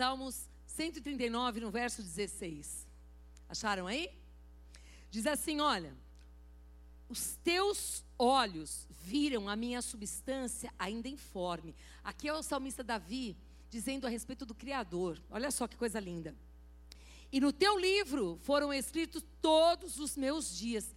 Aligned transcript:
Salmos 0.00 0.48
139, 0.64 1.60
no 1.60 1.70
verso 1.70 2.02
16. 2.02 2.86
Acharam 3.50 3.86
aí? 3.86 4.08
Diz 5.10 5.26
assim: 5.26 5.60
Olha, 5.60 5.94
os 7.06 7.36
teus 7.44 8.02
olhos 8.18 8.86
viram 8.88 9.46
a 9.46 9.54
minha 9.54 9.82
substância 9.82 10.72
ainda 10.78 11.06
informe. 11.06 11.74
Aqui 12.02 12.28
é 12.28 12.32
o 12.32 12.42
salmista 12.42 12.82
Davi 12.82 13.36
dizendo 13.68 14.06
a 14.06 14.08
respeito 14.08 14.46
do 14.46 14.54
Criador. 14.54 15.20
Olha 15.30 15.50
só 15.50 15.68
que 15.68 15.76
coisa 15.76 16.00
linda. 16.00 16.34
E 17.30 17.38
no 17.38 17.52
teu 17.52 17.78
livro 17.78 18.38
foram 18.42 18.72
escritos 18.72 19.22
todos 19.42 19.98
os 19.98 20.16
meus 20.16 20.56
dias. 20.56 20.96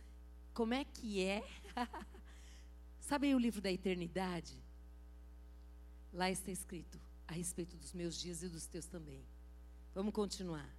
Como 0.53 0.73
é 0.73 0.85
que 0.85 1.21
é? 1.21 1.43
Sabe 3.01 3.35
o 3.35 3.37
livro 3.37 3.59
da 3.59 3.69
eternidade? 3.69 4.57
Lá 6.13 6.31
está 6.31 6.51
escrito 6.51 6.97
a 7.27 7.33
respeito 7.33 7.75
dos 7.77 7.93
meus 7.93 8.19
dias 8.19 8.43
e 8.43 8.49
dos 8.49 8.65
teus 8.65 8.85
também. 8.85 9.25
Vamos 9.93 10.13
continuar. 10.13 10.69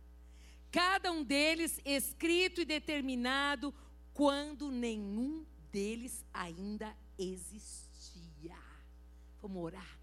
Cada 0.71 1.12
um 1.12 1.23
deles 1.23 1.80
escrito 1.85 2.61
e 2.61 2.65
determinado 2.65 3.73
quando 4.12 4.71
nenhum 4.71 5.47
deles 5.71 6.25
ainda 6.33 6.97
existia. 7.19 8.57
Vamos 9.41 9.62
orar. 9.62 9.99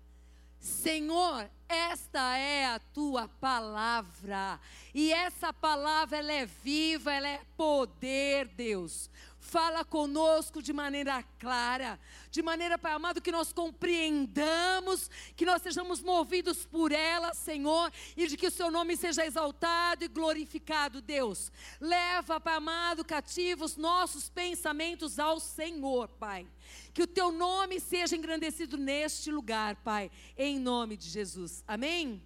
Senhor, 0.62 1.49
esta 1.68 2.38
é 2.38 2.68
a 2.68 2.77
tua 2.77 3.27
palavra. 3.27 4.60
E 4.94 5.12
essa 5.12 5.52
palavra 5.52 6.20
ela 6.20 6.32
é 6.32 6.46
viva, 6.46 7.12
ela 7.12 7.27
é 7.27 7.41
poder, 7.58 8.48
Deus. 8.49 9.10
Fala 9.52 9.84
conosco 9.84 10.62
de 10.62 10.72
maneira 10.72 11.22
clara, 11.38 12.00
de 12.30 12.41
maneira, 12.41 12.78
Pai 12.78 12.94
amado, 12.94 13.22
que 13.22 13.34
nós 13.34 13.52
compreendamos, 13.52 15.10
que 15.36 15.46
nós 15.46 15.62
sejamos 15.62 16.02
movidos 16.02 16.66
por 16.66 16.94
ela, 16.94 17.34
Senhor, 17.34 17.91
e 18.16 18.27
de 18.27 18.38
que 18.38 18.48
o 18.48 18.52
Seu 18.52 18.72
nome 18.72 18.96
seja 18.96 19.26
exaltado 19.26 20.05
e 20.05 20.08
glorificado, 20.08 21.02
Deus. 21.02 21.52
Leva, 21.82 22.40
Pai 22.40 22.55
amado, 22.55 23.04
cativos 23.04 23.76
nossos 23.76 24.30
pensamentos 24.30 25.20
ao 25.20 25.38
Senhor, 25.38 26.08
Pai. 26.08 26.48
Que 26.93 27.04
o 27.04 27.08
Teu 27.08 27.30
nome 27.30 27.82
seja 27.82 28.15
engrandecido 28.15 28.77
neste 28.77 29.30
lugar, 29.30 29.76
Pai, 29.84 30.10
em 30.38 30.62
nome 30.62 30.96
de 30.96 31.10
Jesus. 31.10 31.62
Amém? 31.68 32.24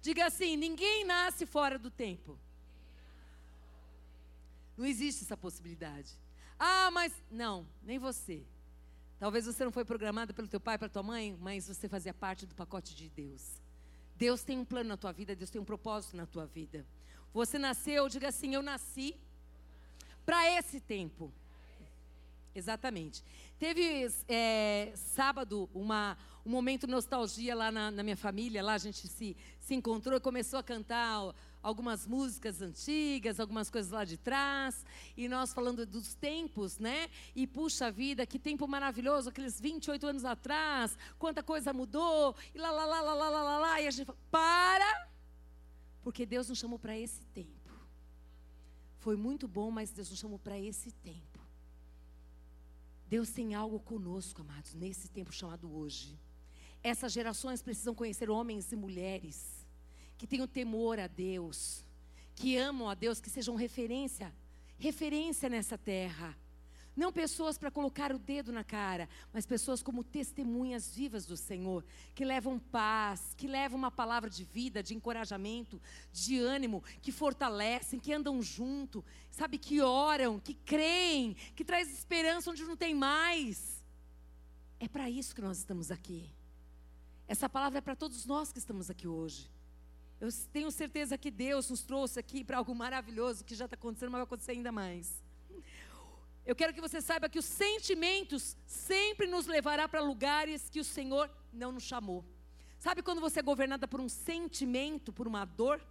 Diga 0.00 0.26
assim: 0.26 0.56
ninguém 0.56 1.04
nasce 1.04 1.44
fora 1.44 1.76
do 1.76 1.90
tempo. 1.90 2.38
Não 4.76 4.86
existe 4.86 5.24
essa 5.24 5.36
possibilidade. 5.36 6.25
Ah, 6.58 6.90
mas 6.90 7.12
não, 7.30 7.66
nem 7.82 7.98
você. 7.98 8.42
Talvez 9.18 9.46
você 9.46 9.64
não 9.64 9.72
foi 9.72 9.84
programado 9.84 10.34
pelo 10.34 10.48
teu 10.48 10.60
pai, 10.60 10.78
pela 10.78 10.90
tua 10.90 11.02
mãe, 11.02 11.36
mas 11.40 11.68
você 11.68 11.88
fazia 11.88 12.12
parte 12.12 12.46
do 12.46 12.54
pacote 12.54 12.94
de 12.94 13.08
Deus. 13.08 13.60
Deus 14.16 14.42
tem 14.42 14.58
um 14.58 14.64
plano 14.64 14.88
na 14.88 14.96
tua 14.96 15.12
vida, 15.12 15.34
Deus 15.34 15.50
tem 15.50 15.60
um 15.60 15.64
propósito 15.64 16.16
na 16.16 16.26
tua 16.26 16.46
vida. 16.46 16.84
Você 17.32 17.58
nasceu, 17.58 18.08
diga 18.08 18.28
assim: 18.28 18.54
eu 18.54 18.62
nasci 18.62 19.14
para 20.24 20.50
esse 20.58 20.80
tempo. 20.80 21.32
Exatamente. 22.54 23.22
Teve 23.58 24.10
é, 24.28 24.92
sábado 24.94 25.68
uma, 25.74 26.16
um 26.44 26.50
momento 26.50 26.86
de 26.86 26.92
nostalgia 26.92 27.54
lá 27.54 27.70
na, 27.70 27.90
na, 27.90 28.02
minha 28.02 28.16
família. 28.16 28.62
Lá 28.62 28.74
a 28.74 28.78
gente 28.78 29.06
se, 29.06 29.36
se 29.60 29.74
encontrou 29.74 30.16
e 30.16 30.20
começou 30.20 30.58
a 30.58 30.62
cantar 30.62 31.34
algumas 31.66 32.06
músicas 32.06 32.62
antigas, 32.62 33.40
algumas 33.40 33.68
coisas 33.68 33.90
lá 33.90 34.04
de 34.04 34.16
trás. 34.16 34.86
E 35.16 35.26
nós 35.26 35.52
falando 35.52 35.84
dos 35.84 36.14
tempos, 36.14 36.78
né? 36.78 37.10
E 37.34 37.44
puxa 37.44 37.90
vida, 37.90 38.24
que 38.24 38.38
tempo 38.38 38.68
maravilhoso, 38.68 39.30
aqueles 39.30 39.60
28 39.60 40.06
anos 40.06 40.24
atrás, 40.24 40.96
quanta 41.18 41.42
coisa 41.42 41.72
mudou. 41.72 42.36
E 42.54 42.58
lá, 42.58 42.70
lá, 42.70 42.86
lá, 42.86 43.00
lá, 43.00 43.14
lá, 43.14 43.28
lá, 43.28 43.58
lá. 43.58 43.80
E 43.80 43.88
a 43.88 43.90
gente 43.90 44.06
fala, 44.06 44.18
para! 44.30 45.08
Porque 46.04 46.24
Deus 46.24 46.48
nos 46.48 46.58
chamou 46.58 46.78
para 46.78 46.96
esse 46.96 47.24
tempo. 47.34 47.72
Foi 48.98 49.16
muito 49.16 49.48
bom, 49.48 49.68
mas 49.72 49.90
Deus 49.90 50.08
nos 50.08 50.20
chamou 50.20 50.38
para 50.38 50.56
esse 50.56 50.92
tempo. 50.92 51.40
Deus 53.08 53.30
tem 53.30 53.56
algo 53.56 53.80
conosco, 53.80 54.40
amados, 54.40 54.72
nesse 54.72 55.08
tempo 55.08 55.32
chamado 55.32 55.72
hoje. 55.76 56.16
Essas 56.80 57.12
gerações 57.12 57.60
precisam 57.60 57.92
conhecer 57.92 58.30
homens 58.30 58.70
e 58.70 58.76
mulheres 58.76 59.55
que 60.16 60.26
tenham 60.26 60.46
temor 60.46 60.98
a 60.98 61.06
Deus, 61.06 61.84
que 62.34 62.56
amam 62.56 62.88
a 62.88 62.94
Deus, 62.94 63.20
que 63.20 63.30
sejam 63.30 63.54
referência, 63.54 64.32
referência 64.78 65.48
nessa 65.48 65.76
terra. 65.76 66.36
Não 66.96 67.12
pessoas 67.12 67.58
para 67.58 67.70
colocar 67.70 68.10
o 68.10 68.18
dedo 68.18 68.50
na 68.50 68.64
cara, 68.64 69.06
mas 69.30 69.44
pessoas 69.44 69.82
como 69.82 70.02
testemunhas 70.02 70.94
vivas 70.94 71.26
do 71.26 71.36
Senhor, 71.36 71.84
que 72.14 72.24
levam 72.24 72.58
paz, 72.58 73.34
que 73.36 73.46
levam 73.46 73.78
uma 73.78 73.90
palavra 73.90 74.30
de 74.30 74.42
vida, 74.44 74.82
de 74.82 74.94
encorajamento, 74.94 75.80
de 76.10 76.38
ânimo, 76.38 76.82
que 77.02 77.12
fortalecem, 77.12 78.00
que 78.00 78.14
andam 78.14 78.40
junto, 78.40 79.04
sabe, 79.30 79.58
que 79.58 79.82
oram, 79.82 80.40
que 80.40 80.54
creem, 80.54 81.34
que 81.54 81.66
traz 81.66 81.92
esperança 81.92 82.50
onde 82.50 82.64
não 82.64 82.76
tem 82.76 82.94
mais. 82.94 83.84
É 84.80 84.88
para 84.88 85.10
isso 85.10 85.34
que 85.34 85.42
nós 85.42 85.58
estamos 85.58 85.90
aqui. 85.90 86.30
Essa 87.28 87.46
palavra 87.46 87.78
é 87.78 87.82
para 87.82 87.96
todos 87.96 88.24
nós 88.24 88.52
que 88.52 88.58
estamos 88.58 88.88
aqui 88.88 89.06
hoje. 89.06 89.50
Eu 90.20 90.28
tenho 90.52 90.70
certeza 90.70 91.18
que 91.18 91.30
Deus 91.30 91.68
nos 91.68 91.82
trouxe 91.82 92.18
aqui 92.18 92.42
para 92.42 92.56
algo 92.56 92.74
maravilhoso 92.74 93.44
que 93.44 93.54
já 93.54 93.66
está 93.66 93.74
acontecendo, 93.74 94.10
mas 94.10 94.20
vai 94.20 94.24
acontecer 94.24 94.52
ainda 94.52 94.72
mais. 94.72 95.22
Eu 96.44 96.56
quero 96.56 96.72
que 96.72 96.80
você 96.80 97.02
saiba 97.02 97.28
que 97.28 97.38
os 97.38 97.44
sentimentos 97.44 98.56
sempre 98.66 99.26
nos 99.26 99.46
levará 99.46 99.88
para 99.88 100.00
lugares 100.00 100.70
que 100.70 100.80
o 100.80 100.84
Senhor 100.84 101.30
não 101.52 101.72
nos 101.72 101.82
chamou. 101.82 102.24
Sabe 102.78 103.02
quando 103.02 103.20
você 103.20 103.40
é 103.40 103.42
governada 103.42 103.86
por 103.86 104.00
um 104.00 104.08
sentimento, 104.08 105.12
por 105.12 105.26
uma 105.26 105.44
dor? 105.44 105.84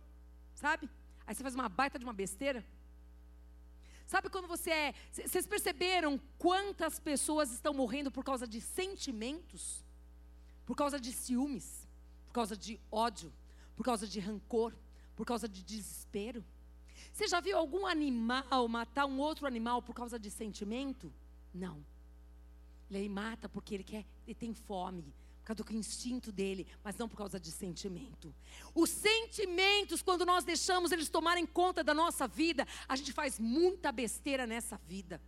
Sabe? 0.53 0.89
Aí 1.27 1.35
você 1.35 1.43
faz 1.43 1.53
uma 1.53 1.69
baita 1.69 1.99
de 1.99 2.05
uma 2.05 2.13
besteira. 2.13 2.65
Sabe 4.07 4.29
quando 4.29 4.47
você 4.47 4.71
é. 4.71 4.93
Vocês 5.11 5.45
perceberam 5.45 6.19
quantas 6.37 6.99
pessoas 6.99 7.51
estão 7.51 7.73
morrendo 7.73 8.09
por 8.09 8.23
causa 8.23 8.47
de 8.47 8.61
sentimentos? 8.61 9.83
Por 10.65 10.75
causa 10.75 10.99
de 10.99 11.11
ciúmes, 11.11 11.87
por 12.27 12.33
causa 12.33 12.55
de 12.55 12.79
ódio, 12.91 13.31
por 13.75 13.83
causa 13.83 14.07
de 14.07 14.19
rancor, 14.19 14.73
por 15.15 15.25
causa 15.25 15.47
de 15.47 15.63
desespero? 15.63 16.43
Você 17.11 17.27
já 17.27 17.39
viu 17.39 17.57
algum 17.57 17.85
animal 17.85 18.67
matar 18.67 19.05
um 19.05 19.19
outro 19.19 19.47
animal 19.47 19.81
por 19.81 19.93
causa 19.93 20.19
de 20.19 20.29
sentimento? 20.29 21.13
Não. 21.53 21.85
Ele 22.91 23.09
mata 23.09 23.49
porque 23.49 23.73
ele 23.73 23.83
quer, 23.83 24.05
ele 24.25 24.35
tem 24.35 24.53
fome, 24.53 25.13
por 25.39 25.45
causa 25.45 25.63
do 25.63 25.73
instinto 25.73 26.31
dele, 26.31 26.67
mas 26.83 26.97
não 26.97 27.07
por 27.07 27.17
causa 27.17 27.39
de 27.39 27.51
sentimento. 27.51 28.33
Os 28.73 28.89
sentimentos, 28.89 30.01
quando 30.01 30.25
nós 30.25 30.43
deixamos 30.43 30.91
eles 30.91 31.09
tomarem 31.09 31.45
conta 31.45 31.83
da 31.83 31.93
nossa 31.93 32.27
vida, 32.27 32.67
a 32.87 32.95
gente 32.95 33.11
faz 33.11 33.39
muita 33.39 33.91
besteira 33.91 34.47
nessa 34.47 34.77
vida. 34.77 35.21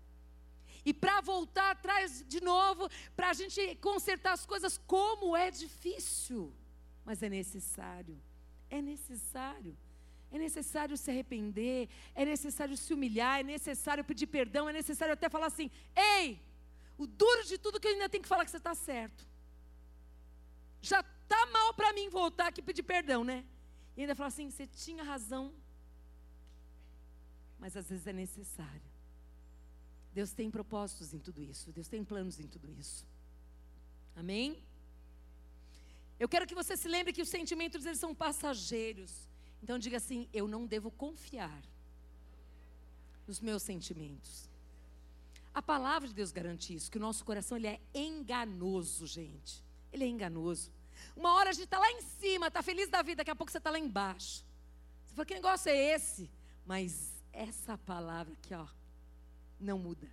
E 0.85 0.93
para 0.93 1.19
voltar 1.21 1.71
atrás 1.71 2.23
de 2.27 2.41
novo, 2.41 2.89
para 3.15 3.29
a 3.29 3.33
gente 3.33 3.75
consertar 3.75 4.33
as 4.33 4.45
coisas, 4.45 4.77
como 4.87 5.35
é 5.35 5.51
difícil, 5.51 6.53
mas 7.03 7.21
é 7.21 7.29
necessário. 7.29 8.17
É 8.69 8.81
necessário. 8.81 9.77
É 10.29 10.37
necessário 10.37 10.97
se 10.97 11.09
arrepender, 11.09 11.87
é 12.13 12.25
necessário 12.25 12.75
se 12.75 12.93
humilhar, 12.93 13.39
é 13.39 13.43
necessário 13.43 14.03
pedir 14.03 14.27
perdão, 14.27 14.67
é 14.67 14.73
necessário 14.73 15.13
até 15.13 15.29
falar 15.29 15.47
assim: 15.47 15.71
ei, 15.95 16.41
o 16.97 17.07
duro 17.07 17.45
de 17.45 17.57
tudo 17.57 17.79
que 17.79 17.87
eu 17.87 17.93
ainda 17.93 18.09
tenho 18.09 18.23
que 18.23 18.27
falar 18.27 18.43
que 18.43 18.51
você 18.51 18.57
está 18.57 18.75
certo. 18.75 19.25
Já 20.81 20.99
está 20.99 21.45
mal 21.47 21.73
para 21.73 21.93
mim 21.93 22.09
voltar 22.09 22.47
aqui 22.47 22.61
pedir 22.61 22.83
perdão, 22.83 23.23
né? 23.23 23.45
E 23.95 24.01
ainda 24.01 24.15
falar 24.15 24.27
assim: 24.27 24.49
você 24.49 24.67
tinha 24.67 25.03
razão. 25.03 25.53
Mas 27.57 27.77
às 27.77 27.89
vezes 27.89 28.05
é 28.05 28.13
necessário. 28.13 28.81
Deus 30.13 30.33
tem 30.33 30.51
propósitos 30.51 31.13
em 31.13 31.19
tudo 31.19 31.41
isso, 31.41 31.71
Deus 31.71 31.87
tem 31.87 32.03
planos 32.03 32.39
em 32.39 32.47
tudo 32.47 32.69
isso. 32.71 33.05
Amém? 34.15 34.66
Eu 36.19 36.27
quero 36.27 36.47
que 36.47 36.55
você 36.55 36.75
se 36.75 36.87
lembre 36.87 37.13
que 37.13 37.21
os 37.21 37.29
sentimentos 37.29 37.85
eles 37.85 37.99
são 37.99 38.13
passageiros. 38.13 39.27
Então 39.61 39.77
diga 39.77 39.97
assim: 39.97 40.27
eu 40.33 40.47
não 40.47 40.65
devo 40.65 40.89
confiar 40.89 41.61
nos 43.27 43.39
meus 43.39 43.63
sentimentos. 43.63 44.49
A 45.53 45.61
palavra 45.61 46.07
de 46.07 46.13
Deus 46.13 46.31
garante 46.31 46.73
isso, 46.73 46.89
que 46.91 46.97
o 46.97 47.01
nosso 47.01 47.25
coração 47.25 47.57
ele 47.57 47.67
é 47.67 47.79
enganoso, 47.93 49.07
gente. 49.07 49.63
Ele 49.91 50.03
é 50.03 50.07
enganoso. 50.07 50.71
Uma 51.15 51.33
hora 51.33 51.49
a 51.49 51.53
gente 51.53 51.65
está 51.65 51.79
lá 51.79 51.91
em 51.91 52.01
cima, 52.01 52.47
está 52.47 52.61
feliz 52.61 52.89
da 52.89 53.01
vida, 53.01 53.17
daqui 53.17 53.31
a 53.31 53.35
pouco 53.35 53.51
você 53.51 53.57
está 53.57 53.71
lá 53.71 53.79
embaixo. 53.79 54.45
Você 55.05 55.15
fala, 55.15 55.25
que 55.25 55.33
negócio 55.33 55.69
é 55.69 55.95
esse? 55.95 56.29
Mas 56.65 57.11
essa 57.33 57.77
palavra 57.77 58.33
aqui, 58.33 58.53
ó, 58.53 58.67
não 59.59 59.79
muda. 59.79 60.07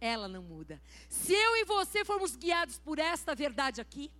Ela 0.00 0.28
não 0.28 0.42
muda. 0.42 0.80
Se 1.08 1.32
eu 1.32 1.56
e 1.56 1.64
você 1.64 2.04
formos 2.04 2.36
guiados 2.36 2.78
por 2.78 2.98
esta 2.98 3.34
verdade 3.34 3.80
aqui, 3.80 4.10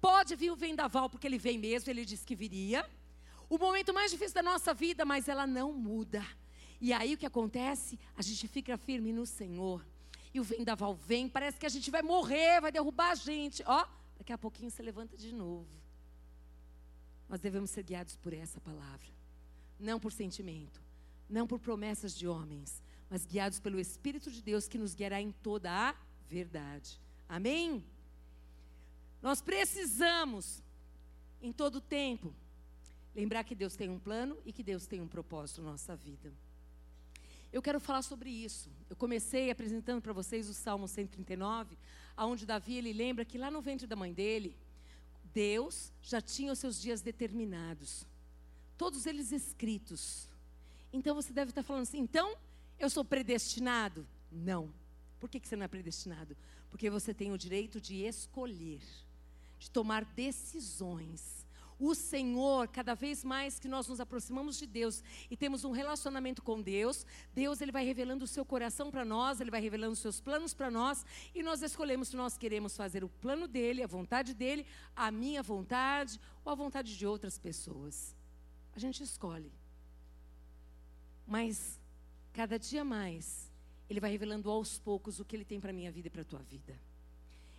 pode 0.00 0.36
vir 0.36 0.50
o 0.50 0.56
vendaval, 0.56 1.08
porque 1.08 1.26
ele 1.26 1.38
vem 1.38 1.58
mesmo, 1.58 1.90
ele 1.90 2.04
disse 2.04 2.24
que 2.24 2.34
viria 2.34 2.88
o 3.48 3.58
momento 3.58 3.94
mais 3.94 4.10
difícil 4.10 4.34
da 4.34 4.42
nossa 4.42 4.74
vida, 4.74 5.04
mas 5.04 5.28
ela 5.28 5.46
não 5.46 5.72
muda. 5.72 6.24
E 6.80 6.92
aí 6.92 7.14
o 7.14 7.18
que 7.18 7.26
acontece? 7.26 7.98
A 8.16 8.22
gente 8.22 8.48
fica 8.48 8.76
firme 8.76 9.12
no 9.12 9.24
Senhor. 9.24 9.84
E 10.34 10.40
o 10.40 10.44
vendaval 10.44 10.94
vem, 10.94 11.28
parece 11.28 11.58
que 11.58 11.64
a 11.64 11.68
gente 11.70 11.90
vai 11.90 12.02
morrer, 12.02 12.60
vai 12.60 12.72
derrubar 12.72 13.12
a 13.12 13.14
gente. 13.14 13.62
Ó, 13.66 13.86
daqui 14.18 14.32
a 14.32 14.38
pouquinho 14.38 14.70
você 14.70 14.82
levanta 14.82 15.16
de 15.16 15.32
novo. 15.32 15.68
nós 17.28 17.40
devemos 17.40 17.70
ser 17.70 17.82
guiados 17.82 18.16
por 18.16 18.32
essa 18.32 18.60
palavra, 18.60 19.08
não 19.80 19.98
por 19.98 20.12
sentimento, 20.12 20.80
não 21.28 21.46
por 21.46 21.58
promessas 21.58 22.14
de 22.14 22.28
homens, 22.28 22.82
mas 23.10 23.26
guiados 23.26 23.58
pelo 23.58 23.80
Espírito 23.80 24.30
de 24.30 24.42
Deus 24.42 24.68
que 24.68 24.78
nos 24.78 24.94
guiará 24.94 25.20
em 25.20 25.32
toda 25.32 25.70
a 25.72 25.94
verdade. 26.28 27.00
Amém? 27.28 27.84
Nós 29.26 29.40
precisamos, 29.40 30.62
em 31.42 31.52
todo 31.52 31.80
tempo, 31.80 32.32
lembrar 33.12 33.42
que 33.42 33.56
Deus 33.56 33.74
tem 33.74 33.90
um 33.90 33.98
plano 33.98 34.38
e 34.44 34.52
que 34.52 34.62
Deus 34.62 34.86
tem 34.86 35.00
um 35.00 35.08
propósito 35.08 35.60
na 35.62 35.72
nossa 35.72 35.96
vida. 35.96 36.32
Eu 37.52 37.60
quero 37.60 37.80
falar 37.80 38.02
sobre 38.02 38.30
isso. 38.30 38.70
Eu 38.88 38.94
comecei 38.94 39.50
apresentando 39.50 40.00
para 40.00 40.12
vocês 40.12 40.48
o 40.48 40.54
Salmo 40.54 40.86
139, 40.86 41.76
aonde 42.16 42.46
Davi 42.46 42.76
ele 42.76 42.92
lembra 42.92 43.24
que 43.24 43.36
lá 43.36 43.50
no 43.50 43.60
ventre 43.60 43.84
da 43.84 43.96
mãe 43.96 44.12
dele, 44.12 44.56
Deus 45.34 45.92
já 46.00 46.20
tinha 46.20 46.52
os 46.52 46.60
seus 46.60 46.80
dias 46.80 47.02
determinados, 47.02 48.06
todos 48.78 49.06
eles 49.06 49.32
escritos. 49.32 50.30
Então 50.92 51.16
você 51.16 51.32
deve 51.32 51.50
estar 51.50 51.64
falando 51.64 51.82
assim: 51.82 51.98
então 51.98 52.36
eu 52.78 52.88
sou 52.88 53.04
predestinado? 53.04 54.06
Não. 54.30 54.72
Por 55.18 55.28
que, 55.28 55.40
que 55.40 55.48
você 55.48 55.56
não 55.56 55.64
é 55.64 55.68
predestinado? 55.68 56.36
Porque 56.70 56.88
você 56.88 57.12
tem 57.12 57.32
o 57.32 57.38
direito 57.38 57.80
de 57.80 58.02
escolher, 58.02 58.82
de 59.58 59.70
tomar 59.70 60.04
decisões 60.04 61.36
o 61.78 61.94
Senhor, 61.94 62.68
cada 62.68 62.94
vez 62.94 63.22
mais 63.22 63.58
que 63.58 63.68
nós 63.68 63.86
nos 63.86 64.00
aproximamos 64.00 64.56
de 64.56 64.66
Deus 64.66 65.02
e 65.30 65.36
temos 65.36 65.62
um 65.62 65.72
relacionamento 65.72 66.42
com 66.42 66.60
Deus, 66.62 67.04
Deus 67.34 67.60
ele 67.60 67.70
vai 67.70 67.84
revelando 67.84 68.24
o 68.24 68.28
seu 68.28 68.44
coração 68.46 68.90
para 68.90 69.04
nós, 69.04 69.40
ele 69.40 69.50
vai 69.50 69.60
revelando 69.60 69.92
os 69.92 69.98
seus 69.98 70.20
planos 70.20 70.54
para 70.54 70.70
nós 70.70 71.04
e 71.34 71.42
nós 71.42 71.62
escolhemos 71.62 72.08
se 72.08 72.16
nós 72.16 72.38
queremos 72.38 72.76
fazer 72.76 73.04
o 73.04 73.08
plano 73.08 73.46
dele, 73.46 73.82
a 73.82 73.86
vontade 73.86 74.32
dele, 74.32 74.66
a 74.94 75.10
minha 75.10 75.42
vontade 75.42 76.18
ou 76.44 76.52
a 76.52 76.54
vontade 76.54 76.96
de 76.96 77.06
outras 77.06 77.38
pessoas. 77.38 78.16
A 78.74 78.78
gente 78.78 79.02
escolhe. 79.02 79.52
Mas 81.26 81.78
cada 82.32 82.58
dia 82.58 82.84
mais 82.84 83.52
ele 83.88 84.00
vai 84.00 84.10
revelando 84.10 84.50
aos 84.50 84.78
poucos 84.78 85.20
o 85.20 85.24
que 85.24 85.36
ele 85.36 85.44
tem 85.44 85.60
para 85.60 85.72
minha 85.72 85.92
vida 85.92 86.08
e 86.08 86.10
para 86.10 86.22
a 86.22 86.24
tua 86.24 86.42
vida. 86.42 86.78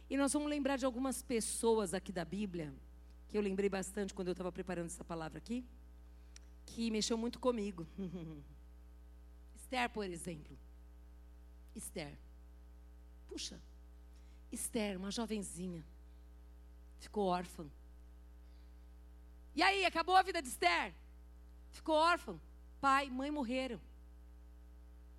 E 0.10 0.16
nós 0.16 0.32
vamos 0.32 0.50
lembrar 0.50 0.78
de 0.78 0.86
algumas 0.86 1.22
pessoas 1.22 1.94
aqui 1.94 2.12
da 2.12 2.24
Bíblia 2.24 2.74
que 3.28 3.38
eu 3.38 3.42
lembrei 3.42 3.70
bastante 3.70 4.14
quando 4.14 4.30
eu 4.30 4.32
estava 4.32 4.52
preparando 4.52 4.86
essa 4.86 5.04
palavra 5.04 5.38
aqui, 5.38 5.66
que 6.66 6.90
mexeu 6.90 7.18
muito 7.18 7.40
comigo. 7.40 7.86
Esther, 9.56 9.90
por 9.90 10.06
exemplo. 10.06 10.58
Esther. 11.76 12.18
Puxa, 13.28 13.60
Esther, 14.52 14.98
uma 14.98 15.12
jovenzinha, 15.12 15.84
ficou 17.00 17.26
órfã. 17.26 17.70
E 19.54 19.62
aí, 19.62 19.86
acabou 19.86 20.16
a 20.16 20.22
vida 20.22 20.42
de 20.42 20.48
Esther? 20.48 20.94
Ficou 21.72 21.96
órfã. 21.96 22.40
Pai, 22.80 23.10
mãe 23.10 23.30
morreram. 23.30 23.82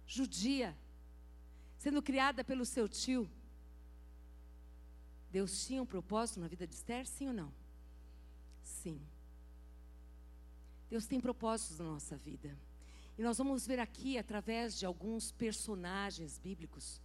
Judia, 0.07 0.75
sendo 1.77 2.01
criada 2.01 2.43
pelo 2.43 2.65
seu 2.65 2.89
tio. 2.89 3.29
Deus 5.31 5.67
tinha 5.67 5.83
um 5.83 5.87
propósito 5.87 6.41
na 6.41 6.49
vida 6.49 6.67
de 6.67 6.75
Esther, 6.75 7.07
sim 7.07 7.29
ou 7.29 7.35
não? 7.35 7.53
Sim. 8.63 9.01
Deus 10.89 11.07
tem 11.07 11.21
propósitos 11.21 11.79
na 11.79 11.85
nossa 11.85 12.17
vida. 12.17 12.57
E 13.19 13.23
nós 13.23 13.37
vamos 13.37 13.67
ver 13.67 13.79
aqui, 13.79 14.17
através 14.17 14.79
de 14.79 14.87
alguns 14.87 15.33
personagens 15.33 16.39
bíblicos, 16.39 17.01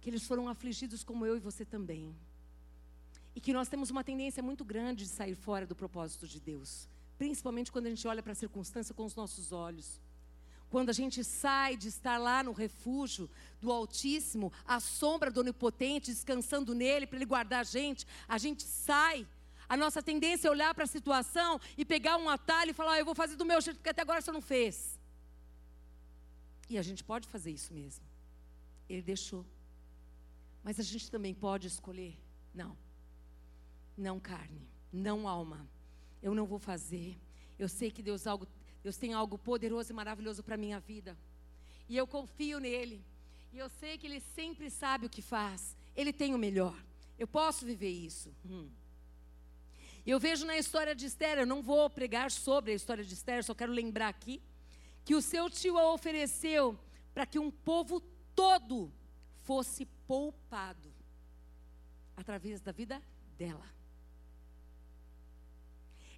que 0.00 0.10
eles 0.10 0.26
foram 0.26 0.48
afligidos 0.48 1.04
como 1.04 1.24
eu 1.26 1.36
e 1.36 1.40
você 1.40 1.64
também. 1.64 2.14
E 3.34 3.40
que 3.40 3.52
nós 3.52 3.68
temos 3.68 3.90
uma 3.90 4.02
tendência 4.02 4.42
muito 4.42 4.64
grande 4.64 5.04
de 5.04 5.10
sair 5.10 5.34
fora 5.34 5.66
do 5.66 5.76
propósito 5.76 6.26
de 6.26 6.40
Deus. 6.40 6.88
Principalmente 7.18 7.70
quando 7.70 7.86
a 7.86 7.90
gente 7.90 8.06
olha 8.08 8.22
para 8.22 8.32
a 8.32 8.36
circunstância 8.36 8.94
com 8.94 9.04
os 9.04 9.14
nossos 9.14 9.52
olhos. 9.52 10.00
Quando 10.74 10.90
a 10.90 10.92
gente 10.92 11.22
sai 11.22 11.76
de 11.76 11.86
estar 11.86 12.18
lá 12.18 12.42
no 12.42 12.50
refúgio 12.50 13.30
do 13.60 13.70
Altíssimo, 13.70 14.52
à 14.66 14.80
sombra 14.80 15.30
do 15.30 15.38
Onipotente, 15.38 16.10
descansando 16.10 16.74
nele 16.74 17.06
para 17.06 17.16
ele 17.16 17.24
guardar 17.24 17.60
a 17.60 17.62
gente, 17.62 18.04
a 18.26 18.38
gente 18.38 18.64
sai 18.64 19.24
a 19.68 19.76
nossa 19.76 20.02
tendência 20.02 20.48
é 20.48 20.50
olhar 20.50 20.74
para 20.74 20.82
a 20.82 20.88
situação 20.88 21.60
e 21.78 21.84
pegar 21.84 22.16
um 22.16 22.28
atalho 22.28 22.72
e 22.72 22.74
falar: 22.74 22.94
ah, 22.94 22.98
eu 22.98 23.04
vou 23.04 23.14
fazer 23.14 23.36
do 23.36 23.44
meu 23.44 23.60
jeito, 23.60 23.76
porque 23.76 23.90
até 23.90 24.02
agora 24.02 24.20
você 24.20 24.32
não 24.32 24.40
fez. 24.40 24.98
E 26.68 26.76
a 26.76 26.82
gente 26.82 27.04
pode 27.04 27.28
fazer 27.28 27.52
isso 27.52 27.72
mesmo. 27.72 28.04
Ele 28.88 29.00
deixou. 29.00 29.46
Mas 30.64 30.80
a 30.80 30.82
gente 30.82 31.08
também 31.08 31.34
pode 31.34 31.68
escolher: 31.68 32.18
não, 32.52 32.76
não 33.96 34.18
carne, 34.18 34.68
não 34.92 35.28
alma. 35.28 35.68
Eu 36.20 36.34
não 36.34 36.46
vou 36.46 36.58
fazer. 36.58 37.16
Eu 37.56 37.68
sei 37.68 37.92
que 37.92 38.02
Deus, 38.02 38.26
algo, 38.26 38.48
Deus 38.84 38.98
tem 38.98 39.14
algo 39.14 39.38
poderoso 39.38 39.90
e 39.90 39.94
maravilhoso 39.94 40.42
para 40.42 40.56
a 40.56 40.58
minha 40.58 40.78
vida. 40.78 41.16
E 41.88 41.96
eu 41.96 42.06
confio 42.06 42.60
nele. 42.60 43.02
E 43.50 43.56
eu 43.56 43.70
sei 43.70 43.96
que 43.96 44.06
ele 44.06 44.20
sempre 44.20 44.68
sabe 44.68 45.06
o 45.06 45.10
que 45.10 45.22
faz. 45.22 45.74
Ele 45.96 46.12
tem 46.12 46.34
o 46.34 46.38
melhor. 46.38 46.76
Eu 47.18 47.26
posso 47.26 47.64
viver 47.64 47.88
isso. 47.88 48.30
Hum. 48.44 48.68
Eu 50.06 50.20
vejo 50.20 50.44
na 50.44 50.58
história 50.58 50.94
de 50.94 51.06
Esther, 51.06 51.38
eu 51.38 51.46
não 51.46 51.62
vou 51.62 51.88
pregar 51.88 52.30
sobre 52.30 52.72
a 52.72 52.74
história 52.74 53.02
de 53.02 53.14
Esther, 53.14 53.42
só 53.42 53.54
quero 53.54 53.72
lembrar 53.72 54.08
aqui, 54.08 54.42
que 55.02 55.14
o 55.14 55.22
seu 55.22 55.48
tio 55.48 55.78
a 55.78 55.90
ofereceu 55.94 56.78
para 57.14 57.24
que 57.24 57.38
um 57.38 57.50
povo 57.50 58.00
todo 58.34 58.92
fosse 59.44 59.86
poupado 60.06 60.92
através 62.14 62.60
da 62.60 62.70
vida 62.70 63.02
dela. 63.38 63.66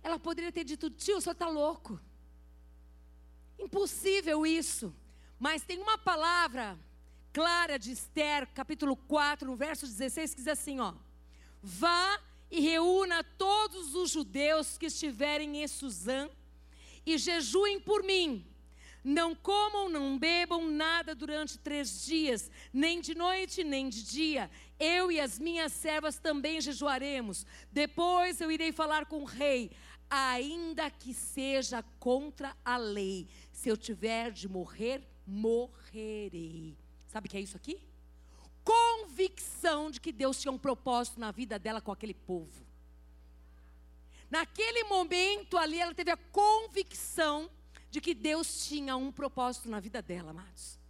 Ela 0.02 0.18
poderia 0.18 0.50
ter 0.50 0.64
dito: 0.64 0.90
tio, 0.90 1.18
o 1.18 1.20
senhor 1.20 1.32
está 1.32 1.48
louco. 1.48 2.00
Impossível 3.58 4.46
isso. 4.46 4.94
Mas 5.38 5.62
tem 5.62 5.78
uma 5.78 5.98
palavra 5.98 6.78
clara 7.32 7.78
de 7.78 7.92
Esther, 7.92 8.48
capítulo 8.54 8.96
4, 8.96 9.46
no 9.46 9.56
verso 9.56 9.86
16, 9.86 10.34
que 10.34 10.40
diz 10.40 10.48
assim: 10.48 10.80
ó. 10.80 10.94
Vá 11.62 12.20
e 12.50 12.60
reúna 12.60 13.24
todos 13.24 13.94
os 13.94 14.10
judeus 14.10 14.78
que 14.78 14.86
estiverem 14.86 15.62
em 15.62 15.68
Suzã 15.68 16.28
e 17.04 17.18
jejuem 17.18 17.80
por 17.80 18.02
mim. 18.02 18.44
Não 19.02 19.36
comam, 19.36 19.88
não 19.88 20.18
bebam 20.18 20.68
nada 20.68 21.14
durante 21.14 21.58
três 21.58 22.04
dias, 22.04 22.50
nem 22.72 23.00
de 23.00 23.14
noite, 23.14 23.62
nem 23.62 23.88
de 23.88 24.02
dia. 24.02 24.50
Eu 24.80 25.12
e 25.12 25.20
as 25.20 25.38
minhas 25.38 25.72
servas 25.72 26.18
também 26.18 26.60
jejuaremos. 26.60 27.46
Depois 27.70 28.40
eu 28.40 28.50
irei 28.50 28.72
falar 28.72 29.06
com 29.06 29.22
o 29.22 29.24
rei, 29.24 29.70
ainda 30.10 30.90
que 30.90 31.14
seja 31.14 31.84
contra 32.00 32.56
a 32.64 32.76
lei. 32.76 33.28
Se 33.56 33.68
eu 33.68 33.76
tiver 33.76 34.30
de 34.30 34.46
morrer, 34.48 34.98
morrerei. 35.26 36.76
Sabe 37.06 37.26
o 37.26 37.30
que 37.30 37.38
é 37.38 37.40
isso 37.40 37.56
aqui? 37.56 37.76
convicção 38.66 39.92
de 39.92 40.00
que 40.00 40.10
Deus 40.10 40.40
tinha 40.40 40.50
um 40.50 40.58
propósito 40.58 41.20
na 41.20 41.30
vida 41.30 41.56
dela 41.56 41.80
com 41.80 41.92
aquele 41.92 42.12
povo. 42.12 42.66
Naquele 44.28 44.82
momento 44.84 45.56
ali, 45.56 45.78
ela 45.78 45.94
teve 45.94 46.10
a 46.10 46.16
convicção 46.16 47.48
de 47.88 48.00
que 48.00 48.12
Deus 48.12 48.66
tinha 48.66 48.96
um 48.96 49.12
propósito 49.12 49.70
na 49.70 49.78
vida 49.78 50.02
dela, 50.02 50.32
amados. 50.32 50.80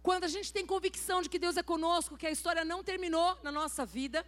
Quando 0.00 0.24
a 0.24 0.28
gente 0.28 0.52
tem 0.52 0.64
convicção 0.64 1.20
de 1.22 1.28
que 1.28 1.38
Deus 1.38 1.56
é 1.56 1.62
conosco, 1.62 2.16
que 2.16 2.26
a 2.26 2.30
história 2.30 2.64
não 2.64 2.82
terminou 2.84 3.36
na 3.42 3.52
nossa 3.52 3.84
vida, 3.84 4.24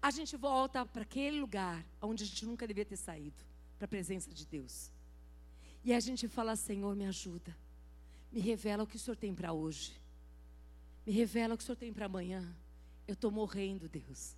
a 0.00 0.10
gente 0.10 0.36
volta 0.36 0.84
para 0.84 1.02
aquele 1.02 1.40
lugar 1.40 1.86
onde 2.00 2.24
a 2.24 2.26
gente 2.26 2.44
nunca 2.44 2.66
devia 2.66 2.84
ter 2.84 2.96
saído 2.96 3.44
para 3.78 3.84
a 3.84 3.88
presença 3.88 4.30
de 4.32 4.44
Deus. 4.44 4.91
E 5.84 5.92
a 5.92 6.00
gente 6.00 6.28
fala: 6.28 6.56
Senhor, 6.56 6.94
me 6.94 7.06
ajuda, 7.06 7.56
me 8.30 8.40
revela 8.40 8.84
o 8.84 8.86
que 8.86 8.96
o 8.96 8.98
Senhor 8.98 9.16
tem 9.16 9.34
para 9.34 9.52
hoje. 9.52 9.92
Me 11.04 11.12
revela 11.12 11.54
o 11.54 11.56
que 11.56 11.62
o 11.62 11.66
Senhor 11.66 11.76
tem 11.76 11.92
para 11.92 12.06
amanhã. 12.06 12.54
Eu 13.06 13.14
estou 13.14 13.30
morrendo, 13.30 13.88
Deus. 13.88 14.36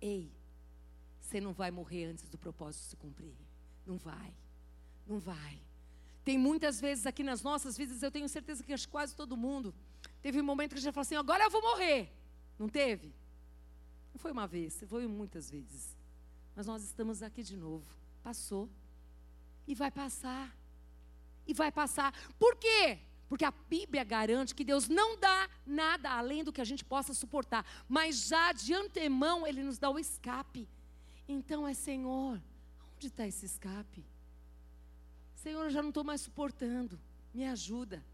Ei, 0.00 0.32
você 1.20 1.40
não 1.40 1.52
vai 1.52 1.70
morrer 1.70 2.06
antes 2.06 2.28
do 2.28 2.38
propósito 2.38 2.84
se 2.84 2.96
cumprir. 2.96 3.34
Não 3.86 3.98
vai. 3.98 4.34
Não 5.06 5.18
vai. 5.18 5.60
Tem 6.24 6.38
muitas 6.38 6.80
vezes 6.80 7.06
aqui 7.06 7.22
nas 7.22 7.42
nossas 7.42 7.76
vidas, 7.76 8.02
eu 8.02 8.10
tenho 8.10 8.28
certeza 8.28 8.62
que 8.62 8.74
quase 8.88 9.14
todo 9.14 9.36
mundo 9.36 9.74
teve 10.22 10.40
um 10.40 10.44
momento 10.44 10.74
que 10.74 10.80
gente 10.80 10.92
falou 10.92 11.02
assim: 11.02 11.16
agora 11.16 11.44
eu 11.44 11.50
vou 11.50 11.62
morrer. 11.62 12.10
Não 12.58 12.68
teve? 12.68 13.14
Não 14.12 14.18
foi 14.18 14.32
uma 14.32 14.46
vez, 14.46 14.82
foi 14.86 15.06
muitas 15.06 15.50
vezes. 15.50 15.96
Mas 16.54 16.66
nós 16.66 16.82
estamos 16.82 17.22
aqui 17.22 17.42
de 17.42 17.56
novo. 17.56 17.86
Passou. 18.22 18.68
E 19.66 19.74
vai 19.74 19.90
passar. 19.90 20.59
E 21.50 21.52
vai 21.52 21.72
passar. 21.72 22.14
Por 22.38 22.54
quê? 22.54 23.00
Porque 23.28 23.44
a 23.44 23.50
Bíblia 23.50 24.04
garante 24.04 24.54
que 24.54 24.64
Deus 24.64 24.88
não 24.88 25.18
dá 25.18 25.50
nada 25.66 26.10
além 26.10 26.44
do 26.44 26.52
que 26.52 26.60
a 26.60 26.64
gente 26.64 26.84
possa 26.84 27.12
suportar, 27.12 27.66
mas 27.88 28.28
já 28.28 28.52
de 28.52 28.72
antemão 28.72 29.44
Ele 29.44 29.62
nos 29.64 29.76
dá 29.76 29.90
o 29.90 29.98
escape. 29.98 30.68
Então 31.28 31.66
é 31.66 31.74
Senhor, 31.74 32.40
onde 32.96 33.06
está 33.08 33.26
esse 33.26 33.46
escape? 33.46 34.04
Senhor, 35.34 35.64
eu 35.64 35.70
já 35.70 35.82
não 35.82 35.88
estou 35.88 36.04
mais 36.04 36.20
suportando, 36.20 37.00
me 37.34 37.44
ajuda. 37.46 38.04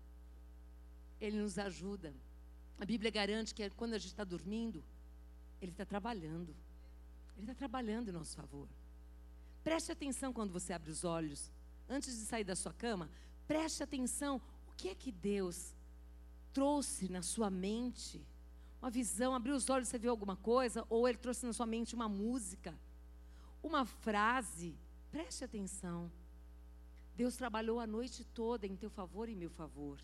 Ele 1.20 1.38
nos 1.38 1.58
ajuda. 1.58 2.14
A 2.78 2.84
Bíblia 2.86 3.10
garante 3.10 3.54
que 3.54 3.68
quando 3.70 3.94
a 3.94 3.98
gente 3.98 4.12
está 4.12 4.24
dormindo, 4.24 4.82
Ele 5.60 5.72
está 5.72 5.84
trabalhando. 5.84 6.54
Ele 7.36 7.42
está 7.42 7.54
trabalhando 7.54 8.08
em 8.08 8.12
nosso 8.12 8.34
favor. 8.34 8.68
Preste 9.62 9.92
atenção 9.92 10.32
quando 10.32 10.52
você 10.52 10.72
abre 10.72 10.90
os 10.90 11.04
olhos. 11.04 11.50
Antes 11.88 12.18
de 12.18 12.24
sair 12.24 12.44
da 12.44 12.56
sua 12.56 12.72
cama, 12.72 13.10
preste 13.46 13.82
atenção. 13.82 14.40
O 14.68 14.72
que 14.76 14.88
é 14.88 14.94
que 14.94 15.10
Deus 15.10 15.74
trouxe 16.52 17.08
na 17.08 17.22
sua 17.22 17.50
mente? 17.50 18.26
Uma 18.80 18.90
visão, 18.90 19.34
abriu 19.34 19.54
os 19.54 19.68
olhos, 19.68 19.88
você 19.88 19.98
viu 19.98 20.10
alguma 20.10 20.36
coisa? 20.36 20.86
Ou 20.88 21.08
Ele 21.08 21.18
trouxe 21.18 21.46
na 21.46 21.52
sua 21.52 21.66
mente 21.66 21.94
uma 21.94 22.08
música? 22.08 22.78
Uma 23.62 23.84
frase? 23.84 24.76
Preste 25.10 25.44
atenção. 25.44 26.10
Deus 27.16 27.36
trabalhou 27.36 27.80
a 27.80 27.86
noite 27.86 28.24
toda 28.24 28.66
em 28.66 28.76
teu 28.76 28.90
favor 28.90 29.28
e 29.28 29.34
meu 29.34 29.50
favor. 29.50 29.98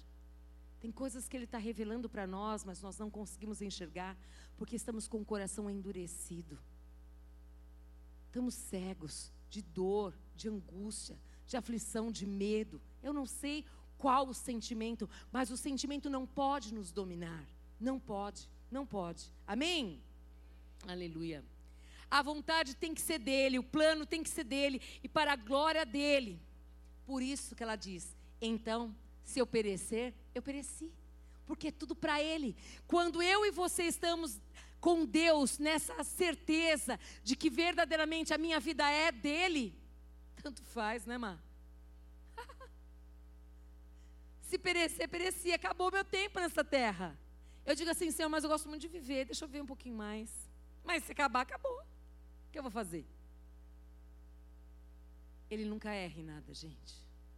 Tem 0.81 0.91
coisas 0.91 1.29
que 1.29 1.37
Ele 1.37 1.45
está 1.45 1.59
revelando 1.59 2.09
para 2.09 2.27
nós, 2.27 2.65
mas 2.65 2.81
nós 2.83 2.99
não 2.99 3.11
conseguimos 3.11 3.63
enxergar, 3.63 4.19
porque 4.57 4.75
estamos 4.75 5.07
com 5.07 5.21
o 5.21 5.25
coração 5.25 5.71
endurecido. 5.71 6.59
Estamos 8.27 8.55
cegos 8.55 9.31
de 9.51 9.61
dor, 9.61 10.19
de 10.35 10.49
angústia, 10.49 11.21
de 11.47 11.57
aflição, 11.57 12.11
de 12.11 12.27
medo. 12.27 12.81
Eu 13.03 13.13
não 13.13 13.27
sei 13.27 13.65
qual 13.99 14.29
o 14.29 14.35
sentimento, 14.35 15.09
mas 15.31 15.51
o 15.51 15.57
sentimento 15.57 16.11
não 16.11 16.27
pode 16.27 16.75
nos 16.75 16.91
dominar. 16.91 17.47
Não 17.79 17.99
pode, 17.99 18.49
não 18.71 18.87
pode. 18.87 19.33
Amém? 19.47 20.01
Aleluia. 20.87 21.45
A 22.11 22.21
vontade 22.23 22.77
tem 22.77 22.95
que 22.95 23.01
ser 23.01 23.19
dele, 23.19 23.59
o 23.59 23.63
plano 23.63 24.05
tem 24.05 24.23
que 24.23 24.29
ser 24.29 24.45
dele 24.45 24.81
e 25.03 25.09
para 25.09 25.33
a 25.33 25.37
glória 25.37 25.87
dele. 25.87 26.39
Por 27.07 27.23
isso 27.23 27.55
que 27.55 27.63
ela 27.63 27.77
diz: 27.77 28.17
então, 28.41 28.95
se 29.25 29.39
eu 29.39 29.47
perecer, 29.47 30.13
eu 30.35 30.43
pereci. 30.43 30.91
Porque 31.47 31.69
é 31.69 31.73
tudo 31.73 31.95
para 31.95 32.23
ele. 32.23 32.57
Quando 32.87 33.23
eu 33.23 33.45
e 33.47 33.51
você 33.51 33.85
estamos 33.85 34.41
com 34.81 35.05
Deus, 35.05 35.59
nessa 35.59 36.03
certeza 36.03 36.99
de 37.23 37.37
que 37.37 37.49
verdadeiramente 37.49 38.35
a 38.35 38.39
minha 38.39 38.59
vida 38.59 38.89
é 38.91 39.13
dele, 39.13 39.75
tanto 40.43 40.63
faz, 40.63 41.07
né, 41.07 41.17
Má? 41.17 41.39
Se 44.43 44.59
perecer, 44.59 45.09
pereci, 45.09 45.53
acabou 45.53 45.91
meu 45.91 46.05
tempo 46.05 46.41
nessa 46.41 46.65
terra. 46.65 47.19
Eu 47.65 47.75
digo 47.75 47.91
assim, 47.91 48.11
Senhor, 48.11 48.29
mas 48.29 48.45
eu 48.45 48.51
gosto 48.51 48.69
muito 48.69 48.83
de 48.83 48.89
viver, 48.89 49.25
deixa 49.27 49.45
eu 49.45 49.49
ver 49.49 49.63
um 49.63 49.67
pouquinho 49.67 49.97
mais. 49.97 50.31
Mas 50.85 51.05
se 51.05 51.13
acabar, 51.13 51.43
acabou. 51.43 51.81
O 51.81 52.51
que 52.51 52.59
eu 52.59 52.63
vou 52.63 52.73
fazer? 52.73 53.07
Ele 55.49 55.65
nunca 55.65 55.93
erra 55.93 56.21
em 56.21 56.25
nada, 56.25 56.53
gente. 56.53 56.95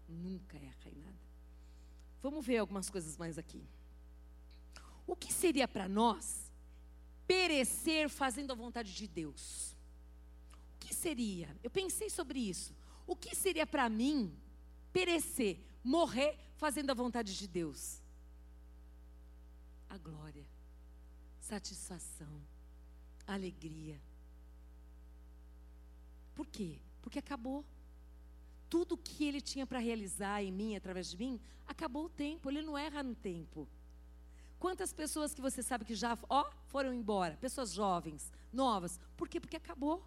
Nunca 0.08 0.56
erra 0.56 0.90
em 0.90 0.98
nada. 0.98 1.24
Vamos 2.22 2.44
ver 2.44 2.58
algumas 2.58 2.88
coisas 2.88 3.16
mais 3.16 3.36
aqui. 3.36 3.62
O 5.06 5.14
que 5.14 5.32
seria 5.32 5.68
para 5.68 5.88
nós 5.88 6.50
perecer 7.26 8.08
fazendo 8.08 8.52
a 8.52 8.54
vontade 8.54 8.94
de 8.94 9.06
Deus. 9.06 9.74
O 10.76 10.78
que 10.80 10.94
seria? 10.94 11.54
Eu 11.62 11.70
pensei 11.70 12.08
sobre 12.08 12.38
isso. 12.38 12.74
O 13.06 13.14
que 13.14 13.34
seria 13.34 13.66
para 13.66 13.88
mim 13.88 14.34
perecer, 14.92 15.58
morrer 15.82 16.38
fazendo 16.56 16.90
a 16.90 16.94
vontade 16.94 17.36
de 17.36 17.46
Deus? 17.46 18.00
A 19.88 19.98
glória, 19.98 20.46
satisfação, 21.38 22.42
alegria. 23.26 24.00
Por 26.34 26.46
quê? 26.46 26.80
Porque 27.02 27.18
acabou. 27.18 27.64
Tudo 28.68 28.96
que 28.96 29.24
ele 29.24 29.40
tinha 29.40 29.66
para 29.66 29.78
realizar 29.78 30.42
em 30.42 30.50
mim, 30.50 30.74
através 30.74 31.10
de 31.10 31.16
mim, 31.16 31.40
acabou 31.66 32.06
o 32.06 32.08
tempo. 32.08 32.50
Ele 32.50 32.62
não 32.62 32.76
erra 32.76 33.02
no 33.02 33.14
tempo. 33.14 33.68
Quantas 34.58 34.92
pessoas 34.92 35.34
que 35.34 35.42
você 35.42 35.62
sabe 35.62 35.84
que 35.84 35.94
já 35.94 36.18
ó, 36.28 36.50
foram 36.68 36.92
embora? 36.92 37.36
Pessoas 37.36 37.72
jovens, 37.72 38.32
novas. 38.52 38.98
Por 39.16 39.28
quê? 39.28 39.38
Porque 39.38 39.56
acabou. 39.56 40.02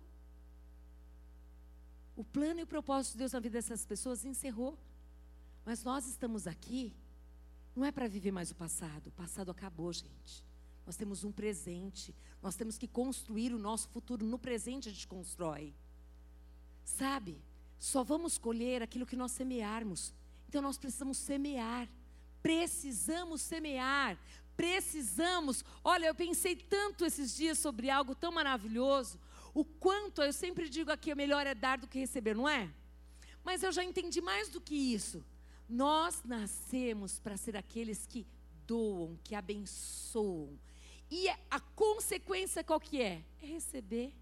O 2.17 2.23
plano 2.23 2.59
e 2.59 2.63
o 2.63 2.67
propósito 2.67 3.13
de 3.13 3.19
Deus 3.19 3.31
na 3.31 3.39
vida 3.39 3.59
dessas 3.59 3.85
pessoas 3.85 4.25
encerrou. 4.25 4.77
Mas 5.63 5.83
nós 5.83 6.07
estamos 6.07 6.47
aqui, 6.47 6.93
não 7.75 7.85
é 7.85 7.91
para 7.91 8.07
viver 8.07 8.31
mais 8.31 8.49
o 8.51 8.55
passado. 8.55 9.07
O 9.07 9.11
passado 9.11 9.51
acabou, 9.51 9.93
gente. 9.93 10.43
Nós 10.85 10.97
temos 10.97 11.23
um 11.23 11.31
presente. 11.31 12.15
Nós 12.41 12.55
temos 12.55 12.75
que 12.75 12.87
construir 12.87 13.53
o 13.53 13.59
nosso 13.59 13.87
futuro. 13.89 14.25
No 14.25 14.39
presente 14.39 14.89
a 14.89 14.91
gente 14.91 15.07
constrói. 15.07 15.75
Sabe? 16.83 17.39
Só 17.77 18.03
vamos 18.03 18.37
colher 18.39 18.81
aquilo 18.81 19.05
que 19.05 19.15
nós 19.15 19.31
semearmos. 19.31 20.11
Então 20.49 20.59
nós 20.59 20.77
precisamos 20.77 21.17
semear. 21.17 21.87
Precisamos 22.41 23.41
semear 23.41 24.17
precisamos. 24.57 25.63
Olha, 25.83 26.07
eu 26.07 26.15
pensei 26.15 26.55
tanto 26.55 27.05
esses 27.05 27.35
dias 27.35 27.59
sobre 27.59 27.91
algo 27.91 28.15
tão 28.15 28.31
maravilhoso. 28.31 29.19
O 29.57 29.65
quanto, 29.65 30.21
eu 30.21 30.31
sempre 30.31 30.69
digo 30.69 30.91
aqui, 30.91 31.15
melhor 31.15 31.47
é 31.47 31.55
dar 31.55 31.79
do 31.79 31.87
que 31.87 31.97
receber, 31.97 32.35
não 32.35 32.47
é? 32.47 32.71
Mas 33.43 33.63
eu 33.63 33.71
já 33.71 33.83
entendi 33.83 34.21
mais 34.21 34.49
do 34.49 34.61
que 34.61 34.75
isso. 34.75 35.25
Nós 35.67 36.21
nascemos 36.23 37.19
para 37.19 37.35
ser 37.37 37.57
aqueles 37.57 38.05
que 38.05 38.27
doam, 38.67 39.17
que 39.23 39.33
abençoam. 39.33 40.59
E 41.09 41.27
a 41.49 41.59
consequência 41.75 42.63
qual 42.63 42.79
que 42.79 43.01
é? 43.01 43.23
É 43.41 43.47
receber. 43.47 44.13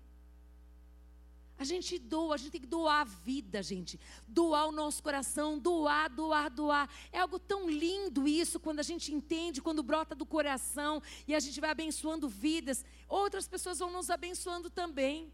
A 1.58 1.64
gente 1.64 1.98
doa, 1.98 2.36
a 2.36 2.38
gente 2.38 2.52
tem 2.52 2.62
que 2.62 2.68
doar 2.68 3.02
a 3.02 3.04
vida, 3.06 3.64
gente. 3.64 3.98
Doar 4.28 4.68
o 4.68 4.72
nosso 4.74 5.02
coração, 5.02 5.58
doar, 5.58 6.10
doar, 6.10 6.50
doar. 6.50 6.90
É 7.12 7.20
algo 7.20 7.40
tão 7.40 7.70
lindo 7.70 8.28
isso 8.28 8.60
quando 8.60 8.82
a 8.82 8.84
gente 8.84 9.14
entende, 9.14 9.62
quando 9.62 9.82
brota 9.82 10.14
do 10.14 10.26
coração 10.26 11.02
e 11.26 11.34
a 11.34 11.40
gente 11.40 11.62
vai 11.62 11.70
abençoando 11.70 12.28
vidas. 12.28 12.84
Outras 13.08 13.48
pessoas 13.48 13.80
vão 13.80 13.90
nos 13.92 14.10
abençoando 14.10 14.70
também. 14.70 15.32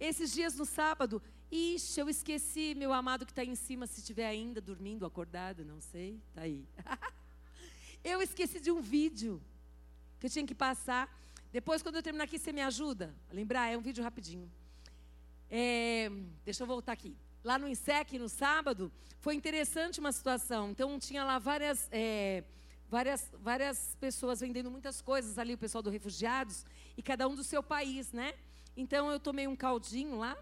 Esses 0.00 0.32
dias 0.32 0.54
no 0.54 0.64
sábado, 0.64 1.20
ixi, 1.50 2.00
eu 2.00 2.08
esqueci 2.08 2.74
meu 2.74 2.92
amado 2.92 3.26
que 3.26 3.32
está 3.32 3.44
em 3.44 3.54
cima, 3.54 3.86
se 3.86 4.00
estiver 4.00 4.26
ainda 4.26 4.60
dormindo, 4.60 5.04
acordado, 5.04 5.64
não 5.64 5.80
sei, 5.80 6.18
está 6.28 6.42
aí. 6.42 6.64
eu 8.02 8.22
esqueci 8.22 8.58
de 8.58 8.70
um 8.70 8.80
vídeo 8.80 9.42
que 10.18 10.26
eu 10.26 10.30
tinha 10.30 10.46
que 10.46 10.54
passar. 10.54 11.14
Depois, 11.52 11.82
quando 11.82 11.96
eu 11.96 12.02
terminar 12.02 12.24
aqui, 12.24 12.38
você 12.38 12.52
me 12.52 12.62
ajuda 12.62 13.14
a 13.30 13.34
lembrar? 13.34 13.68
É 13.68 13.76
um 13.76 13.80
vídeo 13.82 14.02
rapidinho. 14.02 14.50
É, 15.50 16.10
deixa 16.44 16.62
eu 16.62 16.66
voltar 16.66 16.92
aqui. 16.92 17.16
Lá 17.42 17.58
no 17.58 17.68
INSEC, 17.68 18.18
no 18.18 18.28
sábado, 18.28 18.92
foi 19.20 19.34
interessante 19.34 20.00
uma 20.00 20.12
situação. 20.12 20.70
Então, 20.70 20.98
tinha 20.98 21.24
lá 21.24 21.38
várias, 21.38 21.88
é, 21.90 22.44
várias, 22.88 23.30
várias 23.40 23.96
pessoas 24.00 24.40
vendendo 24.40 24.70
muitas 24.70 25.00
coisas 25.00 25.38
ali, 25.38 25.54
o 25.54 25.58
pessoal 25.58 25.82
do 25.82 25.90
Refugiados, 25.90 26.66
e 26.96 27.02
cada 27.02 27.26
um 27.26 27.34
do 27.34 27.42
seu 27.42 27.62
país, 27.62 28.12
né? 28.12 28.34
Então, 28.76 29.10
eu 29.10 29.18
tomei 29.18 29.46
um 29.46 29.56
caldinho 29.56 30.18
lá, 30.18 30.36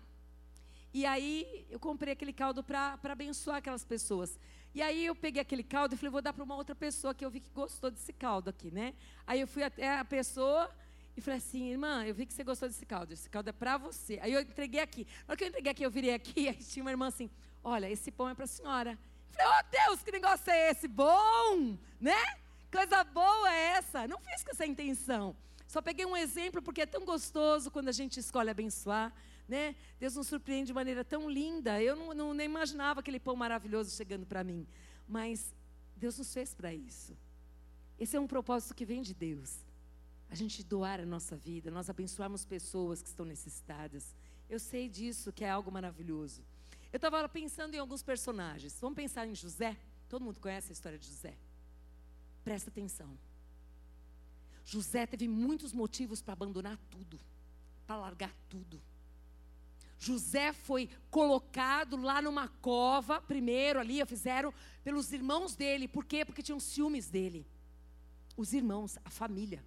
e 0.93 1.07
aí 1.07 1.67
eu 1.71 1.79
comprei 1.79 2.13
aquele 2.13 2.33
caldo 2.33 2.65
para 2.65 2.99
abençoar 3.05 3.59
aquelas 3.59 3.85
pessoas. 3.85 4.39
E 4.75 4.83
aí 4.83 5.07
eu 5.07 5.15
peguei 5.15 5.41
aquele 5.41 5.63
caldo 5.63 5.95
e 5.95 5.97
falei, 5.97 6.11
vou 6.11 6.23
dar 6.23 6.33
para 6.33 6.45
uma 6.45 6.57
outra 6.57 6.75
pessoa 6.75 7.15
que 7.15 7.25
eu 7.25 7.31
vi 7.31 7.41
que 7.41 7.51
gostou 7.55 7.91
desse 7.91 8.13
caldo 8.13 8.51
aqui, 8.51 8.71
né? 8.71 8.95
Aí 9.27 9.41
eu 9.41 9.47
fui 9.47 9.63
até 9.63 9.99
a 9.99 10.05
pessoa 10.05 10.71
e 11.17 11.21
falei 11.23 11.39
assim, 11.39 11.71
irmã, 11.71 12.05
eu 12.05 12.15
vi 12.15 12.27
que 12.27 12.35
você 12.35 12.45
gostou 12.45 12.69
desse 12.69 12.85
caldo. 12.85 13.15
Esse 13.15 13.31
caldo 13.31 13.49
é 13.49 13.53
para 13.53 13.79
você. 13.79 14.19
Aí 14.21 14.35
eu 14.35 14.41
entreguei 14.43 14.81
aqui. 14.81 15.07
Na 15.27 15.33
hora 15.33 15.37
que 15.37 15.45
eu 15.45 15.49
entreguei 15.49 15.73
aqui, 15.73 15.83
eu 15.83 15.91
virei 15.91 16.13
aqui, 16.13 16.47
aí 16.49 16.57
tinha 16.57 16.85
uma 16.85 16.91
irmã 16.91 17.07
assim, 17.07 17.31
olha, 17.65 17.91
esse 17.91 18.11
pão 18.11 18.29
é 18.29 18.35
para 18.35 18.45
a 18.45 18.49
senhora. 18.49 18.91
Eu 18.91 19.35
falei, 19.35 19.47
oh 19.59 19.71
Deus, 19.71 20.03
que 20.03 20.13
negócio 20.13 20.51
é 20.51 20.71
esse? 20.71 20.87
Bom, 20.87 21.79
né? 21.99 22.23
Coisa 22.71 23.03
boa 23.03 23.51
é 23.51 23.79
essa. 23.79 24.07
Não 24.07 24.19
fiz 24.19 24.45
com 24.45 24.51
essa 24.51 24.67
intenção. 24.67 25.35
Só 25.67 25.81
peguei 25.81 26.05
um 26.05 26.17
exemplo 26.17 26.61
porque 26.61 26.83
é 26.83 26.87
tão 26.87 27.05
gostoso 27.05 27.71
quando 27.71 27.89
a 27.89 27.93
gente 27.93 28.21
escolhe 28.21 28.51
abençoar. 28.51 29.11
Né? 29.49 29.75
Deus 29.99 30.17
nos 30.17 30.27
surpreende 30.27 30.67
de 30.67 30.75
maneira 30.75 31.03
tão 31.03 31.31
linda. 31.31 31.81
Eu 31.81 31.97
não, 31.97 32.13
não 32.13 32.35
nem 32.35 32.45
imaginava 32.45 33.01
aquele 33.01 33.19
pão 33.19 33.35
maravilhoso 33.35 33.97
chegando 33.97 34.27
para 34.27 34.45
mim. 34.45 34.67
Mas 35.09 35.55
Deus 35.97 36.19
nos 36.19 36.33
fez 36.33 36.53
para 36.53 36.75
isso. 36.75 37.17
Esse 37.99 38.17
é 38.17 38.21
um 38.21 38.27
propósito 38.27 38.75
que 38.75 38.85
vem 38.85 39.01
de 39.01 39.15
Deus 39.15 39.66
a 40.29 40.35
gente 40.35 40.63
doar 40.63 41.01
a 41.01 41.07
nossa 41.07 41.37
vida, 41.37 41.71
nós 41.71 41.89
abençoarmos 41.89 42.45
pessoas 42.45 43.01
que 43.01 43.09
estão 43.09 43.25
necessitadas. 43.25 44.15
Eu 44.49 44.59
sei 44.59 44.89
disso, 44.89 45.33
que 45.33 45.45
é 45.45 45.51
algo 45.51 45.71
maravilhoso. 45.71 46.43
Eu 46.93 46.97
estava 46.97 47.29
pensando 47.29 47.75
em 47.75 47.79
alguns 47.79 48.03
personagens. 48.03 48.79
Vamos 48.81 48.97
pensar 48.97 49.27
em 49.27 49.35
José? 49.35 49.77
Todo 50.09 50.25
mundo 50.25 50.41
conhece 50.41 50.71
a 50.71 50.73
história 50.73 50.99
de 50.99 51.07
José. 51.07 51.37
Presta 52.45 52.71
atenção. 52.71 53.19
José 54.65 55.07
teve 55.07 55.29
muitos 55.29 55.73
motivos 55.73 56.21
para 56.21 56.33
abandonar 56.33 56.79
tudo, 56.91 57.21
para 57.87 57.97
largar 57.97 58.35
tudo. 58.49 58.81
José 59.99 60.53
foi 60.53 60.91
colocado 61.11 61.97
lá 61.97 62.21
numa 62.21 62.49
cova, 62.49 63.21
primeiro 63.21 63.81
ali, 63.81 64.05
fizeram 64.07 64.53
pelos 64.85 65.13
irmãos 65.13 65.55
dele. 65.55 65.89
Por 65.89 66.05
quê? 66.05 66.25
Porque 66.25 66.43
tinham 66.43 66.61
ciúmes 66.61 67.09
dele. 67.09 67.47
Os 68.37 68.53
irmãos, 68.53 68.99
a 69.05 69.11
família. 69.11 69.65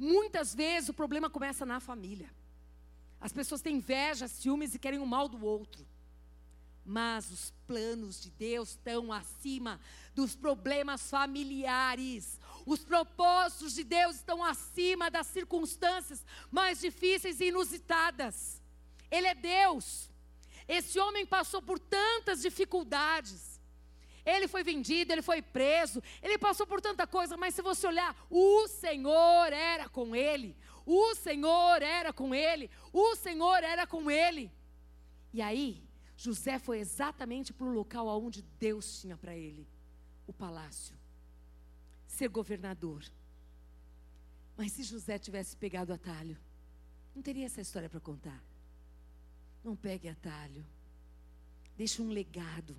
Muitas 0.00 0.54
vezes 0.54 0.88
o 0.88 0.94
problema 0.94 1.28
começa 1.28 1.66
na 1.66 1.78
família. 1.78 2.30
As 3.20 3.34
pessoas 3.34 3.60
têm 3.60 3.76
inveja, 3.76 4.26
ciúmes 4.26 4.74
e 4.74 4.78
querem 4.78 4.98
o 4.98 5.06
mal 5.06 5.28
do 5.28 5.44
outro. 5.44 5.86
Mas 6.82 7.30
os 7.30 7.52
planos 7.66 8.18
de 8.18 8.30
Deus 8.30 8.70
estão 8.70 9.12
acima 9.12 9.78
dos 10.14 10.34
problemas 10.34 11.10
familiares. 11.10 12.40
Os 12.64 12.82
propósitos 12.82 13.74
de 13.74 13.84
Deus 13.84 14.16
estão 14.16 14.42
acima 14.42 15.10
das 15.10 15.26
circunstâncias 15.26 16.24
mais 16.50 16.80
difíceis 16.80 17.38
e 17.38 17.48
inusitadas. 17.48 18.62
Ele 19.10 19.26
é 19.26 19.34
Deus. 19.34 20.08
Esse 20.66 20.98
homem 20.98 21.26
passou 21.26 21.60
por 21.60 21.78
tantas 21.78 22.40
dificuldades. 22.40 23.49
Ele 24.36 24.46
foi 24.46 24.62
vendido, 24.62 25.12
ele 25.12 25.22
foi 25.22 25.40
preso, 25.42 26.02
ele 26.22 26.38
passou 26.38 26.66
por 26.66 26.80
tanta 26.80 27.06
coisa, 27.06 27.36
mas 27.36 27.54
se 27.54 27.62
você 27.62 27.86
olhar, 27.86 28.14
o 28.30 28.68
Senhor 28.68 29.52
era 29.52 29.88
com 29.88 30.14
ele. 30.14 30.56
O 30.86 31.14
Senhor 31.14 31.82
era 31.82 32.12
com 32.12 32.34
ele. 32.34 32.70
O 32.92 33.16
Senhor 33.16 33.62
era 33.62 33.86
com 33.86 34.10
ele. 34.10 34.50
E 35.32 35.40
aí, 35.40 35.82
José 36.16 36.58
foi 36.58 36.78
exatamente 36.80 37.52
para 37.52 37.66
o 37.66 37.72
local 37.72 38.06
onde 38.22 38.42
Deus 38.58 39.00
tinha 39.00 39.16
para 39.16 39.34
ele 39.34 39.66
o 40.26 40.32
palácio, 40.32 40.94
ser 42.06 42.28
governador. 42.28 43.02
Mas 44.56 44.72
se 44.72 44.82
José 44.82 45.18
tivesse 45.18 45.56
pegado 45.56 45.92
atalho, 45.92 46.36
não 47.14 47.22
teria 47.22 47.46
essa 47.46 47.60
história 47.60 47.88
para 47.88 48.00
contar. 48.00 48.42
Não 49.64 49.74
pegue 49.74 50.08
atalho. 50.08 50.64
Deixe 51.76 52.00
um 52.02 52.10
legado. 52.10 52.76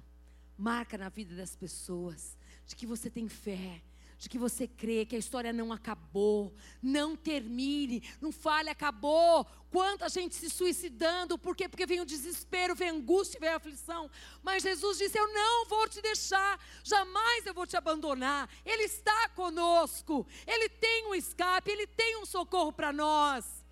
Marca 0.58 0.98
na 0.98 1.10
vida 1.10 1.36
das 1.36 1.56
pessoas 1.56 2.38
de 2.66 2.76
que 2.76 2.86
você 2.86 3.10
tem 3.10 3.28
fé, 3.28 3.82
de 4.22 4.30
que 4.30 4.38
você 4.38 4.68
crê 4.68 5.04
que 5.04 5.16
a 5.16 5.20
história 5.20 5.52
não 5.52 5.74
acabou, 5.74 6.54
não 6.80 7.16
termine, 7.16 8.08
não 8.22 8.32
fale, 8.32 8.70
acabou. 8.70 9.46
Quanta 9.72 10.08
gente 10.10 10.36
se 10.36 10.48
suicidando, 10.48 11.40
por 11.40 11.56
quê? 11.56 11.68
Porque 11.68 11.88
vem 11.88 12.02
o 12.02 12.06
desespero, 12.06 12.76
vem 12.76 12.90
a 12.90 12.94
angústia, 12.94 13.40
vem 13.40 13.50
a 13.50 13.56
aflição. 13.56 14.12
Mas 14.44 14.62
Jesus 14.62 15.00
disse: 15.00 15.18
Eu 15.18 15.34
não 15.34 15.66
vou 15.66 15.90
te 15.90 16.02
deixar, 16.04 16.60
jamais 16.84 17.48
eu 17.48 17.54
vou 17.54 17.66
te 17.66 17.76
abandonar. 17.76 18.48
Ele 18.64 18.84
está 18.84 19.30
conosco, 19.30 20.28
Ele 20.46 20.70
tem 20.70 21.08
um 21.08 21.16
escape, 21.16 21.72
Ele 21.72 21.88
tem 21.88 22.18
um 22.18 22.26
socorro 22.26 22.72
para 22.72 22.94
nós, 22.94 23.66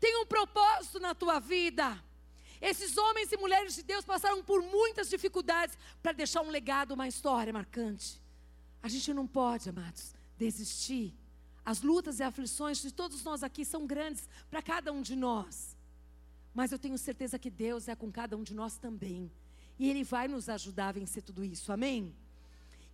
tem 0.00 0.20
um 0.20 0.26
propósito 0.26 0.98
na 0.98 1.14
tua 1.14 1.38
vida. 1.38 2.02
Esses 2.62 2.96
homens 2.96 3.32
e 3.32 3.36
mulheres 3.36 3.74
de 3.74 3.82
Deus 3.82 4.04
passaram 4.04 4.42
por 4.44 4.62
muitas 4.62 5.10
dificuldades 5.10 5.76
para 6.00 6.12
deixar 6.12 6.42
um 6.42 6.48
legado, 6.48 6.92
uma 6.94 7.08
história 7.08 7.52
marcante. 7.52 8.22
A 8.80 8.88
gente 8.88 9.12
não 9.12 9.26
pode, 9.26 9.68
amados, 9.68 10.14
desistir. 10.38 11.12
As 11.64 11.82
lutas 11.82 12.20
e 12.20 12.22
aflições 12.22 12.80
de 12.80 12.92
todos 12.92 13.24
nós 13.24 13.42
aqui 13.42 13.64
são 13.64 13.84
grandes 13.84 14.28
para 14.48 14.62
cada 14.62 14.92
um 14.92 15.02
de 15.02 15.16
nós. 15.16 15.76
Mas 16.54 16.70
eu 16.70 16.78
tenho 16.78 16.96
certeza 16.96 17.36
que 17.36 17.50
Deus 17.50 17.88
é 17.88 17.96
com 17.96 18.12
cada 18.12 18.36
um 18.36 18.44
de 18.44 18.54
nós 18.54 18.78
também. 18.78 19.28
E 19.76 19.90
Ele 19.90 20.04
vai 20.04 20.28
nos 20.28 20.48
ajudar 20.48 20.88
a 20.90 20.92
vencer 20.92 21.24
tudo 21.24 21.44
isso, 21.44 21.72
amém? 21.72 22.14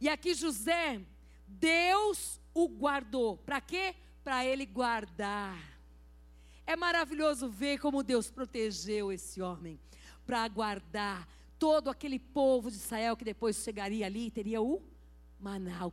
E 0.01 0.09
aqui 0.09 0.33
José, 0.33 1.01
Deus 1.47 2.41
o 2.55 2.69
guardou. 2.69 3.37
Para 3.37 3.61
quê? 3.61 3.95
Para 4.25 4.47
ele 4.47 4.65
guardar. 4.65 5.78
É 6.69 6.77
maravilhoso 6.77 7.49
ver 7.49 7.79
como 7.79 8.03
Deus 8.03 8.31
protegeu 8.31 9.11
esse 9.11 9.41
homem. 9.41 9.81
Para 10.27 10.47
guardar 10.49 11.27
todo 11.59 11.89
aquele 11.89 12.19
povo 12.19 12.71
de 12.71 12.77
Israel 12.77 13.17
que 13.17 13.25
depois 13.25 13.57
chegaria 13.57 14.05
ali 14.05 14.27
e 14.27 14.31
teria 14.31 14.61
o 14.61 14.83
maná, 15.41 15.91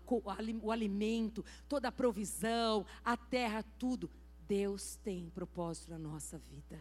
o 0.62 0.72
alimento, 0.74 1.46
toda 1.70 1.88
a 1.88 1.94
provisão, 1.94 2.86
a 3.06 3.16
terra, 3.16 3.64
tudo. 3.80 4.12
Deus 4.50 4.98
tem 4.98 5.30
propósito 5.30 5.92
na 5.92 5.98
nossa 5.98 6.38
vida. 6.38 6.78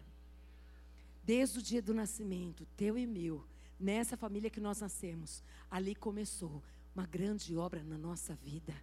Desde 1.22 1.60
o 1.60 1.62
dia 1.62 1.80
do 1.80 1.94
nascimento, 1.94 2.66
teu 2.76 2.98
e 2.98 3.06
meu, 3.06 3.46
nessa 3.78 4.16
família 4.16 4.50
que 4.50 4.58
nós 4.58 4.80
nascemos, 4.80 5.40
ali 5.70 5.94
começou 5.94 6.64
uma 6.92 7.06
grande 7.06 7.56
obra 7.56 7.84
na 7.84 7.96
nossa 7.96 8.34
vida. 8.34 8.74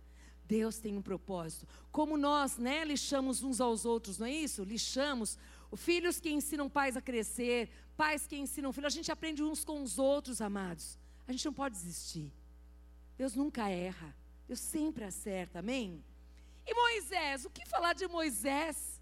Deus 0.51 0.79
tem 0.79 0.98
um 0.98 1.01
propósito. 1.01 1.65
Como 1.93 2.17
nós, 2.17 2.58
né, 2.58 2.84
lixamos 2.84 3.41
uns 3.41 3.62
aos 3.62 3.86
outros, 3.86 4.17
não 4.17 4.27
é 4.27 4.34
isso? 4.34 4.65
Lixamos. 4.65 5.38
Filhos 5.77 6.20
que 6.20 6.29
ensinam 6.29 6.70
pais 6.70 6.98
a 6.98 7.01
crescer, 7.01 7.70
pais 7.96 8.27
que 8.27 8.36
ensinam 8.36 8.74
filhos. 8.74 8.93
A 8.93 8.98
gente 8.98 9.10
aprende 9.10 9.41
uns 9.41 9.63
com 9.63 9.81
os 9.81 9.98
outros, 9.98 10.41
amados. 10.41 11.00
A 11.25 11.31
gente 11.31 11.46
não 11.46 11.53
pode 11.53 11.75
desistir. 11.75 12.34
Deus 13.17 13.34
nunca 13.34 13.70
erra. 13.70 14.13
Deus 14.45 14.60
sempre 14.60 15.06
acerta, 15.06 15.60
amém? 15.60 16.04
E 16.67 16.73
Moisés, 16.73 17.45
o 17.45 17.49
que 17.49 17.65
falar 17.65 17.93
de 17.93 18.06
Moisés? 18.10 19.02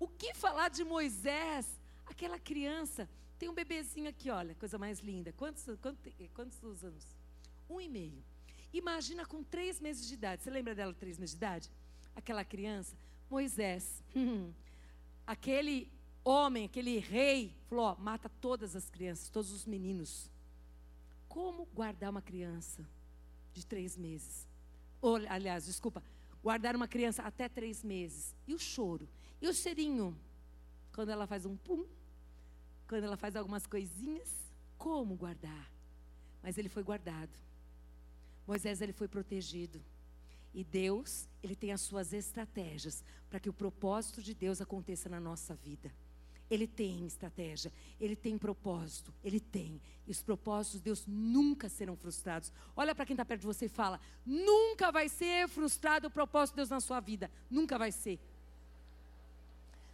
O 0.00 0.08
que 0.08 0.34
falar 0.34 0.70
de 0.70 0.82
Moisés? 0.82 1.68
Aquela 2.04 2.40
criança, 2.50 3.08
tem 3.38 3.48
um 3.48 3.54
bebezinho 3.54 4.10
aqui, 4.10 4.28
olha, 4.28 4.56
coisa 4.56 4.76
mais 4.76 4.98
linda. 4.98 5.32
Quantos, 5.34 5.64
quantos, 5.80 6.12
quantos 6.34 6.82
anos? 6.82 7.06
Um 7.70 7.80
e 7.80 7.88
meio. 7.88 8.24
Imagina 8.74 9.24
com 9.24 9.42
três 9.42 9.80
meses 9.80 10.06
de 10.06 10.14
idade. 10.14 10.42
Você 10.42 10.50
lembra 10.50 10.74
dela, 10.74 10.92
três 10.92 11.18
meses 11.18 11.34
de 11.34 11.38
idade? 11.38 11.70
Aquela 12.14 12.44
criança, 12.44 12.94
Moisés, 13.30 14.02
aquele 15.26 15.90
homem, 16.22 16.66
aquele 16.66 16.98
rei, 16.98 17.54
falou: 17.68 17.86
ó, 17.86 17.94
mata 17.96 18.28
todas 18.28 18.76
as 18.76 18.90
crianças, 18.90 19.30
todos 19.30 19.50
os 19.50 19.64
meninos. 19.64 20.30
Como 21.28 21.64
guardar 21.66 22.10
uma 22.10 22.20
criança? 22.20 22.84
de 23.54 23.64
três 23.64 23.96
meses. 23.96 24.46
Ou, 25.00 25.16
aliás, 25.28 25.64
desculpa, 25.64 26.02
guardar 26.42 26.74
uma 26.74 26.88
criança 26.88 27.22
até 27.22 27.48
três 27.48 27.82
meses. 27.82 28.34
E 28.46 28.52
o 28.54 28.58
choro? 28.58 29.08
E 29.40 29.48
o 29.48 29.54
cheirinho? 29.54 30.18
Quando 30.92 31.10
ela 31.10 31.26
faz 31.26 31.46
um 31.46 31.56
pum, 31.56 31.86
quando 32.88 33.04
ela 33.04 33.16
faz 33.16 33.36
algumas 33.36 33.66
coisinhas, 33.66 34.30
como 34.76 35.14
guardar? 35.14 35.70
Mas 36.42 36.58
ele 36.58 36.68
foi 36.68 36.82
guardado. 36.82 37.32
Moisés 38.46 38.80
ele 38.80 38.92
foi 38.92 39.08
protegido. 39.08 39.82
E 40.52 40.62
Deus, 40.62 41.28
ele 41.42 41.56
tem 41.56 41.72
as 41.72 41.80
suas 41.80 42.12
estratégias 42.12 43.02
para 43.28 43.40
que 43.40 43.50
o 43.50 43.52
propósito 43.52 44.22
de 44.22 44.32
Deus 44.34 44.60
aconteça 44.60 45.08
na 45.08 45.18
nossa 45.18 45.54
vida. 45.54 45.92
Ele 46.48 46.66
tem 46.66 47.06
estratégia, 47.06 47.72
ele 47.98 48.14
tem 48.14 48.36
propósito, 48.38 49.12
ele 49.24 49.40
tem. 49.40 49.80
E 50.06 50.10
os 50.10 50.22
propósitos 50.22 50.78
de 50.78 50.84
Deus 50.84 51.04
nunca 51.06 51.68
serão 51.68 51.96
frustrados. 51.96 52.52
Olha 52.76 52.94
para 52.94 53.06
quem 53.06 53.14
está 53.14 53.24
perto 53.24 53.40
de 53.40 53.46
você 53.46 53.64
e 53.64 53.68
fala: 53.68 53.98
nunca 54.24 54.92
vai 54.92 55.08
ser 55.08 55.48
frustrado 55.48 56.06
o 56.06 56.10
propósito 56.10 56.54
de 56.54 56.58
Deus 56.58 56.68
na 56.68 56.80
sua 56.80 57.00
vida. 57.00 57.30
Nunca 57.50 57.78
vai 57.78 57.90
ser. 57.90 58.20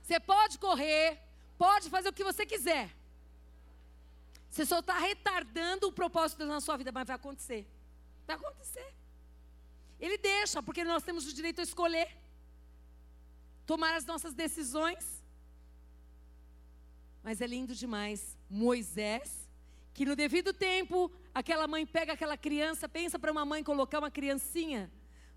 Você 0.03 0.19
pode 0.19 0.59
correr, 0.59 1.19
pode 1.57 1.89
fazer 1.89 2.09
o 2.09 2.13
que 2.13 2.25
você 2.25 2.45
quiser. 2.45 2.95
Você 4.51 4.67
só 4.67 4.81
está 4.81 4.99
retardando 4.99 5.87
o 5.87 5.93
propósito 5.93 6.39
de 6.39 6.45
Deus 6.45 6.51
na 6.51 6.61
sua 6.61 6.77
vida, 6.77 6.91
mas 6.91 7.07
vai 7.07 7.15
acontecer. 7.15 7.65
Vai 8.31 8.37
acontecer. 8.37 8.95
Ele 9.99 10.17
deixa, 10.17 10.63
porque 10.63 10.85
nós 10.85 11.03
temos 11.03 11.27
o 11.27 11.35
direito 11.35 11.61
a 11.61 11.65
escolher, 11.65 12.17
tomar 13.67 13.95
as 13.95 14.05
nossas 14.05 14.33
decisões. 14.33 15.25
Mas 17.25 17.41
é 17.41 17.47
lindo 17.49 17.75
demais. 17.75 18.39
Moisés, 18.49 19.51
que 19.93 20.05
no 20.05 20.15
devido 20.15 20.53
tempo, 20.53 21.11
aquela 21.35 21.67
mãe 21.67 21.85
pega 21.85 22.13
aquela 22.13 22.37
criança, 22.37 22.89
pensa 22.89 23.19
para 23.19 23.33
uma 23.33 23.45
mãe 23.45 23.65
colocar 23.65 23.99
uma 23.99 24.13
criancinha 24.13 24.89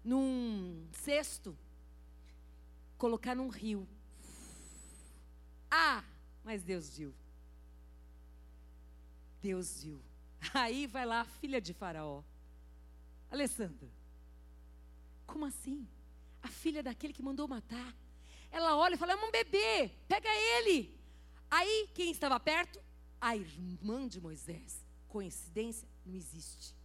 num 0.04 0.88
cesto, 0.92 1.58
colocar 2.96 3.34
num 3.34 3.50
rio. 3.50 3.88
Ah, 5.72 6.04
mas 6.44 6.62
Deus 6.62 6.96
viu. 6.96 7.12
Deus 9.42 9.82
viu. 9.82 10.00
Aí 10.54 10.86
vai 10.86 11.08
lá 11.08 11.22
a 11.22 11.26
filha 11.26 11.60
de 11.60 11.74
Faraó. 11.74 12.22
Alessandra, 13.34 13.90
como 15.26 15.46
assim? 15.46 15.88
A 16.44 16.48
filha 16.48 16.84
daquele 16.84 17.12
que 17.12 17.24
mandou 17.24 17.48
matar. 17.48 17.96
Ela 18.52 18.78
olha 18.78 18.94
e 18.94 18.98
fala: 18.98 19.14
é 19.14 19.16
um 19.16 19.32
bebê, 19.32 19.90
pega 20.08 20.30
ele. 20.30 20.96
Aí, 21.50 21.90
quem 21.96 22.12
estava 22.12 22.40
perto? 22.40 22.80
A 23.20 23.36
irmã 23.36 24.08
de 24.08 24.22
Moisés. 24.22 24.86
Coincidência? 25.08 25.88
Não 26.06 26.14
existe. 26.14 26.76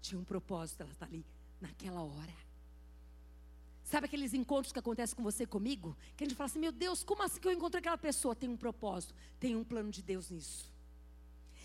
Tinha 0.00 0.20
um 0.20 0.24
propósito, 0.24 0.80
ela 0.80 0.90
está 0.90 1.06
ali, 1.06 1.24
naquela 1.60 2.02
hora. 2.02 2.34
Sabe 3.84 4.06
aqueles 4.06 4.34
encontros 4.34 4.72
que 4.72 4.78
acontecem 4.80 5.14
com 5.14 5.22
você 5.22 5.46
comigo? 5.46 5.96
Que 6.16 6.24
a 6.24 6.26
gente 6.26 6.36
fala 6.36 6.46
assim: 6.46 6.58
meu 6.58 6.72
Deus, 6.72 7.04
como 7.04 7.22
assim 7.22 7.38
que 7.38 7.46
eu 7.46 7.52
encontrei 7.52 7.78
aquela 7.78 7.96
pessoa? 7.96 8.34
Tem 8.34 8.48
um 8.48 8.56
propósito, 8.56 9.14
tem 9.38 9.54
um 9.54 9.62
plano 9.62 9.92
de 9.92 10.02
Deus 10.02 10.28
nisso. 10.28 10.76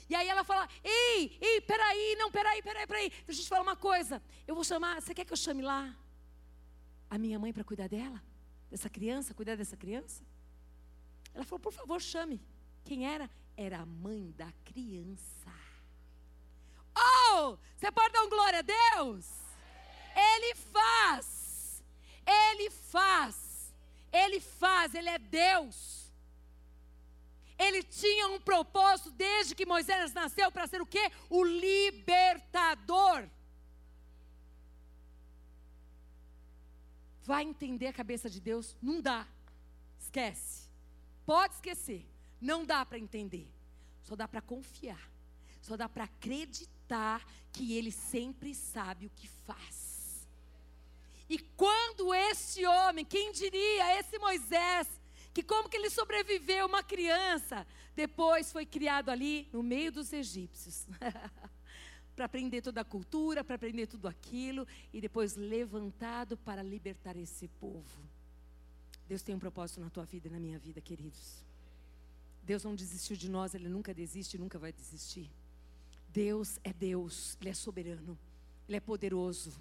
E 0.09 0.15
aí 0.15 0.27
ela 0.27 0.43
fala: 0.43 0.67
ei, 0.83 1.37
ei, 1.41 1.61
peraí, 1.61 2.15
não, 2.17 2.31
peraí, 2.31 2.61
peraí, 2.61 2.87
peraí. 2.87 3.09
Deixa 3.25 3.41
eu 3.41 3.45
te 3.45 3.49
falar 3.49 3.61
uma 3.61 3.75
coisa. 3.75 4.21
Eu 4.47 4.55
vou 4.55 4.63
chamar, 4.63 5.01
você 5.01 5.13
quer 5.13 5.25
que 5.25 5.33
eu 5.33 5.37
chame 5.37 5.61
lá 5.61 5.95
a 7.09 7.17
minha 7.17 7.39
mãe 7.39 7.53
para 7.53 7.63
cuidar 7.63 7.87
dela? 7.87 8.21
Dessa 8.69 8.89
criança, 8.89 9.33
cuidar 9.33 9.55
dessa 9.55 9.77
criança? 9.77 10.23
Ela 11.33 11.43
falou: 11.43 11.59
por 11.59 11.73
favor, 11.73 12.01
chame. 12.01 12.41
Quem 12.83 13.07
era? 13.07 13.29
Era 13.55 13.79
a 13.79 13.85
mãe 13.85 14.31
da 14.31 14.51
criança. 14.65 15.51
Oh, 16.95 17.57
você 17.75 17.91
pode 17.91 18.13
dar 18.13 18.23
um 18.23 18.29
glória 18.29 18.59
a 18.59 18.61
Deus? 18.61 19.27
Ele 20.15 20.55
faz. 20.55 21.83
Ele 22.25 22.69
faz. 22.69 23.73
Ele 24.11 24.39
faz. 24.39 24.93
Ele 24.93 25.09
é 25.09 25.17
Deus. 25.17 26.02
Ele 27.65 27.82
tinha 27.84 28.28
um 28.30 28.39
propósito 28.39 29.12
desde 29.12 29.56
que 29.56 29.65
Moisés 29.65 30.13
nasceu 30.13 30.52
para 30.52 30.67
ser 30.67 30.82
o 30.82 30.86
quê? 30.86 31.12
O 31.30 31.43
libertador. 31.43 33.30
Vai 37.23 37.43
entender 37.43 37.88
a 37.88 37.93
cabeça 37.93 38.30
de 38.30 38.41
Deus? 38.41 38.76
Não 38.82 39.02
dá. 39.02 39.26
Esquece. 39.99 40.69
Pode 41.26 41.54
esquecer. 41.56 42.06
Não 42.41 42.65
dá 42.65 42.86
para 42.86 42.99
entender. 42.99 43.47
Só 44.04 44.15
dá 44.15 44.28
para 44.28 44.41
confiar. 44.41 45.10
Só 45.62 45.78
dá 45.78 45.88
para 45.88 46.04
acreditar 46.04 47.26
que 47.54 47.73
ele 47.78 47.91
sempre 47.91 48.54
sabe 48.54 49.06
o 49.06 49.10
que 49.12 49.28
faz. 49.28 50.28
E 51.30 51.39
quando 51.39 52.13
este 52.13 52.65
homem, 52.65 53.06
quem 53.06 53.32
diria, 53.32 53.97
esse 53.97 54.19
Moisés, 54.19 54.88
que 55.33 55.41
como 55.41 55.67
que 55.67 55.77
ele 55.77 55.89
sobreviveu, 55.89 56.67
uma 56.67 56.83
criança, 56.83 57.65
depois 57.95 58.51
foi 58.51 58.65
criado 58.65 59.09
ali 59.09 59.47
no 59.51 59.63
meio 59.63 59.91
dos 59.91 60.13
egípcios. 60.13 60.85
para 62.15 62.25
aprender 62.25 62.61
toda 62.61 62.81
a 62.81 62.85
cultura, 62.85 63.43
para 63.43 63.55
aprender 63.55 63.87
tudo 63.87 64.07
aquilo, 64.07 64.67
e 64.93 65.01
depois 65.01 65.35
levantado 65.35 66.37
para 66.37 66.61
libertar 66.61 67.15
esse 67.17 67.47
povo. 67.47 68.01
Deus 69.07 69.21
tem 69.21 69.35
um 69.35 69.39
propósito 69.39 69.81
na 69.81 69.89
tua 69.89 70.05
vida 70.05 70.27
e 70.27 70.31
na 70.31 70.39
minha 70.39 70.59
vida, 70.59 70.79
queridos. 70.79 71.43
Deus 72.43 72.63
não 72.63 72.75
desistiu 72.75 73.15
de 73.15 73.29
nós, 73.29 73.55
Ele 73.55 73.67
nunca 73.67 73.93
desiste, 73.93 74.37
nunca 74.37 74.59
vai 74.59 74.71
desistir. 74.71 75.29
Deus 76.09 76.59
é 76.63 76.71
Deus, 76.71 77.37
Ele 77.41 77.49
é 77.49 77.53
soberano, 77.53 78.17
Ele 78.67 78.77
é 78.77 78.79
poderoso. 78.79 79.53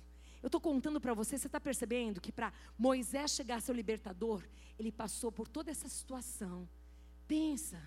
Eu 0.42 0.48
estou 0.48 0.60
contando 0.60 1.00
para 1.00 1.14
você, 1.14 1.38
você 1.38 1.46
está 1.46 1.60
percebendo 1.60 2.20
que 2.20 2.32
para 2.32 2.52
Moisés 2.76 3.30
chegar 3.30 3.56
a 3.56 3.60
ser 3.60 3.72
o 3.72 3.74
libertador, 3.74 4.42
ele 4.78 4.90
passou 4.90 5.30
por 5.30 5.46
toda 5.46 5.70
essa 5.70 5.88
situação. 5.88 6.68
Pensa, 7.28 7.80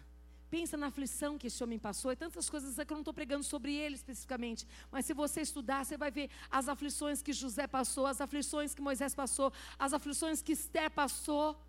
Pensa 0.50 0.78
na 0.78 0.88
aflição 0.88 1.38
que 1.38 1.48
esse 1.48 1.64
homem 1.64 1.80
passou 1.80 2.12
e 2.12 2.16
tantas 2.16 2.50
coisas 2.50 2.76
que 2.76 2.94
eu 2.94 2.96
não 2.96 3.02
estou 3.02 3.14
pregando 3.14 3.44
sobre 3.44 3.74
ele 3.74 3.96
especificamente. 3.96 4.66
Mas 4.92 5.06
se 5.06 5.14
você 5.14 5.42
estudar, 5.42 5.84
você 5.84 5.98
vai 5.98 6.12
ver 6.12 6.30
as 6.50 6.70
aflições 6.70 7.22
que 7.22 7.34
José 7.34 7.68
passou, 7.68 8.06
as 8.06 8.22
aflições 8.22 8.74
que 8.74 8.82
Moisés 8.82 9.16
passou, 9.16 9.52
as 9.78 9.92
aflições 9.92 10.42
que 10.42 10.54
Esther 10.54 10.92
passou. 10.92 11.60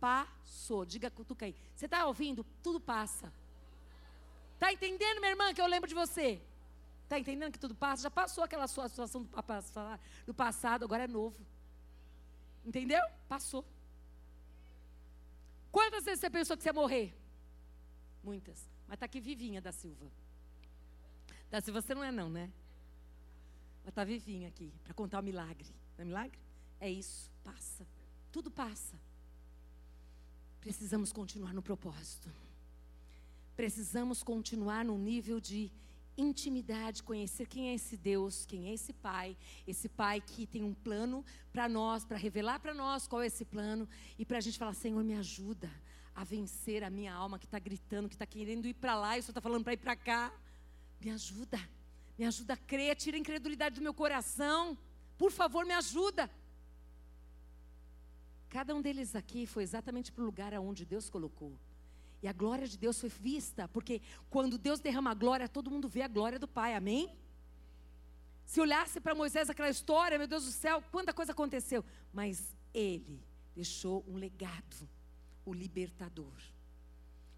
Passou. 0.00 0.84
Diga 0.86 1.10
cutuca 1.10 1.44
aí. 1.44 1.54
Você 1.76 1.84
está 1.84 2.06
ouvindo? 2.06 2.44
Tudo 2.62 2.80
passa. 2.80 3.32
Está 4.54 4.72
entendendo, 4.72 5.20
minha 5.20 5.32
irmã, 5.32 5.52
que 5.52 5.60
eu 5.60 5.66
lembro 5.66 5.88
de 5.88 5.94
você? 5.94 6.40
Está 7.10 7.18
entendendo 7.18 7.50
que 7.50 7.58
tudo 7.58 7.74
passa? 7.74 8.04
Já 8.04 8.10
passou 8.10 8.44
aquela 8.44 8.68
sua 8.68 8.88
situação 8.88 9.28
do 10.24 10.32
passado, 10.32 10.84
agora 10.84 11.02
é 11.02 11.08
novo. 11.08 11.44
Entendeu? 12.64 13.02
Passou. 13.28 13.64
Quantas 15.72 16.04
vezes 16.04 16.20
você 16.20 16.30
pensou 16.30 16.56
que 16.56 16.62
você 16.62 16.68
ia 16.68 16.72
morrer? 16.72 17.12
Muitas. 18.22 18.70
Mas 18.86 18.94
está 18.94 19.06
aqui 19.06 19.20
vivinha 19.20 19.60
da 19.60 19.72
Silva. 19.72 20.08
Da 21.50 21.60
Silva 21.60 21.82
você 21.82 21.96
não 21.96 22.04
é 22.04 22.12
não, 22.12 22.30
né? 22.30 22.48
Mas 23.82 23.88
está 23.88 24.04
vivinha 24.04 24.46
aqui 24.46 24.72
para 24.84 24.94
contar 24.94 25.18
o 25.18 25.22
milagre. 25.24 25.74
Não 25.98 26.02
é 26.02 26.04
milagre? 26.04 26.38
É 26.78 26.88
isso, 26.88 27.28
passa. 27.42 27.84
Tudo 28.30 28.52
passa. 28.52 28.96
Precisamos 30.60 31.12
continuar 31.12 31.52
no 31.52 31.60
propósito. 31.60 32.30
Precisamos 33.56 34.22
continuar 34.22 34.84
no 34.84 34.96
nível 34.96 35.40
de 35.40 35.72
intimidade, 36.16 37.02
conhecer 37.02 37.46
quem 37.46 37.70
é 37.70 37.74
esse 37.74 37.96
Deus, 37.96 38.44
quem 38.44 38.68
é 38.68 38.74
esse 38.74 38.92
Pai, 38.92 39.36
esse 39.66 39.88
Pai 39.88 40.20
que 40.20 40.46
tem 40.46 40.62
um 40.62 40.74
plano 40.74 41.24
para 41.52 41.68
nós, 41.68 42.04
para 42.04 42.16
revelar 42.16 42.60
para 42.60 42.74
nós 42.74 43.06
qual 43.06 43.22
é 43.22 43.26
esse 43.26 43.44
plano 43.44 43.88
e 44.18 44.24
para 44.24 44.38
a 44.38 44.40
gente 44.40 44.58
falar: 44.58 44.74
Senhor, 44.74 45.02
me 45.02 45.14
ajuda 45.14 45.70
a 46.14 46.24
vencer 46.24 46.82
a 46.84 46.90
minha 46.90 47.12
alma 47.14 47.38
que 47.38 47.46
está 47.46 47.58
gritando, 47.58 48.08
que 48.08 48.14
está 48.14 48.26
querendo 48.26 48.66
ir 48.66 48.74
para 48.74 48.94
lá 48.94 49.16
e 49.16 49.22
só 49.22 49.30
está 49.30 49.40
falando 49.40 49.64
para 49.64 49.72
ir 49.72 49.78
para 49.78 49.96
cá. 49.96 50.32
Me 51.00 51.10
ajuda, 51.10 51.58
me 52.18 52.26
ajuda 52.26 52.54
a 52.54 52.56
crer, 52.56 52.94
tira 52.96 53.16
a 53.16 53.20
incredulidade 53.20 53.76
do 53.76 53.82
meu 53.82 53.94
coração. 53.94 54.76
Por 55.16 55.32
favor, 55.32 55.64
me 55.64 55.72
ajuda. 55.72 56.30
Cada 58.50 58.74
um 58.74 58.82
deles 58.82 59.14
aqui 59.14 59.46
foi 59.46 59.62
exatamente 59.62 60.10
para 60.10 60.22
o 60.22 60.26
lugar 60.26 60.52
aonde 60.52 60.84
Deus 60.84 61.08
colocou. 61.08 61.56
E 62.22 62.28
a 62.28 62.32
glória 62.32 62.66
de 62.66 62.76
Deus 62.76 63.00
foi 63.00 63.08
vista, 63.08 63.66
porque 63.68 64.02
quando 64.28 64.58
Deus 64.58 64.80
derrama 64.80 65.10
a 65.10 65.14
glória, 65.14 65.48
todo 65.48 65.70
mundo 65.70 65.88
vê 65.88 66.02
a 66.02 66.08
glória 66.08 66.38
do 66.38 66.46
Pai, 66.46 66.74
amém? 66.74 67.16
Se 68.44 68.60
olhasse 68.60 69.00
para 69.00 69.14
Moisés 69.14 69.48
aquela 69.48 69.70
história, 69.70 70.18
meu 70.18 70.26
Deus 70.26 70.44
do 70.44 70.50
céu, 70.50 70.82
quanta 70.90 71.14
coisa 71.14 71.32
aconteceu. 71.32 71.84
Mas 72.12 72.54
ele 72.74 73.22
deixou 73.54 74.04
um 74.06 74.16
legado 74.16 74.88
o 75.44 75.54
libertador. 75.54 76.36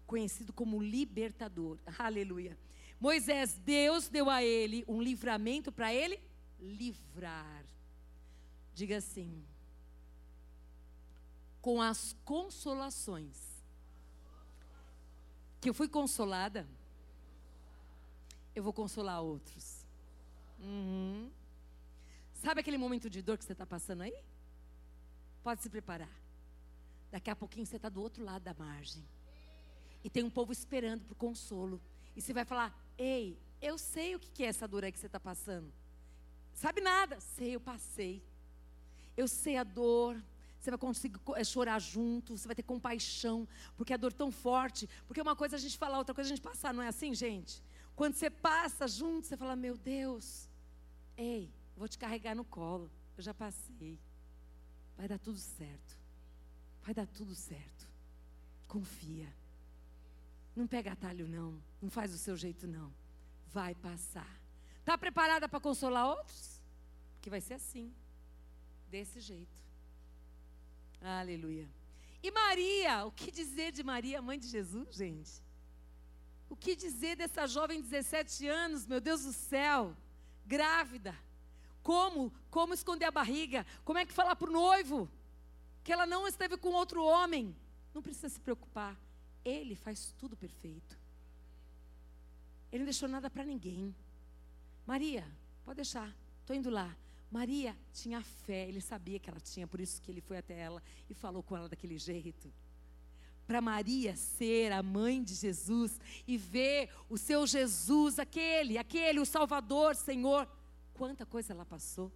Conhecido 0.05 0.51
como 0.51 0.81
libertador. 0.81 1.77
Aleluia. 1.97 2.57
Moisés, 2.99 3.59
Deus 3.59 4.09
deu 4.09 4.29
a 4.29 4.43
ele 4.43 4.83
um 4.87 5.01
livramento 5.01 5.71
para 5.71 5.93
ele 5.93 6.19
livrar. 6.59 7.63
Diga 8.73 8.97
assim: 8.97 9.45
com 11.61 11.81
as 11.81 12.15
consolações 12.25 13.52
que 15.63 15.69
eu 15.69 15.73
fui 15.73 15.87
consolada, 15.87 16.67
eu 18.53 18.61
vou 18.61 18.73
consolar 18.73 19.21
outros. 19.21 19.85
Uhum. 20.59 21.31
Sabe 22.33 22.59
aquele 22.59 22.77
momento 22.77 23.09
de 23.09 23.21
dor 23.21 23.37
que 23.37 23.45
você 23.45 23.53
está 23.53 23.65
passando 23.65 24.01
aí? 24.01 24.13
Pode 25.41 25.61
se 25.61 25.69
preparar. 25.69 26.09
Daqui 27.09 27.29
a 27.29 27.35
pouquinho 27.35 27.65
você 27.65 27.77
está 27.77 27.87
do 27.87 28.01
outro 28.01 28.25
lado 28.25 28.43
da 28.43 28.53
margem. 28.53 29.01
E 30.03 30.09
tem 30.09 30.21
um 30.21 30.29
povo 30.29 30.51
esperando 30.51 31.05
por 31.05 31.15
consolo. 31.15 31.79
E 32.13 32.21
você 32.21 32.33
vai 32.33 32.43
falar: 32.43 32.77
Ei, 32.97 33.39
eu 33.61 33.77
sei 33.77 34.15
o 34.15 34.19
que 34.19 34.43
é 34.43 34.47
essa 34.47 34.67
dor 34.67 34.83
aí 34.83 34.91
que 34.91 34.99
você 34.99 35.05
está 35.05 35.19
passando. 35.19 35.71
Sabe 36.53 36.81
nada? 36.81 37.21
Sei, 37.21 37.55
eu 37.55 37.61
passei. 37.61 38.21
Eu 39.15 39.29
sei 39.29 39.55
a 39.55 39.63
dor. 39.63 40.21
Você 40.63 40.71
vai 40.71 40.79
conseguir 40.79 41.19
eh, 41.35 41.43
chorar 41.43 41.77
junto, 41.77 42.37
você 42.37 42.47
vai 42.47 42.55
ter 42.55 42.63
compaixão, 42.63 43.45
porque 43.75 43.93
a 43.93 43.97
dor 43.97 44.13
é 44.13 44.15
tão 44.15 44.31
forte. 44.31 44.89
Porque 45.05 45.21
uma 45.21 45.35
coisa 45.35 45.57
é 45.57 45.57
a 45.57 45.59
gente 45.59 45.77
falar, 45.77 45.97
outra 45.97 46.15
coisa 46.15 46.29
é 46.29 46.31
a 46.31 46.35
gente 46.37 46.41
passar, 46.41 46.73
não 46.73 46.81
é 46.81 46.87
assim, 46.87 47.13
gente? 47.13 47.61
Quando 47.97 48.13
você 48.13 48.29
passa 48.29 48.87
junto, 48.87 49.27
você 49.27 49.35
fala: 49.35 49.57
Meu 49.57 49.77
Deus, 49.77 50.47
ei, 51.17 51.53
vou 51.75 51.85
te 51.85 51.97
carregar 51.97 52.33
no 52.33 52.45
colo. 52.45 52.89
Eu 53.17 53.21
já 53.21 53.33
passei. 53.33 53.99
Vai 54.95 55.05
dar 55.05 55.19
tudo 55.19 55.37
certo. 55.37 55.97
Vai 56.81 56.93
dar 56.93 57.07
tudo 57.07 57.35
certo. 57.35 57.85
Confia. 58.65 59.27
Não 60.55 60.65
pega 60.65 60.93
atalho, 60.93 61.27
não. 61.27 61.61
Não 61.81 61.89
faz 61.89 62.11
do 62.11 62.17
seu 62.17 62.37
jeito, 62.37 62.65
não. 62.65 62.89
Vai 63.47 63.75
passar. 63.75 64.39
Está 64.79 64.97
preparada 64.97 65.49
para 65.49 65.59
consolar 65.59 66.07
outros? 66.07 66.63
Porque 67.15 67.29
vai 67.29 67.41
ser 67.41 67.55
assim. 67.55 67.93
Desse 68.89 69.19
jeito. 69.19 69.63
Aleluia. 71.03 71.69
E 72.21 72.31
Maria, 72.31 73.05
o 73.05 73.11
que 73.11 73.31
dizer 73.31 73.71
de 73.71 73.83
Maria, 73.83 74.21
mãe 74.21 74.39
de 74.39 74.47
Jesus, 74.47 74.95
gente? 74.95 75.43
O 76.49 76.55
que 76.55 76.75
dizer 76.75 77.17
dessa 77.17 77.45
jovem 77.47 77.81
de 77.81 77.89
17 77.89 78.47
anos, 78.47 78.87
meu 78.87 79.01
Deus 79.01 79.23
do 79.23 79.33
céu, 79.33 79.95
grávida? 80.45 81.13
Como? 81.81 82.31
Como 82.49 82.73
esconder 82.73 83.05
a 83.05 83.11
barriga? 83.11 83.65
Como 83.83 83.99
é 83.99 84.05
que 84.05 84.13
falar 84.13 84.35
para 84.35 84.49
o 84.49 84.53
noivo? 84.53 85.09
que 85.83 85.91
ela 85.91 86.05
não 86.05 86.27
esteve 86.27 86.57
com 86.57 86.69
outro 86.69 87.03
homem. 87.03 87.55
Não 87.93 88.01
precisa 88.01 88.29
se 88.29 88.39
preocupar. 88.39 88.97
Ele 89.43 89.75
faz 89.75 90.13
tudo 90.17 90.37
perfeito. 90.37 90.97
Ele 92.71 92.79
não 92.79 92.85
deixou 92.85 93.09
nada 93.09 93.29
para 93.29 93.43
ninguém. 93.43 93.93
Maria, 94.85 95.27
pode 95.65 95.75
deixar, 95.75 96.15
estou 96.39 96.55
indo 96.55 96.69
lá. 96.69 96.95
Maria 97.33 97.75
tinha 97.91 98.21
fé, 98.21 98.67
ele 98.67 98.79
sabia 98.79 99.17
que 99.17 99.27
ela 99.27 99.39
tinha, 99.39 99.67
por 99.67 99.81
isso 99.81 99.99
que 99.99 100.11
ele 100.11 100.21
foi 100.21 100.37
até 100.37 100.53
ela 100.53 100.83
e 101.09 101.15
falou 101.15 101.41
com 101.41 101.57
ela 101.57 101.67
daquele 101.67 101.97
jeito. 101.97 102.53
Para 103.47 103.59
Maria 103.59 104.15
ser 104.15 104.71
a 104.71 104.83
mãe 104.83 105.23
de 105.23 105.33
Jesus 105.33 105.99
e 106.27 106.37
ver 106.37 106.91
o 107.09 107.17
seu 107.17 107.47
Jesus, 107.47 108.19
aquele, 108.19 108.77
aquele, 108.77 109.19
o 109.19 109.25
Salvador, 109.25 109.95
Senhor, 109.95 110.47
quanta 110.93 111.25
coisa 111.25 111.53
ela 111.53 111.65
passou. 111.65 112.11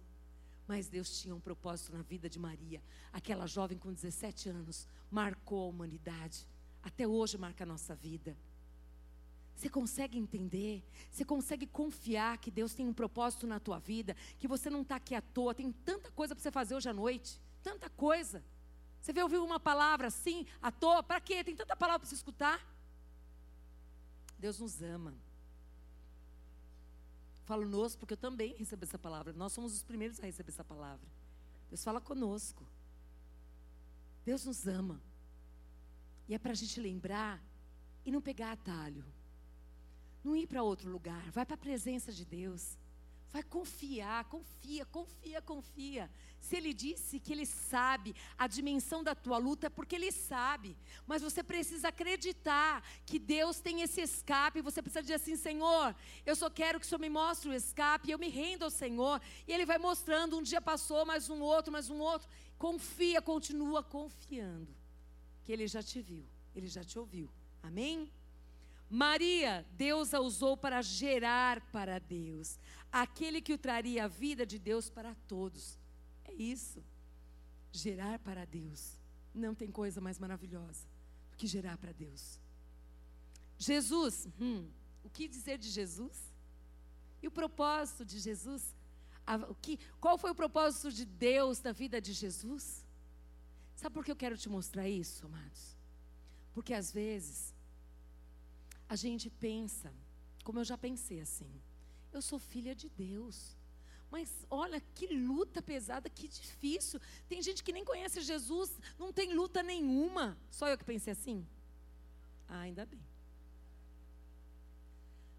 Mas 0.68 0.88
Deus 0.88 1.20
tinha 1.20 1.34
um 1.34 1.40
propósito 1.40 1.96
na 1.96 2.02
vida 2.02 2.30
de 2.30 2.38
Maria. 2.38 2.80
Aquela 3.12 3.48
jovem 3.48 3.76
com 3.76 3.92
17 3.92 4.50
anos 4.50 4.86
marcou 5.10 5.64
a 5.64 5.68
humanidade. 5.68 6.46
Até 6.80 7.08
hoje 7.08 7.36
marca 7.36 7.64
a 7.64 7.66
nossa 7.66 7.92
vida. 7.92 8.36
Você 9.58 9.68
consegue 9.68 10.16
entender? 10.16 10.84
Você 11.10 11.24
consegue 11.24 11.66
confiar 11.66 12.38
que 12.38 12.48
Deus 12.48 12.74
tem 12.74 12.86
um 12.86 12.94
propósito 12.94 13.44
na 13.44 13.58
tua 13.58 13.80
vida? 13.80 14.16
Que 14.38 14.46
você 14.46 14.70
não 14.70 14.82
está 14.82 14.94
aqui 14.94 15.16
à 15.16 15.20
toa? 15.20 15.52
Tem 15.52 15.72
tanta 15.72 16.12
coisa 16.12 16.32
para 16.32 16.40
você 16.40 16.52
fazer 16.52 16.76
hoje 16.76 16.88
à 16.88 16.92
noite. 16.92 17.40
Tanta 17.60 17.90
coisa. 17.90 18.44
Você 19.00 19.12
veio 19.12 19.26
ouvir 19.26 19.38
uma 19.38 19.58
palavra 19.58 20.06
assim, 20.06 20.46
à 20.62 20.70
toa? 20.70 21.02
Para 21.02 21.20
quê? 21.20 21.42
Tem 21.42 21.56
tanta 21.56 21.74
palavra 21.74 21.98
para 21.98 22.08
você 22.08 22.14
escutar. 22.14 22.64
Deus 24.38 24.60
nos 24.60 24.80
ama. 24.80 25.12
Falo 27.44 27.68
nós 27.68 27.96
porque 27.96 28.12
eu 28.12 28.18
também 28.18 28.54
recebo 28.54 28.84
essa 28.84 28.96
palavra. 28.96 29.32
Nós 29.32 29.52
somos 29.52 29.74
os 29.74 29.82
primeiros 29.82 30.20
a 30.20 30.26
receber 30.26 30.52
essa 30.52 30.62
palavra. 30.62 31.08
Deus 31.68 31.82
fala 31.82 32.00
conosco. 32.00 32.64
Deus 34.24 34.44
nos 34.44 34.68
ama. 34.68 35.02
E 36.28 36.34
é 36.36 36.38
para 36.38 36.52
a 36.52 36.54
gente 36.54 36.80
lembrar 36.80 37.42
e 38.04 38.12
não 38.12 38.22
pegar 38.22 38.52
atalho. 38.52 39.04
Não 40.24 40.36
ir 40.36 40.46
para 40.46 40.62
outro 40.62 40.90
lugar. 40.90 41.30
Vai 41.30 41.46
para 41.46 41.54
a 41.54 41.58
presença 41.58 42.12
de 42.12 42.24
Deus. 42.24 42.76
Vai 43.30 43.42
confiar, 43.42 44.24
confia, 44.24 44.86
confia, 44.86 45.42
confia. 45.42 46.10
Se 46.40 46.56
ele 46.56 46.72
disse 46.72 47.20
que 47.20 47.32
ele 47.32 47.44
sabe 47.44 48.14
a 48.38 48.46
dimensão 48.46 49.04
da 49.04 49.14
tua 49.14 49.36
luta, 49.36 49.66
é 49.66 49.70
porque 49.70 49.96
ele 49.96 50.10
sabe. 50.10 50.74
Mas 51.06 51.20
você 51.20 51.42
precisa 51.42 51.88
acreditar 51.88 52.82
que 53.04 53.18
Deus 53.18 53.60
tem 53.60 53.82
esse 53.82 54.00
escape. 54.00 54.62
Você 54.62 54.80
precisa 54.80 55.02
dizer 55.02 55.14
assim: 55.14 55.36
Senhor, 55.36 55.94
eu 56.24 56.34
só 56.34 56.48
quero 56.48 56.80
que 56.80 56.86
o 56.86 56.88
Senhor 56.88 57.00
me 57.00 57.10
mostre 57.10 57.50
o 57.50 57.54
escape. 57.54 58.10
Eu 58.10 58.18
me 58.18 58.30
rendo 58.30 58.64
ao 58.64 58.70
Senhor. 58.70 59.20
E 59.46 59.52
Ele 59.52 59.66
vai 59.66 59.76
mostrando. 59.76 60.38
Um 60.38 60.42
dia 60.42 60.60
passou, 60.60 61.04
mais 61.04 61.28
um 61.28 61.40
outro, 61.42 61.70
mais 61.70 61.90
um 61.90 61.98
outro. 61.98 62.26
Confia, 62.56 63.20
continua 63.20 63.82
confiando. 63.82 64.74
Que 65.44 65.52
Ele 65.52 65.66
já 65.66 65.82
te 65.82 66.00
viu, 66.00 66.24
Ele 66.54 66.66
já 66.66 66.82
te 66.82 66.98
ouviu. 66.98 67.28
Amém? 67.62 68.10
Maria, 68.90 69.66
Deus 69.72 70.14
a 70.14 70.20
usou 70.20 70.56
para 70.56 70.80
gerar 70.80 71.60
para 71.70 71.98
Deus, 71.98 72.58
aquele 72.90 73.40
que 73.42 73.52
o 73.52 73.58
traria 73.58 74.04
a 74.04 74.08
vida 74.08 74.46
de 74.46 74.58
Deus 74.58 74.88
para 74.88 75.14
todos. 75.26 75.78
É 76.24 76.32
isso. 76.32 76.82
Gerar 77.70 78.18
para 78.20 78.46
Deus. 78.46 78.98
Não 79.34 79.54
tem 79.54 79.70
coisa 79.70 80.00
mais 80.00 80.18
maravilhosa 80.18 80.86
do 81.30 81.36
que 81.36 81.46
gerar 81.46 81.76
para 81.76 81.92
Deus. 81.92 82.40
Jesus, 83.58 84.26
hum, 84.40 84.70
o 85.04 85.10
que 85.10 85.28
dizer 85.28 85.58
de 85.58 85.68
Jesus? 85.68 86.32
E 87.22 87.28
o 87.28 87.30
propósito 87.30 88.04
de 88.04 88.18
Jesus? 88.18 88.74
A, 89.26 89.36
o 89.36 89.54
que, 89.54 89.78
qual 90.00 90.16
foi 90.16 90.30
o 90.30 90.34
propósito 90.34 90.90
de 90.90 91.04
Deus 91.04 91.60
na 91.60 91.72
vida 91.72 92.00
de 92.00 92.12
Jesus? 92.12 92.84
Sabe 93.74 93.92
por 93.92 94.04
que 94.04 94.10
eu 94.10 94.16
quero 94.16 94.38
te 94.38 94.48
mostrar 94.48 94.88
isso, 94.88 95.26
amados? 95.26 95.76
Porque 96.54 96.72
às 96.72 96.90
vezes 96.90 97.54
a 98.88 98.96
gente 98.96 99.28
pensa, 99.28 99.92
como 100.44 100.58
eu 100.58 100.64
já 100.64 100.78
pensei 100.78 101.20
assim, 101.20 101.50
eu 102.12 102.22
sou 102.22 102.38
filha 102.38 102.74
de 102.74 102.88
Deus. 102.88 103.56
Mas 104.10 104.46
olha 104.48 104.80
que 104.80 105.06
luta 105.06 105.60
pesada, 105.60 106.08
que 106.08 106.26
difícil. 106.26 106.98
Tem 107.28 107.42
gente 107.42 107.62
que 107.62 107.72
nem 107.72 107.84
conhece 107.84 108.22
Jesus, 108.22 108.74
não 108.98 109.12
tem 109.12 109.34
luta 109.34 109.62
nenhuma. 109.62 110.38
Só 110.50 110.66
eu 110.66 110.78
que 110.78 110.84
pensei 110.84 111.12
assim? 111.12 111.46
Ah, 112.48 112.60
ainda 112.60 112.86
bem. 112.86 113.04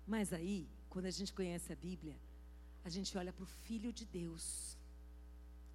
Mas 0.06 0.32
aí, 0.32 0.68
quando 0.88 1.06
a 1.06 1.12
gente 1.12 1.34
conhece 1.34 1.74
a 1.74 1.76
Bíblia, 1.76 2.16
a 2.84 2.90
gente 2.90 3.18
olha 3.18 3.34
para 3.34 3.44
o 3.44 3.48
Filho 3.48 3.92
de 3.92 4.06
Deus, 4.06 4.78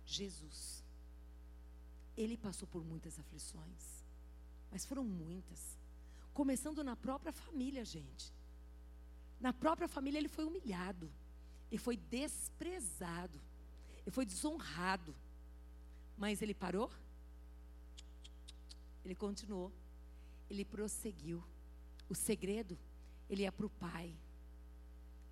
Jesus. 0.06 0.84
Ele 2.16 2.36
passou 2.36 2.68
por 2.68 2.84
muitas 2.84 3.18
aflições, 3.18 4.04
mas 4.70 4.84
foram 4.84 5.04
muitas. 5.04 5.76
Começando 6.34 6.82
na 6.82 6.96
própria 6.96 7.32
família, 7.32 7.84
gente. 7.84 8.32
Na 9.40 9.52
própria 9.52 9.86
família 9.86 10.18
ele 10.18 10.28
foi 10.28 10.44
humilhado, 10.44 11.10
ele 11.70 11.78
foi 11.78 11.96
desprezado, 11.96 13.40
ele 14.02 14.10
foi 14.10 14.26
desonrado. 14.26 15.14
Mas 16.16 16.42
ele 16.42 16.54
parou? 16.54 16.90
Ele 19.04 19.14
continuou, 19.14 19.72
ele 20.50 20.64
prosseguiu. 20.64 21.42
O 22.08 22.14
segredo, 22.14 22.78
ele 23.28 23.42
ia 23.42 23.52
para 23.52 23.66
o 23.66 23.70
pai, 23.70 24.14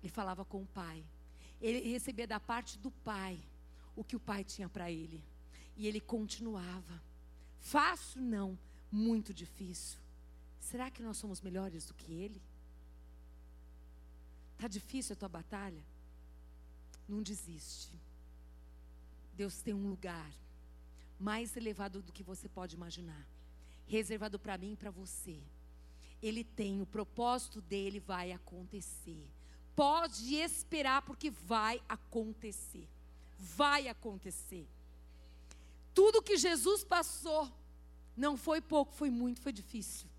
ele 0.01 0.11
falava 0.11 0.43
com 0.43 0.61
o 0.61 0.67
pai, 0.67 1.03
ele 1.61 1.79
recebia 1.91 2.27
da 2.27 2.39
parte 2.39 2.77
do 2.77 2.91
pai 2.91 3.39
o 3.95 4.03
que 4.03 4.15
o 4.15 4.19
pai 4.19 4.43
tinha 4.43 4.67
para 4.67 4.91
ele, 4.91 5.23
e 5.77 5.87
ele 5.87 6.01
continuava. 6.01 7.01
Fácil 7.59 8.21
não, 8.21 8.57
muito 8.91 9.33
difícil. 9.33 10.02
Será 10.69 10.89
que 10.89 11.03
nós 11.03 11.17
somos 11.17 11.41
melhores 11.41 11.85
do 11.85 11.93
que 11.93 12.11
ele? 12.13 12.41
Está 14.53 14.67
difícil 14.67 15.13
a 15.13 15.15
tua 15.17 15.27
batalha? 15.27 15.83
Não 17.07 17.21
desiste. 17.21 17.93
Deus 19.35 19.61
tem 19.61 19.73
um 19.73 19.89
lugar 19.89 20.31
mais 21.19 21.57
elevado 21.57 22.01
do 22.01 22.13
que 22.13 22.23
você 22.23 22.47
pode 22.47 22.75
imaginar, 22.75 23.27
reservado 23.85 24.39
para 24.39 24.57
mim 24.57 24.71
e 24.71 24.77
para 24.77 24.89
você. 24.89 25.37
Ele 26.21 26.45
tem, 26.45 26.81
o 26.81 26.85
propósito 26.85 27.59
dele 27.61 27.99
vai 27.99 28.31
acontecer. 28.31 29.29
Pode 29.75 30.35
esperar, 30.35 31.01
porque 31.01 31.29
vai 31.29 31.83
acontecer. 31.89 32.87
Vai 33.37 33.89
acontecer. 33.89 34.65
Tudo 35.93 36.21
que 36.21 36.37
Jesus 36.37 36.85
passou, 36.85 37.51
não 38.15 38.37
foi 38.37 38.61
pouco, 38.61 38.93
foi 38.93 39.09
muito, 39.09 39.41
foi 39.41 39.51
difícil. 39.51 40.12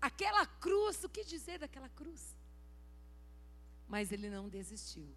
Aquela 0.00 0.46
cruz, 0.46 1.04
o 1.04 1.08
que 1.08 1.24
dizer 1.24 1.58
daquela 1.58 1.88
cruz? 1.90 2.36
Mas 3.86 4.10
ele 4.12 4.30
não 4.30 4.48
desistiu. 4.48 5.14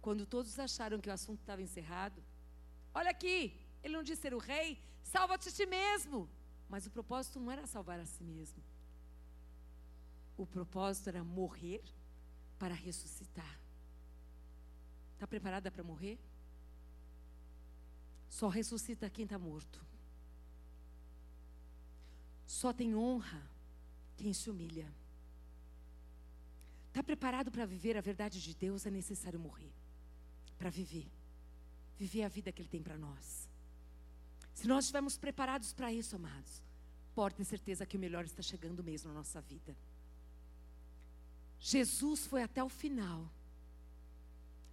Quando 0.00 0.26
todos 0.26 0.58
acharam 0.58 1.00
que 1.00 1.08
o 1.08 1.12
assunto 1.12 1.40
estava 1.40 1.62
encerrado, 1.62 2.20
olha 2.92 3.10
aqui, 3.10 3.56
ele 3.82 3.94
não 3.94 4.02
disse 4.02 4.22
ser 4.22 4.34
o 4.34 4.38
rei, 4.38 4.82
salva-te 5.02 5.48
a 5.48 5.52
ti 5.52 5.66
mesmo. 5.66 6.28
Mas 6.68 6.86
o 6.86 6.90
propósito 6.90 7.38
não 7.38 7.52
era 7.52 7.66
salvar 7.66 8.00
a 8.00 8.06
si 8.06 8.24
mesmo. 8.24 8.62
O 10.36 10.46
propósito 10.46 11.08
era 11.08 11.22
morrer 11.22 11.84
para 12.58 12.74
ressuscitar. 12.74 13.60
Está 15.14 15.26
preparada 15.26 15.70
para 15.70 15.84
morrer? 15.84 16.18
Só 18.28 18.48
ressuscita 18.48 19.10
quem 19.10 19.24
está 19.24 19.38
morto. 19.38 19.84
Só 22.46 22.72
tem 22.72 22.96
honra 22.96 23.51
quem 24.22 24.32
se 24.32 24.48
humilha. 24.48 24.88
Está 26.88 27.02
preparado 27.02 27.50
para 27.50 27.66
viver 27.66 27.96
a 27.96 28.00
verdade 28.00 28.40
de 28.40 28.54
Deus? 28.54 28.86
É 28.86 28.90
necessário 28.90 29.40
morrer 29.40 29.72
para 30.56 30.70
viver. 30.70 31.08
Viver 31.98 32.22
a 32.22 32.28
vida 32.28 32.52
que 32.52 32.62
Ele 32.62 32.68
tem 32.68 32.82
para 32.82 32.96
nós. 32.96 33.48
Se 34.54 34.68
nós 34.68 34.84
estivermos 34.84 35.18
preparados 35.18 35.72
para 35.72 35.92
isso, 35.92 36.14
amados, 36.14 36.62
pode 37.16 37.34
ter 37.34 37.44
certeza 37.44 37.84
que 37.84 37.96
o 37.96 38.00
melhor 38.00 38.24
está 38.24 38.42
chegando 38.42 38.84
mesmo 38.84 39.08
na 39.08 39.14
nossa 39.14 39.40
vida. 39.40 39.76
Jesus 41.58 42.24
foi 42.24 42.44
até 42.44 42.62
o 42.62 42.68
final. 42.68 43.28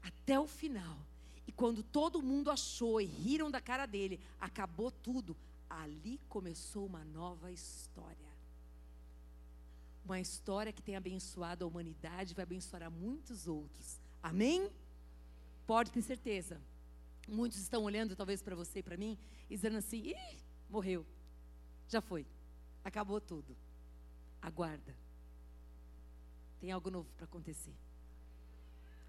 Até 0.03 0.39
o 0.39 0.45
final. 0.45 0.99
E 1.47 1.51
quando 1.51 1.81
todo 1.81 2.21
mundo 2.21 2.51
achou 2.51 3.01
e 3.01 3.05
riram 3.05 3.49
da 3.49 3.59
cara 3.59 3.87
dele, 3.87 4.19
acabou 4.39 4.91
tudo. 4.91 5.35
Ali 5.67 6.19
começou 6.29 6.85
uma 6.85 7.03
nova 7.03 7.51
história 7.51 8.28
uma 10.03 10.19
história 10.19 10.73
que 10.73 10.81
tem 10.81 10.95
abençoado 10.95 11.63
a 11.63 11.67
humanidade, 11.67 12.33
vai 12.33 12.43
abençoar 12.43 12.83
a 12.83 12.89
muitos 12.89 13.47
outros. 13.47 13.99
Amém? 14.21 14.69
Pode 15.67 15.91
ter 15.91 16.01
certeza. 16.01 16.59
Muitos 17.27 17.59
estão 17.59 17.83
olhando 17.83 18.15
talvez 18.15 18.41
para 18.41 18.55
você 18.55 18.79
e 18.79 18.83
para 18.83 18.97
mim 18.97 19.17
e 19.49 19.55
dizendo 19.55 19.77
assim: 19.77 19.97
Ih, 19.97 20.39
morreu. 20.69 21.05
Já 21.87 22.01
foi. 22.01 22.25
Acabou 22.83 23.21
tudo. 23.21 23.55
Aguarda. 24.41 24.95
Tem 26.59 26.71
algo 26.71 26.89
novo 26.89 27.09
para 27.15 27.25
acontecer. 27.25 27.75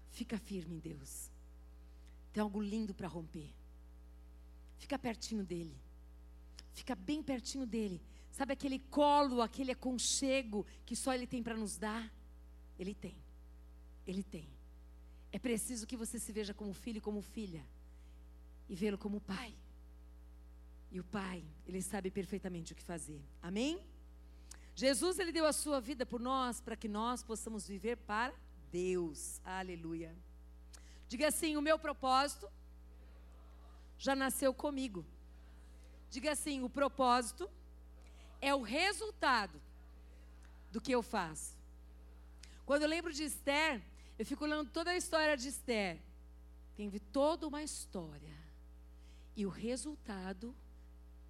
Fica 0.09 0.37
firme 0.37 0.75
em 0.75 0.79
Deus. 0.79 1.31
Tem 2.31 2.41
algo 2.41 2.61
lindo 2.61 2.93
para 2.93 3.07
romper. 3.07 3.53
Fica 4.77 4.97
pertinho 4.97 5.43
dele. 5.43 5.75
Fica 6.73 6.95
bem 6.95 7.21
pertinho 7.21 7.65
dele. 7.65 8.01
Sabe 8.31 8.53
aquele 8.53 8.79
colo, 8.79 9.41
aquele 9.41 9.71
aconchego 9.71 10.65
que 10.85 10.95
só 10.95 11.13
Ele 11.13 11.27
tem 11.27 11.43
para 11.43 11.55
nos 11.55 11.77
dar? 11.77 12.11
Ele 12.79 12.95
tem. 12.95 13.15
Ele 14.07 14.23
tem. 14.23 14.49
É 15.31 15.39
preciso 15.39 15.85
que 15.85 15.95
você 15.95 16.17
se 16.17 16.31
veja 16.31 16.53
como 16.53 16.73
filho 16.73 16.97
e 16.97 17.01
como 17.01 17.21
filha. 17.21 17.65
E 18.67 18.75
vê-lo 18.75 18.97
como 18.97 19.21
pai. 19.21 19.53
E 20.91 20.99
o 20.99 21.03
pai, 21.03 21.43
ele 21.65 21.81
sabe 21.81 22.11
perfeitamente 22.11 22.73
o 22.73 22.75
que 22.75 22.83
fazer. 22.83 23.21
Amém? 23.41 23.81
Jesus, 24.75 25.19
ele 25.19 25.31
deu 25.31 25.45
a 25.45 25.53
sua 25.53 25.79
vida 25.79 26.05
por 26.05 26.19
nós 26.19 26.59
para 26.59 26.75
que 26.75 26.87
nós 26.87 27.23
possamos 27.23 27.65
viver 27.67 27.97
para 27.97 28.33
Deus. 28.71 29.39
Aleluia. 29.43 30.15
Diga 31.07 31.27
assim: 31.27 31.55
o 31.55 31.61
meu 31.61 31.79
propósito 31.79 32.49
já 33.97 34.15
nasceu 34.15 34.53
comigo. 34.53 35.05
Diga 36.09 36.31
assim: 36.31 36.61
o 36.61 36.69
propósito 36.69 37.49
é 38.41 38.53
o 38.55 38.61
resultado 38.61 39.61
do 40.71 40.81
que 40.81 40.91
eu 40.91 41.03
faço. 41.03 41.55
Quando 42.65 42.81
eu 42.81 42.89
lembro 42.89 43.13
de 43.13 43.23
Esther, 43.23 43.81
eu 44.17 44.25
fico 44.25 44.43
olhando 44.43 44.69
toda 44.71 44.91
a 44.91 44.97
história 44.97 45.37
de 45.37 45.47
Esther. 45.47 46.01
Tem 46.75 46.89
toda 47.11 47.47
uma 47.47 47.61
história. 47.61 48.35
E 49.35 49.45
o 49.45 49.49
resultado, 49.49 50.55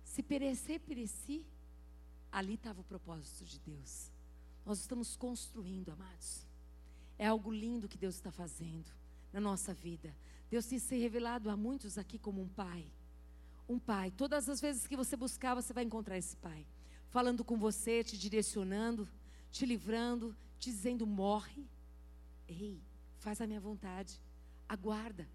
se 0.04 0.24
perecer, 0.24 0.80
pereci, 0.80 1.46
ali 2.32 2.54
estava 2.54 2.80
o 2.80 2.86
propósito 2.86 3.44
de 3.44 3.60
Deus. 3.60 4.10
Nós 4.66 4.80
estamos 4.80 5.18
construindo, 5.18 5.92
amados. 5.92 6.46
É 7.18 7.28
algo 7.28 7.52
lindo 7.52 7.90
que 7.90 7.98
Deus 7.98 8.16
está 8.16 8.32
fazendo 8.32 8.90
na 9.34 9.42
nossa 9.42 9.74
vida. 9.74 10.16
Deus 10.50 10.66
tem 10.66 10.80
se 10.80 10.98
revelado 10.98 11.50
a 11.50 11.58
muitos 11.58 11.98
aqui 11.98 12.18
como 12.18 12.42
um 12.42 12.48
pai. 12.48 12.86
Um 13.68 13.80
pai. 13.80 14.12
Todas 14.12 14.48
as 14.48 14.62
vezes 14.62 14.88
que 14.88 14.96
você 14.96 15.16
buscar, 15.16 15.56
você 15.56 15.74
vai 15.74 15.84
encontrar 15.84 16.18
esse 16.18 16.36
pai 16.38 16.66
falando 17.12 17.44
com 17.44 17.58
você, 17.58 18.04
te 18.04 18.18
direcionando, 18.18 19.08
te 19.52 19.66
livrando, 19.66 20.36
te 20.58 20.72
dizendo: 20.72 21.06
morre. 21.06 21.64
Ei, 22.48 22.82
faz 23.20 23.40
a 23.40 23.48
minha 23.48 23.60
vontade. 23.60 24.20
aguarda, 24.68 25.28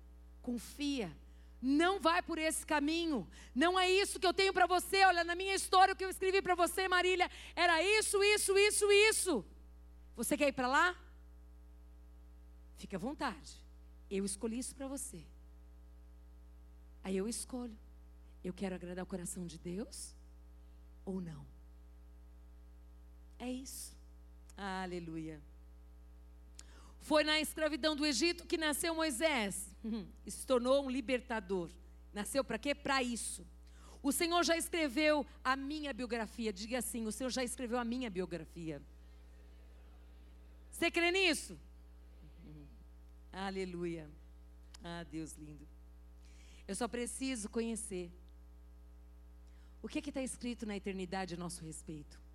confia. 0.42 1.14
Não 1.60 2.00
vai 2.00 2.22
por 2.22 2.38
esse 2.38 2.64
caminho. 2.64 3.28
Não 3.54 3.78
é 3.78 3.90
isso 3.90 4.18
que 4.20 4.26
eu 4.26 4.32
tenho 4.32 4.52
para 4.52 4.66
você. 4.66 5.04
Olha, 5.04 5.24
na 5.24 5.34
minha 5.34 5.54
história, 5.54 5.92
o 5.92 5.96
que 5.96 6.04
eu 6.04 6.10
escrevi 6.10 6.40
para 6.40 6.54
você, 6.54 6.88
Marília, 6.88 7.30
era 7.54 7.82
isso, 7.82 8.22
isso, 8.22 8.56
isso, 8.56 8.90
isso. 8.92 9.44
Você 10.14 10.36
quer 10.36 10.48
ir 10.48 10.52
para 10.52 10.68
lá? 10.68 10.96
Fique 12.76 12.96
à 12.96 12.98
vontade. 12.98 13.62
Eu 14.10 14.24
escolhi 14.24 14.58
isso 14.58 14.74
para 14.74 14.88
você. 14.88 15.24
Aí 17.02 17.16
eu 17.16 17.28
escolho. 17.28 17.76
Eu 18.44 18.54
quero 18.54 18.74
agradar 18.74 19.04
o 19.04 19.08
coração 19.08 19.46
de 19.46 19.58
Deus 19.58 20.14
ou 21.04 21.20
não? 21.20 21.55
É 23.38 23.50
isso. 23.50 23.96
Aleluia. 24.56 25.40
Foi 27.00 27.22
na 27.22 27.40
escravidão 27.40 27.94
do 27.94 28.04
Egito 28.04 28.46
que 28.46 28.58
nasceu 28.58 28.94
Moisés. 28.94 29.70
E 30.26 30.30
se 30.30 30.44
tornou 30.46 30.84
um 30.84 30.90
libertador. 30.90 31.70
Nasceu 32.12 32.42
para 32.42 32.58
quê? 32.58 32.74
Para 32.74 33.02
isso. 33.02 33.46
O 34.02 34.10
Senhor 34.10 34.42
já 34.44 34.56
escreveu 34.56 35.24
a 35.44 35.54
minha 35.54 35.92
biografia. 35.92 36.52
Diga 36.52 36.78
assim: 36.78 37.06
o 37.06 37.12
Senhor 37.12 37.30
já 37.30 37.44
escreveu 37.44 37.78
a 37.78 37.84
minha 37.84 38.10
biografia. 38.10 38.82
Você 40.70 40.90
crê 40.90 41.10
nisso? 41.10 41.58
Aleluia. 43.32 44.10
Ah, 44.82 45.04
Deus 45.04 45.32
lindo. 45.34 45.66
Eu 46.66 46.74
só 46.74 46.88
preciso 46.88 47.48
conhecer. 47.48 48.10
O 49.82 49.88
que 49.88 50.00
está 50.08 50.22
escrito 50.22 50.66
na 50.66 50.76
eternidade 50.76 51.34
a 51.34 51.36
nosso 51.36 51.64
respeito? 51.64 52.25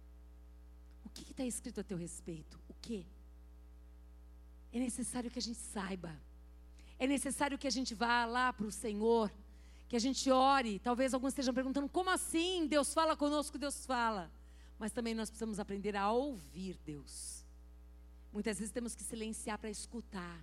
O 1.05 1.09
que 1.09 1.31
está 1.31 1.45
escrito 1.45 1.81
a 1.81 1.83
teu 1.83 1.97
respeito? 1.97 2.59
O 2.69 2.73
que? 2.81 3.05
É 4.73 4.79
necessário 4.79 5.29
que 5.29 5.39
a 5.39 5.41
gente 5.41 5.59
saiba. 5.59 6.15
É 6.97 7.07
necessário 7.07 7.57
que 7.57 7.67
a 7.67 7.71
gente 7.71 7.93
vá 7.93 8.25
lá 8.25 8.53
para 8.53 8.65
o 8.65 8.71
Senhor, 8.71 9.31
que 9.89 9.95
a 9.95 9.99
gente 9.99 10.29
ore. 10.31 10.79
Talvez 10.79 11.13
alguns 11.13 11.29
estejam 11.29 11.53
perguntando: 11.53 11.89
como 11.89 12.09
assim? 12.09 12.67
Deus 12.67 12.93
fala 12.93 13.15
conosco, 13.17 13.57
Deus 13.57 13.85
fala. 13.85 14.31
Mas 14.79 14.91
também 14.91 15.13
nós 15.13 15.29
precisamos 15.29 15.59
aprender 15.59 15.95
a 15.95 16.11
ouvir 16.11 16.77
Deus. 16.85 17.45
Muitas 18.31 18.57
vezes 18.57 18.71
temos 18.71 18.95
que 18.95 19.03
silenciar 19.03 19.57
para 19.57 19.69
escutar. 19.69 20.39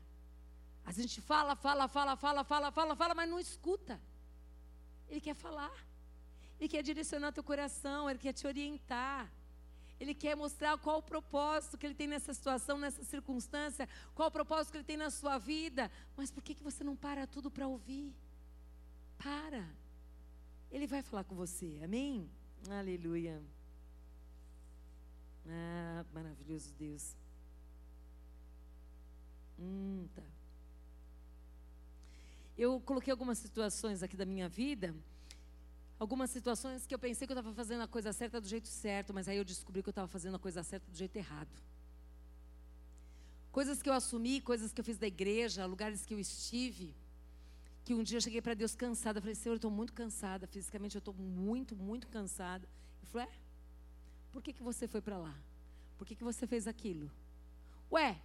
A 0.85 0.93
gente 0.93 1.21
fala, 1.21 1.57
fala, 1.57 1.89
fala, 1.89 2.17
fala, 2.17 2.45
fala, 2.45 2.73
fala, 2.73 2.97
fala, 2.97 3.15
mas 3.15 3.29
não 3.29 3.39
escuta. 3.39 4.01
Ele 5.09 5.21
quer 5.21 5.35
falar. 5.35 5.73
Ele 6.59 6.69
quer 6.69 6.83
direcionar 6.83 7.33
teu 7.33 7.43
coração, 7.43 8.11
ele 8.11 8.19
quer 8.19 8.33
te 8.33 8.47
orientar. 8.47 9.31
Ele 10.01 10.15
quer 10.15 10.37
mostrar 10.37 10.79
qual 10.79 10.99
o 10.99 11.03
propósito 11.03 11.77
que 11.77 11.85
ele 11.85 11.95
tem 11.95 12.07
nessa 12.07 12.33
situação, 12.33 12.79
nessa 12.79 13.03
circunstância, 13.05 13.89
qual 14.15 14.29
o 14.29 14.31
propósito 14.31 14.71
que 14.71 14.79
ele 14.79 14.85
tem 14.85 14.97
na 14.97 15.11
sua 15.11 15.39
vida. 15.39 15.91
Mas 16.17 16.31
por 16.31 16.43
que, 16.43 16.55
que 16.55 16.63
você 16.63 16.85
não 16.85 16.95
para 16.95 17.27
tudo 17.27 17.51
para 17.51 17.67
ouvir? 17.67 18.15
Para. 19.19 19.69
Ele 20.71 20.87
vai 20.87 21.03
falar 21.03 21.25
com 21.25 21.35
você, 21.35 21.81
amém? 21.83 22.31
Aleluia. 22.71 23.43
Ah, 25.47 26.05
maravilhoso 26.13 26.73
Deus. 26.75 27.17
Hum, 29.59 30.07
tá. 30.15 30.23
Eu 32.57 32.81
coloquei 32.81 33.11
algumas 33.11 33.39
situações 33.39 34.03
aqui 34.03 34.17
da 34.17 34.27
minha 34.27 34.49
vida 34.49 34.95
algumas 35.99 36.31
situações 36.31 36.87
que 36.87 36.95
eu 36.95 36.99
pensei 36.99 37.27
que 37.27 37.33
eu 37.33 37.39
estava 37.39 37.55
fazendo 37.55 37.83
a 37.83 37.89
coisa 37.89 38.13
certa 38.13 38.41
do 38.41 38.49
jeito 38.49 38.69
certo, 38.69 39.13
mas 39.13 39.29
aí 39.29 39.37
eu 39.37 39.45
descobri 39.45 39.83
que 39.83 39.89
eu 39.89 39.93
estava 39.93 40.09
fazendo 40.09 40.37
a 40.37 40.39
coisa 40.39 40.63
certa 40.63 40.91
do 40.91 40.97
jeito 40.97 41.17
errado. 41.17 41.51
Coisas 43.51 43.83
que 43.83 43.89
eu 43.89 43.93
assumi, 43.93 44.41
coisas 44.41 44.73
que 44.73 44.81
eu 44.81 44.85
fiz 44.85 44.99
da 44.99 45.07
igreja, 45.07 45.67
lugares 45.67 46.07
que 46.07 46.15
eu 46.15 46.19
estive, 46.19 46.95
que 47.85 47.95
um 47.95 48.03
dia 48.03 48.19
eu 48.19 48.21
cheguei 48.21 48.41
para 48.41 48.55
Deus 48.55 48.75
cansada, 48.75 49.21
falei, 49.21 49.35
Senhor, 49.35 49.55
eu 49.55 49.57
estou 49.57 49.71
muito 49.71 49.93
cansada, 49.93 50.47
fisicamente 50.47 50.95
eu 50.95 51.01
estou 51.01 51.15
muito, 51.15 51.75
muito 51.75 52.07
cansada. 52.07 52.69
Ele 53.01 53.11
falou, 53.11 53.27
é? 53.27 53.33
Por 54.31 54.43
que, 54.43 54.53
que 54.53 54.63
você 54.63 54.87
foi 54.87 55.01
para 55.01 55.19
lá? 55.19 55.35
Por 55.97 56.07
que, 56.07 56.15
que 56.15 56.23
você 56.23 56.47
fez 56.47 56.69
aquilo? 56.69 57.11
Ué, 57.91 58.21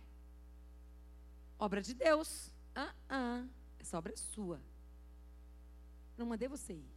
obra 1.58 1.82
de 1.82 1.94
Deus. 1.94 2.52
Ah, 2.76 2.94
ah, 3.10 3.46
essa 3.80 3.98
obra 3.98 4.14
é 4.14 4.18
sua. 4.18 4.60
Não 6.18 6.26
mandei 6.26 6.48
você 6.48 6.74
ir. 6.74 6.93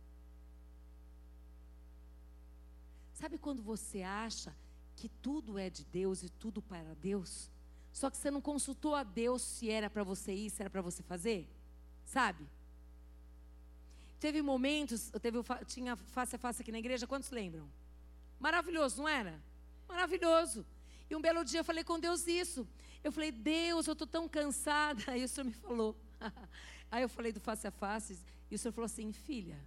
Sabe 3.16 3.38
quando 3.38 3.62
você 3.62 4.02
acha 4.02 4.54
que 4.94 5.08
tudo 5.08 5.58
é 5.58 5.70
de 5.70 5.86
Deus 5.86 6.22
e 6.22 6.28
tudo 6.28 6.60
para 6.60 6.94
Deus? 6.96 7.50
Só 7.90 8.10
que 8.10 8.16
você 8.18 8.30
não 8.30 8.42
consultou 8.42 8.94
a 8.94 9.02
Deus 9.02 9.40
se 9.40 9.70
era 9.70 9.88
para 9.88 10.04
você 10.04 10.34
ir, 10.34 10.50
se 10.50 10.60
era 10.60 10.68
para 10.68 10.82
você 10.82 11.02
fazer? 11.02 11.48
Sabe? 12.04 12.46
Teve 14.20 14.42
momentos, 14.42 15.10
eu 15.14 15.18
teve, 15.18 15.38
tinha 15.66 15.96
face 15.96 16.36
a 16.36 16.38
face 16.38 16.60
aqui 16.60 16.70
na 16.70 16.78
igreja, 16.78 17.06
quantos 17.06 17.30
lembram? 17.30 17.66
Maravilhoso, 18.38 18.98
não 18.98 19.08
era? 19.08 19.42
Maravilhoso. 19.88 20.66
E 21.08 21.16
um 21.16 21.20
belo 21.20 21.42
dia 21.42 21.60
eu 21.60 21.64
falei 21.64 21.84
com 21.84 21.98
Deus 21.98 22.26
isso. 22.26 22.68
Eu 23.02 23.10
falei, 23.10 23.32
Deus, 23.32 23.86
eu 23.86 23.94
estou 23.94 24.06
tão 24.06 24.28
cansada. 24.28 25.02
Aí 25.10 25.24
o 25.24 25.28
Senhor 25.28 25.46
me 25.46 25.54
falou. 25.54 25.96
Aí 26.92 27.02
eu 27.02 27.08
falei 27.08 27.32
do 27.32 27.40
face 27.40 27.66
a 27.66 27.70
face. 27.70 28.18
E 28.50 28.54
o 28.54 28.58
Senhor 28.58 28.74
falou 28.74 28.84
assim: 28.84 29.10
Filha, 29.10 29.58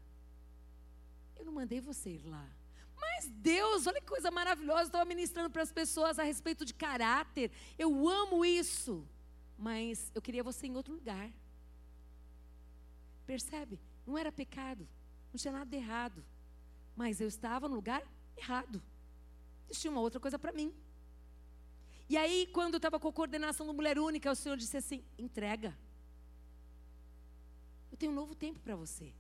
eu 1.36 1.46
não 1.46 1.52
mandei 1.52 1.82
você 1.82 2.12
ir 2.12 2.28
lá. 2.28 2.48
Mas 3.00 3.28
Deus, 3.28 3.88
olha 3.88 4.02
que 4.02 4.08
coisa 4.08 4.30
maravilhosa, 4.30 4.84
estava 4.84 5.06
ministrando 5.06 5.50
para 5.50 5.62
as 5.62 5.72
pessoas 5.72 6.20
a 6.20 6.24
respeito 6.24 6.66
de 6.66 6.74
caráter. 6.74 7.52
Eu 7.78 8.08
amo 8.08 8.44
isso. 8.46 9.08
Mas 9.58 10.12
eu 10.16 10.22
queria 10.22 10.44
você 10.44 10.68
em 10.68 10.76
outro 10.76 10.94
lugar. 10.94 11.30
Percebe? 13.26 13.80
Não 14.08 14.18
era 14.18 14.32
pecado, 14.32 14.88
não 15.32 15.38
tinha 15.38 15.52
nada 15.52 15.66
de 15.66 15.78
errado. 15.78 16.26
Mas 16.96 17.22
eu 17.22 17.28
estava 17.28 17.70
no 17.70 17.76
lugar 17.76 18.02
errado. 18.36 18.82
Existia 19.70 19.92
uma 19.92 20.02
outra 20.02 20.20
coisa 20.20 20.40
para 20.40 20.52
mim. 20.52 20.74
E 22.10 22.18
aí, 22.18 22.48
quando 22.48 22.74
eu 22.74 22.78
estava 22.78 23.00
com 23.00 23.08
a 23.08 23.14
coordenação 23.14 23.68
do 23.68 23.74
Mulher 23.74 24.00
Única, 24.00 24.32
o 24.32 24.36
Senhor 24.36 24.58
disse 24.58 24.78
assim: 24.78 25.04
entrega. 25.18 25.78
Eu 27.92 27.98
tenho 27.98 28.12
um 28.12 28.16
novo 28.16 28.34
tempo 28.34 28.60
para 28.60 28.76
você. 28.76 29.14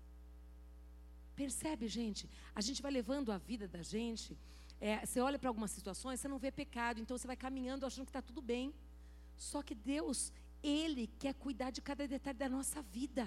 Percebe, 1.42 1.88
gente? 1.88 2.30
A 2.54 2.60
gente 2.60 2.82
vai 2.82 2.92
levando 2.92 3.32
a 3.32 3.38
vida 3.38 3.66
da 3.66 3.82
gente. 3.82 4.38
É, 4.82 5.06
você 5.06 5.22
olha 5.22 5.40
para 5.40 5.50
algumas 5.50 5.72
situações, 5.72 6.20
você 6.20 6.28
não 6.28 6.38
vê 6.38 6.52
pecado, 6.52 7.00
então 7.00 7.18
você 7.18 7.28
vai 7.32 7.38
caminhando 7.38 7.86
achando 7.86 8.08
que 8.08 8.10
está 8.10 8.22
tudo 8.22 8.42
bem. 8.42 8.74
Só 9.38 9.62
que 9.68 9.74
Deus, 9.74 10.34
Ele 10.62 11.08
quer 11.18 11.34
cuidar 11.34 11.70
de 11.72 11.82
cada 11.82 12.06
detalhe 12.06 12.38
da 12.38 12.50
nossa 12.50 12.82
vida. 12.82 13.26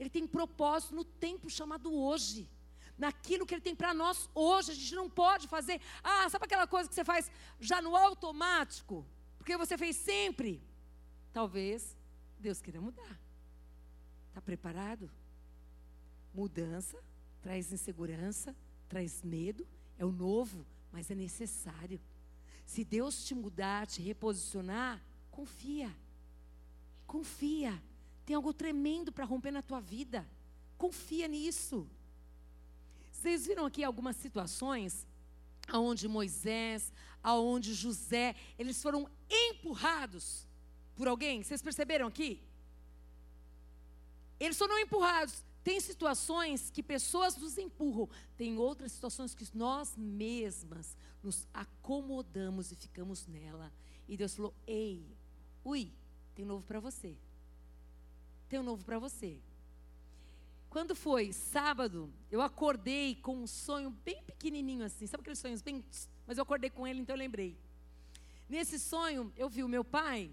Ele 0.00 0.08
tem 0.08 0.26
propósito 0.26 0.94
no 0.94 1.04
tempo 1.04 1.50
chamado 1.50 1.92
hoje. 1.94 2.48
Naquilo 2.96 3.44
que 3.44 3.54
Ele 3.54 3.68
tem 3.68 3.76
para 3.76 3.92
nós 3.92 4.30
hoje. 4.34 4.70
A 4.70 4.74
gente 4.74 4.94
não 4.94 5.10
pode 5.10 5.46
fazer. 5.48 5.78
Ah, 6.02 6.26
sabe 6.30 6.46
aquela 6.46 6.66
coisa 6.66 6.88
que 6.88 6.94
você 6.94 7.04
faz 7.04 7.30
já 7.60 7.82
no 7.82 7.94
automático? 7.94 9.06
Porque 9.36 9.54
você 9.58 9.76
fez 9.76 9.96
sempre. 9.96 10.62
Talvez 11.30 11.94
Deus 12.38 12.62
queira 12.62 12.80
mudar. 12.80 13.20
Está 14.30 14.40
preparado? 14.40 15.10
Mudança 16.36 17.02
traz 17.40 17.72
insegurança, 17.72 18.54
traz 18.90 19.22
medo, 19.22 19.66
é 19.96 20.04
o 20.04 20.12
novo, 20.12 20.66
mas 20.92 21.10
é 21.10 21.14
necessário. 21.14 21.98
Se 22.66 22.84
Deus 22.84 23.24
te 23.24 23.34
mudar, 23.34 23.86
te 23.86 24.02
reposicionar, 24.02 25.02
confia. 25.30 25.90
Confia. 27.06 27.82
Tem 28.26 28.36
algo 28.36 28.52
tremendo 28.52 29.10
para 29.10 29.24
romper 29.24 29.50
na 29.50 29.62
tua 29.62 29.80
vida. 29.80 30.28
Confia 30.76 31.26
nisso. 31.26 31.88
Vocês 33.10 33.46
viram 33.46 33.64
aqui 33.64 33.82
algumas 33.82 34.16
situações 34.16 35.06
aonde 35.68 36.06
Moisés, 36.06 36.92
aonde 37.22 37.72
José, 37.72 38.36
eles 38.58 38.82
foram 38.82 39.08
empurrados 39.30 40.46
por 40.94 41.08
alguém? 41.08 41.42
Vocês 41.42 41.62
perceberam 41.62 42.06
aqui? 42.06 42.42
Eles 44.38 44.58
foram 44.58 44.78
empurrados. 44.78 45.42
Tem 45.66 45.80
situações 45.80 46.70
que 46.70 46.80
pessoas 46.80 47.36
nos 47.36 47.58
empurram, 47.58 48.08
tem 48.36 48.56
outras 48.56 48.92
situações 48.92 49.34
que 49.34 49.44
nós 49.52 49.96
mesmas 49.96 50.96
nos 51.20 51.44
acomodamos 51.52 52.70
e 52.70 52.76
ficamos 52.76 53.26
nela. 53.26 53.72
E 54.06 54.16
Deus 54.16 54.36
falou: 54.36 54.54
Ei, 54.64 55.04
ui, 55.64 55.92
tem 56.36 56.44
um 56.44 56.48
novo 56.48 56.64
para 56.64 56.78
você. 56.78 57.18
Tem 58.48 58.60
um 58.60 58.62
novo 58.62 58.84
para 58.84 59.00
você. 59.00 59.40
Quando 60.70 60.94
foi 60.94 61.32
sábado, 61.32 62.12
eu 62.30 62.40
acordei 62.40 63.16
com 63.16 63.36
um 63.36 63.46
sonho 63.48 63.90
bem 63.90 64.22
pequenininho 64.22 64.84
assim. 64.84 65.04
Sabe 65.08 65.22
aqueles 65.22 65.40
sonhos 65.40 65.62
bem. 65.62 65.84
Mas 66.28 66.38
eu 66.38 66.42
acordei 66.42 66.70
com 66.70 66.86
ele, 66.86 67.00
então 67.00 67.16
eu 67.16 67.18
lembrei. 67.18 67.58
Nesse 68.48 68.78
sonho, 68.78 69.32
eu 69.36 69.48
vi 69.48 69.64
o 69.64 69.68
meu 69.68 69.82
pai 69.82 70.30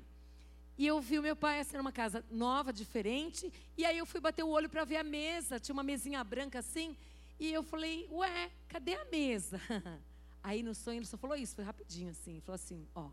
e 0.78 0.88
eu 0.88 0.99
vi 0.99 1.19
o 1.19 1.21
meu 1.21 1.36
pai 1.36 1.59
assim 1.59 1.78
numa 1.78 1.91
casa 1.91 2.26
nova, 2.32 2.74
diferente. 2.74 3.51
E 3.78 3.86
aí 3.86 3.97
eu 3.97 4.05
fui 4.05 4.19
bater 4.19 4.43
o 4.43 4.49
olho 4.49 4.69
para 4.69 4.84
ver 4.84 4.97
a 4.97 5.03
mesa. 5.03 5.59
Tinha 5.59 5.74
uma 5.74 5.84
mesinha 5.84 6.24
branca 6.24 6.59
assim. 6.59 6.97
E 7.39 7.51
eu 7.51 7.63
falei, 7.63 8.07
ué, 8.11 8.51
cadê 8.67 8.95
a 8.95 9.05
mesa? 9.05 9.59
Aí 10.43 10.61
no 10.61 10.76
sonho 10.76 10.97
ele 10.97 11.05
só 11.05 11.17
falou 11.17 11.38
isso, 11.38 11.55
foi 11.55 11.63
rapidinho 11.63 12.09
assim. 12.09 12.41
Falou 12.41 12.55
assim: 12.55 12.86
ó. 12.93 13.09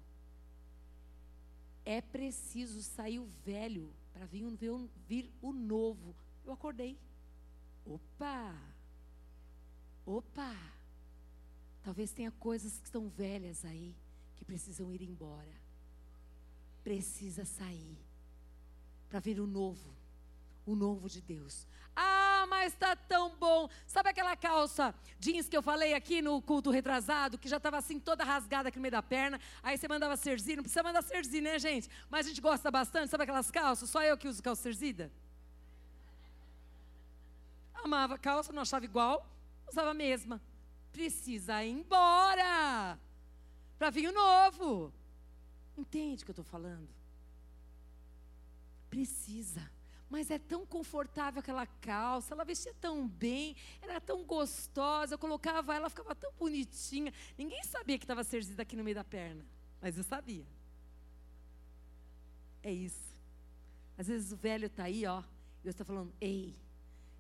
É 1.85 2.01
preciso 2.01 2.83
sair 2.83 3.21
o 3.21 3.27
velho 3.45 3.95
para 4.13 4.27
vir, 4.27 4.45
vir 5.07 5.31
o 5.41 5.53
novo. 5.53 6.15
Eu 6.45 6.53
acordei. 6.53 6.99
Opa! 7.85 8.55
Opa! 10.05 10.55
Talvez 11.83 12.11
tenha 12.11 12.31
coisas 12.33 12.79
que 12.79 12.85
estão 12.85 13.09
velhas 13.09 13.65
aí 13.65 13.95
que 14.37 14.45
precisam 14.45 14.93
ir 14.93 15.03
embora. 15.03 15.70
Precisa 16.83 17.45
sair 17.45 17.99
para 19.09 19.21
vir 19.21 19.41
o 19.41 19.47
novo, 19.47 19.95
o 20.65 20.75
novo 20.75 21.09
de 21.09 21.21
Deus. 21.21 21.67
Ah, 21.95 22.47
mas 22.49 22.73
está 22.73 22.95
tão 22.95 23.37
bom. 23.37 23.69
Sabe 23.87 24.09
aquela 24.09 24.37
calça 24.37 24.95
jeans 25.19 25.49
que 25.49 25.57
eu 25.57 25.63
falei 25.63 25.93
aqui 25.95 26.23
no 26.23 26.41
culto 26.41 26.71
retrasado, 26.71 27.37
que 27.37 27.49
já 27.49 27.59
estava 27.59 27.77
assim 27.79 27.99
toda 27.99 28.25
rasgada 28.25 28.69
aqui 28.69 28.79
no 28.79 28.83
meio 28.83 28.93
da 28.93 29.03
perna? 29.03 29.41
Aí 29.63 29.77
você 29.77 29.89
mandava 29.89 30.17
cerzir, 30.17 30.57
não 30.57 30.63
precisa 30.63 30.83
mandar 30.83 31.03
cerzir, 31.03 31.43
né, 31.43 31.59
gente? 31.59 31.91
Mas 32.09 32.27
a 32.27 32.29
gente 32.31 32.41
gosta 32.41 32.71
bastante, 32.71 33.11
sabe 33.11 33.25
aquelas 33.25 33.51
calças? 33.51 33.91
Só 33.91 34.03
eu 34.03 34.17
que 34.17 34.29
uso 34.29 34.43
calça 34.43 34.63
cerzida? 34.63 35.11
Amava 37.75 38.19
calça, 38.19 38.53
não 38.53 38.63
achava 38.63 38.85
igual, 38.85 39.27
usava 39.69 39.91
a 39.91 39.95
mesma. 39.95 40.41
Precisa 40.93 41.65
ir 41.65 41.71
embora 41.71 42.99
para 43.79 43.91
vir 43.91 44.09
o 44.09 44.13
novo. 44.13 44.93
Entende 45.81 46.23
o 46.23 46.27
que 46.27 46.31
eu 46.31 46.33
estou 46.33 46.45
falando? 46.45 46.89
Precisa. 48.91 49.63
Mas 50.11 50.31
é 50.31 50.39
tão 50.39 50.67
confortável 50.67 51.41
aquela 51.41 51.67
calça, 51.67 52.35
ela 52.35 52.45
vestia 52.45 52.75
tão 52.81 53.09
bem, 53.09 53.57
era 53.81 54.01
tão 54.01 54.25
gostosa, 54.25 55.15
eu 55.15 55.19
colocava 55.19 55.75
ela, 55.75 55.89
ficava 55.89 56.15
tão 56.15 56.33
bonitinha. 56.39 57.15
Ninguém 57.39 57.63
sabia 57.65 57.97
que 57.97 58.05
estava 58.05 58.23
cerzida 58.25 58.63
aqui 58.63 58.77
no 58.77 58.85
meio 58.85 58.97
da 58.97 59.05
perna, 59.05 59.47
mas 59.81 59.97
eu 59.97 60.05
sabia. 60.05 60.47
É 62.63 62.73
isso. 62.73 63.17
Às 63.97 64.09
vezes 64.09 64.33
o 64.33 64.37
velho 64.37 64.67
está 64.67 64.85
aí, 64.85 65.07
ó, 65.07 65.21
e 65.21 65.63
Deus 65.63 65.75
está 65.75 65.85
falando: 65.85 66.13
ei, 66.21 66.55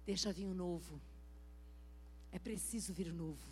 deixa 0.04 0.32
vir 0.32 0.46
o 0.46 0.54
novo. 0.54 1.00
É 2.32 2.38
preciso 2.38 2.92
vir 2.92 3.08
o 3.08 3.14
novo. 3.14 3.48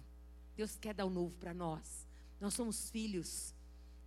Deus 0.57 0.77
quer 0.77 0.93
dar 0.93 1.07
o 1.07 1.11
novo 1.11 1.35
para 1.37 1.55
nós. 1.55 2.07
Nós 2.41 2.53
somos 2.53 2.91
filhos. 2.91 3.55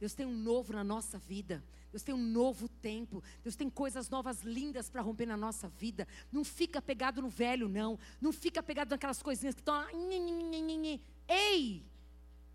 Deus 0.01 0.15
tem 0.15 0.25
um 0.25 0.33
novo 0.33 0.73
na 0.73 0.83
nossa 0.83 1.19
vida. 1.19 1.63
Deus 1.91 2.01
tem 2.01 2.15
um 2.15 2.17
novo 2.17 2.67
tempo. 2.67 3.23
Deus 3.43 3.55
tem 3.55 3.69
coisas 3.69 4.09
novas 4.09 4.41
lindas 4.41 4.89
para 4.89 4.99
romper 4.99 5.27
na 5.27 5.37
nossa 5.37 5.67
vida. 5.69 6.07
Não 6.31 6.43
fica 6.43 6.81
pegado 6.81 7.21
no 7.21 7.29
velho, 7.29 7.69
não. 7.69 7.99
Não 8.19 8.33
fica 8.33 8.63
pegado 8.63 8.89
naquelas 8.89 9.21
coisinhas 9.21 9.53
que 9.53 9.61
estão. 9.61 9.85
Ei! 11.27 11.85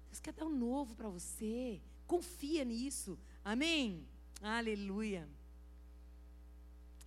Deus 0.09 0.19
quer 0.21 0.33
dar 0.33 0.47
um 0.47 0.59
novo 0.59 0.97
para 0.97 1.09
você. 1.09 1.81
Confia 2.05 2.65
nisso. 2.65 3.17
Amém? 3.45 4.05
Aleluia. 4.43 5.29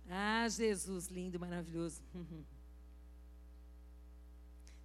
Ah, 0.08 0.48
Jesus, 0.48 1.08
lindo, 1.08 1.38
maravilhoso. 1.38 2.00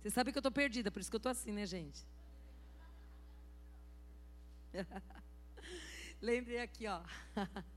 Você 0.02 0.10
sabe 0.10 0.34
que 0.34 0.38
eu 0.38 0.42
estou 0.42 0.52
perdida, 0.52 0.92
por 0.92 1.00
isso 1.00 1.10
que 1.10 1.16
eu 1.16 1.18
estou 1.20 1.32
assim, 1.32 1.54
né, 1.54 1.66
gente? 1.66 2.06
Lembrei 6.22 6.60
aqui, 6.60 6.88
ó. 6.88 7.02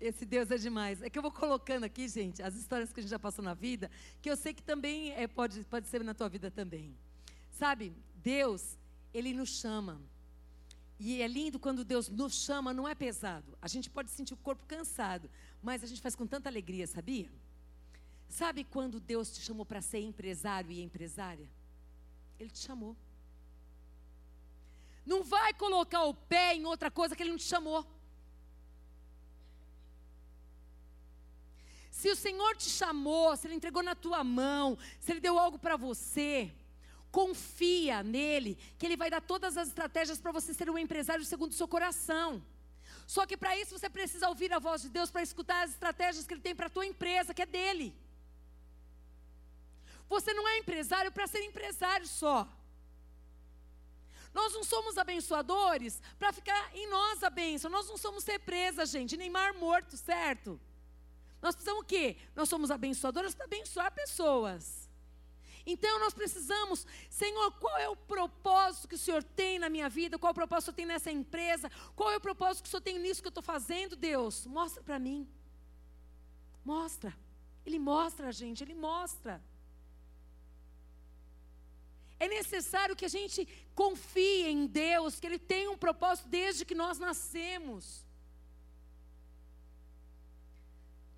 Esse 0.00 0.24
Deus 0.24 0.50
é 0.50 0.56
demais. 0.56 1.00
É 1.00 1.08
que 1.08 1.16
eu 1.16 1.22
vou 1.22 1.30
colocando 1.30 1.84
aqui, 1.84 2.08
gente, 2.08 2.42
as 2.42 2.54
histórias 2.56 2.92
que 2.92 2.98
a 2.98 3.02
gente 3.02 3.10
já 3.10 3.18
passou 3.18 3.44
na 3.44 3.54
vida, 3.54 3.90
que 4.20 4.28
eu 4.28 4.36
sei 4.36 4.52
que 4.52 4.62
também 4.62 5.12
é, 5.12 5.28
pode, 5.28 5.64
pode 5.64 5.86
ser 5.86 6.02
na 6.02 6.12
tua 6.12 6.28
vida 6.28 6.50
também. 6.50 6.96
Sabe, 7.52 7.92
Deus, 8.16 8.76
Ele 9.14 9.32
nos 9.32 9.50
chama. 9.60 10.00
E 10.98 11.22
é 11.22 11.26
lindo 11.28 11.58
quando 11.58 11.84
Deus 11.84 12.08
nos 12.08 12.34
chama, 12.44 12.72
não 12.72 12.88
é 12.88 12.94
pesado. 12.94 13.56
A 13.60 13.68
gente 13.68 13.88
pode 13.88 14.10
sentir 14.10 14.34
o 14.34 14.36
corpo 14.36 14.66
cansado, 14.66 15.30
mas 15.62 15.84
a 15.84 15.86
gente 15.86 16.00
faz 16.00 16.14
com 16.14 16.26
tanta 16.26 16.48
alegria, 16.48 16.86
sabia? 16.86 17.30
Sabe 18.28 18.64
quando 18.64 18.98
Deus 18.98 19.30
te 19.32 19.40
chamou 19.40 19.66
para 19.66 19.80
ser 19.80 20.00
empresário 20.00 20.70
e 20.70 20.80
empresária? 20.80 21.48
Ele 22.40 22.50
te 22.50 22.60
chamou. 22.60 22.96
Não 25.04 25.22
vai 25.22 25.52
colocar 25.54 26.04
o 26.04 26.14
pé 26.14 26.54
em 26.54 26.64
outra 26.64 26.90
coisa 26.90 27.14
que 27.14 27.22
Ele 27.22 27.30
não 27.30 27.38
te 27.38 27.44
chamou. 27.44 27.86
Se 31.90 32.08
o 32.10 32.16
Senhor 32.16 32.56
te 32.56 32.68
chamou, 32.68 33.36
se 33.36 33.46
Ele 33.46 33.54
entregou 33.54 33.82
na 33.82 33.94
tua 33.94 34.24
mão, 34.24 34.78
se 34.98 35.12
Ele 35.12 35.20
deu 35.20 35.38
algo 35.38 35.58
para 35.58 35.76
você, 35.76 36.52
confia 37.10 38.02
nele, 38.02 38.58
que 38.78 38.86
Ele 38.86 38.96
vai 38.96 39.10
dar 39.10 39.20
todas 39.20 39.56
as 39.56 39.68
estratégias 39.68 40.20
para 40.20 40.32
você 40.32 40.54
ser 40.54 40.68
um 40.70 40.78
empresário 40.78 41.24
segundo 41.24 41.52
o 41.52 41.54
seu 41.54 41.68
coração. 41.68 42.42
Só 43.06 43.26
que 43.26 43.36
para 43.36 43.56
isso 43.56 43.78
você 43.78 43.90
precisa 43.90 44.28
ouvir 44.28 44.52
a 44.52 44.58
voz 44.58 44.82
de 44.82 44.88
Deus 44.88 45.10
para 45.10 45.22
escutar 45.22 45.62
as 45.62 45.72
estratégias 45.72 46.26
que 46.26 46.34
Ele 46.34 46.40
tem 46.40 46.54
para 46.54 46.66
a 46.66 46.70
tua 46.70 46.86
empresa, 46.86 47.34
que 47.34 47.42
é 47.42 47.46
dele. 47.46 47.94
Você 50.08 50.32
não 50.34 50.46
é 50.48 50.58
empresário 50.58 51.12
para 51.12 51.26
ser 51.26 51.42
empresário 51.44 52.06
só. 52.06 52.48
Nós 54.32 54.52
não 54.54 54.64
somos 54.64 54.96
abençoadores 54.96 56.00
para 56.18 56.32
ficar 56.32 56.74
em 56.74 56.88
nós 56.88 57.22
a 57.22 57.30
bênção. 57.30 57.70
Nós 57.70 57.88
não 57.88 57.96
somos 57.96 58.24
represa, 58.24 58.86
gente. 58.86 59.16
Neymar 59.16 59.54
morto, 59.58 59.96
certo? 59.96 60.60
Nós 61.40 61.54
precisamos 61.54 61.82
o 61.82 61.86
quê? 61.86 62.16
Nós 62.34 62.48
somos 62.48 62.70
abençoadores 62.70 63.34
para 63.34 63.44
abençoar 63.44 63.92
pessoas. 63.92 64.88
Então 65.64 65.98
nós 66.00 66.12
precisamos, 66.12 66.86
Senhor, 67.08 67.52
qual 67.52 67.76
é 67.78 67.88
o 67.88 67.96
propósito 67.96 68.88
que 68.88 68.94
o 68.94 68.98
Senhor 68.98 69.22
tem 69.22 69.58
na 69.58 69.68
minha 69.68 69.88
vida? 69.88 70.18
Qual 70.18 70.30
é 70.30 70.32
o 70.32 70.34
propósito 70.34 70.66
que 70.66 70.70
o 70.70 70.74
Senhor 70.74 70.76
tem 70.76 70.86
nessa 70.86 71.10
empresa? 71.10 71.70
Qual 71.94 72.10
é 72.10 72.16
o 72.16 72.20
propósito 72.20 72.62
que 72.64 72.68
o 72.68 72.70
Senhor 72.70 72.80
tem 72.80 72.98
nisso 72.98 73.22
que 73.22 73.28
eu 73.28 73.30
estou 73.30 73.42
fazendo, 73.42 73.94
Deus? 73.94 74.46
Mostra 74.46 74.82
para 74.82 74.98
mim. 74.98 75.28
Mostra. 76.64 77.16
Ele 77.64 77.78
mostra 77.78 78.32
gente, 78.32 78.64
ele 78.64 78.74
mostra. 78.74 79.42
É 82.22 82.28
necessário 82.28 82.94
que 82.94 83.04
a 83.04 83.14
gente 83.18 83.40
confie 83.74 84.44
em 84.46 84.64
Deus, 84.64 85.18
que 85.18 85.26
Ele 85.26 85.40
tem 85.40 85.66
um 85.66 85.76
propósito 85.76 86.28
desde 86.28 86.64
que 86.64 86.76
nós 86.82 86.96
nascemos. 87.06 88.06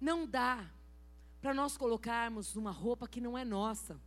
Não 0.01 0.27
dá 0.27 0.65
para 1.43 1.53
nós 1.53 1.77
colocarmos 1.77 2.57
uma 2.57 2.71
roupa 2.71 3.07
que 3.07 3.21
não 3.21 3.37
é 3.37 3.45
nossa. 3.45 4.01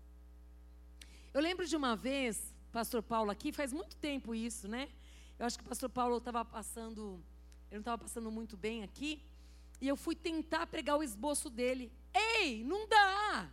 Eu 1.35 1.39
lembro 1.39 1.67
de 1.67 1.75
uma 1.75 1.95
vez, 1.95 2.51
pastor 2.71 3.03
Paulo 3.03 3.29
aqui, 3.29 3.51
faz 3.51 3.71
muito 3.71 3.95
tempo 3.97 4.33
isso, 4.33 4.67
né? 4.67 4.89
Eu 5.37 5.45
acho 5.45 5.59
que 5.59 5.65
o 5.65 5.67
pastor 5.67 5.91
Paulo 5.91 6.17
estava 6.17 6.43
passando, 6.43 7.23
ele 7.69 7.77
não 7.79 7.81
estava 7.81 7.99
passando 7.99 8.31
muito 8.31 8.57
bem 8.57 8.81
aqui, 8.83 9.21
e 9.79 9.87
eu 9.87 9.95
fui 9.95 10.15
tentar 10.15 10.65
pregar 10.65 10.97
o 10.97 11.03
esboço 11.03 11.47
dele. 11.47 11.91
Ei, 12.11 12.63
não 12.63 12.87
dá! 12.87 13.51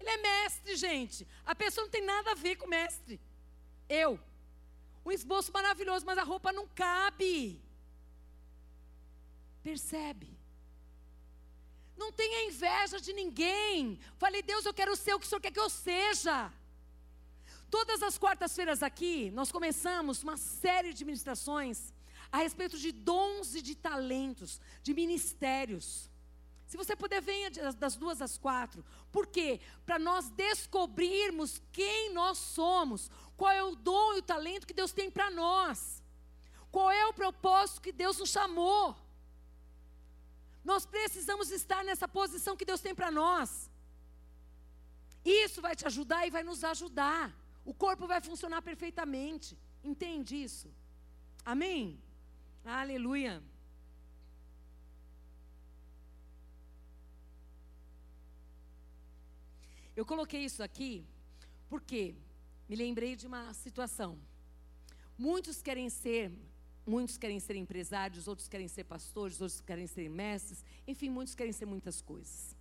Ele 0.00 0.10
é 0.10 0.16
mestre, 0.16 0.76
gente. 0.76 1.26
A 1.44 1.54
pessoa 1.54 1.84
não 1.84 1.90
tem 1.90 2.04
nada 2.04 2.32
a 2.32 2.34
ver 2.34 2.56
com 2.56 2.66
mestre. 2.66 3.20
Eu. 3.88 4.18
Um 5.04 5.12
esboço 5.12 5.52
maravilhoso, 5.52 6.04
mas 6.04 6.18
a 6.18 6.22
roupa 6.22 6.52
não 6.52 6.66
cabe. 6.68 7.60
Percebe? 9.62 10.38
Não 11.96 12.12
tenha 12.12 12.46
inveja 12.48 13.00
de 13.00 13.12
ninguém. 13.12 13.98
Falei, 14.18 14.42
Deus, 14.42 14.64
eu 14.64 14.72
quero 14.72 14.94
ser 14.94 15.14
o 15.14 15.18
que 15.18 15.26
o 15.26 15.28
Senhor 15.28 15.40
quer 15.40 15.50
que 15.50 15.60
eu 15.60 15.68
seja. 15.68 16.52
Todas 17.70 18.02
as 18.02 18.16
quartas-feiras 18.16 18.82
aqui, 18.82 19.30
nós 19.30 19.50
começamos 19.50 20.22
uma 20.22 20.36
série 20.36 20.94
de 20.94 21.04
ministrações 21.04 21.92
a 22.30 22.38
respeito 22.38 22.78
de 22.78 22.92
dons 22.92 23.54
e 23.54 23.60
de 23.60 23.74
talentos, 23.74 24.60
de 24.82 24.94
ministérios. 24.94 26.07
Se 26.68 26.76
você 26.76 26.94
puder, 26.94 27.22
venha 27.22 27.50
das 27.84 27.96
duas 27.96 28.20
às 28.20 28.36
quatro. 28.36 28.84
Por 29.10 29.26
quê? 29.26 29.58
Para 29.86 29.98
nós 29.98 30.28
descobrirmos 30.28 31.62
quem 31.72 32.12
nós 32.12 32.36
somos, 32.36 33.10
qual 33.38 33.50
é 33.50 33.62
o 33.64 33.74
dom 33.74 34.12
e 34.12 34.18
o 34.18 34.22
talento 34.22 34.66
que 34.66 34.74
Deus 34.74 34.92
tem 34.92 35.10
para 35.10 35.30
nós, 35.30 36.02
qual 36.70 36.90
é 36.90 37.06
o 37.06 37.14
propósito 37.14 37.80
que 37.80 37.90
Deus 37.90 38.18
nos 38.18 38.28
chamou. 38.28 38.94
Nós 40.62 40.84
precisamos 40.84 41.50
estar 41.50 41.82
nessa 41.82 42.06
posição 42.06 42.54
que 42.54 42.66
Deus 42.66 42.82
tem 42.82 42.94
para 42.94 43.10
nós. 43.10 43.70
Isso 45.24 45.62
vai 45.62 45.74
te 45.74 45.86
ajudar 45.86 46.26
e 46.26 46.30
vai 46.30 46.42
nos 46.42 46.62
ajudar. 46.62 47.34
O 47.64 47.72
corpo 47.72 48.06
vai 48.06 48.20
funcionar 48.20 48.60
perfeitamente. 48.60 49.56
Entende 49.82 50.36
isso? 50.36 50.70
Amém? 51.46 51.98
Aleluia. 52.62 53.42
Eu 59.98 60.06
coloquei 60.06 60.44
isso 60.44 60.62
aqui 60.62 61.04
porque 61.68 62.14
me 62.68 62.76
lembrei 62.76 63.16
de 63.16 63.26
uma 63.26 63.52
situação. 63.52 64.16
Muitos 65.26 65.60
querem 65.60 65.90
ser, 65.90 66.30
muitos 66.86 67.18
querem 67.18 67.40
ser 67.40 67.56
empresários, 67.56 68.28
outros 68.28 68.46
querem 68.46 68.68
ser 68.68 68.84
pastores, 68.84 69.40
outros 69.40 69.60
querem 69.60 69.88
ser 69.88 70.08
mestres, 70.08 70.64
enfim, 70.86 71.10
muitos 71.10 71.34
querem 71.34 71.52
ser 71.52 71.66
muitas 71.66 72.00
coisas. 72.00 72.56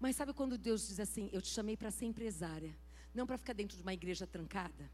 Mas 0.00 0.16
sabe 0.16 0.32
quando 0.32 0.58
Deus 0.58 0.88
diz 0.88 0.98
assim: 0.98 1.30
Eu 1.32 1.40
te 1.40 1.50
chamei 1.50 1.76
para 1.76 1.92
ser 1.92 2.06
empresária, 2.06 2.76
não 3.14 3.28
para 3.28 3.38
ficar 3.38 3.52
dentro 3.52 3.76
de 3.76 3.82
uma 3.84 3.94
igreja 3.94 4.26
trancada? 4.26 4.90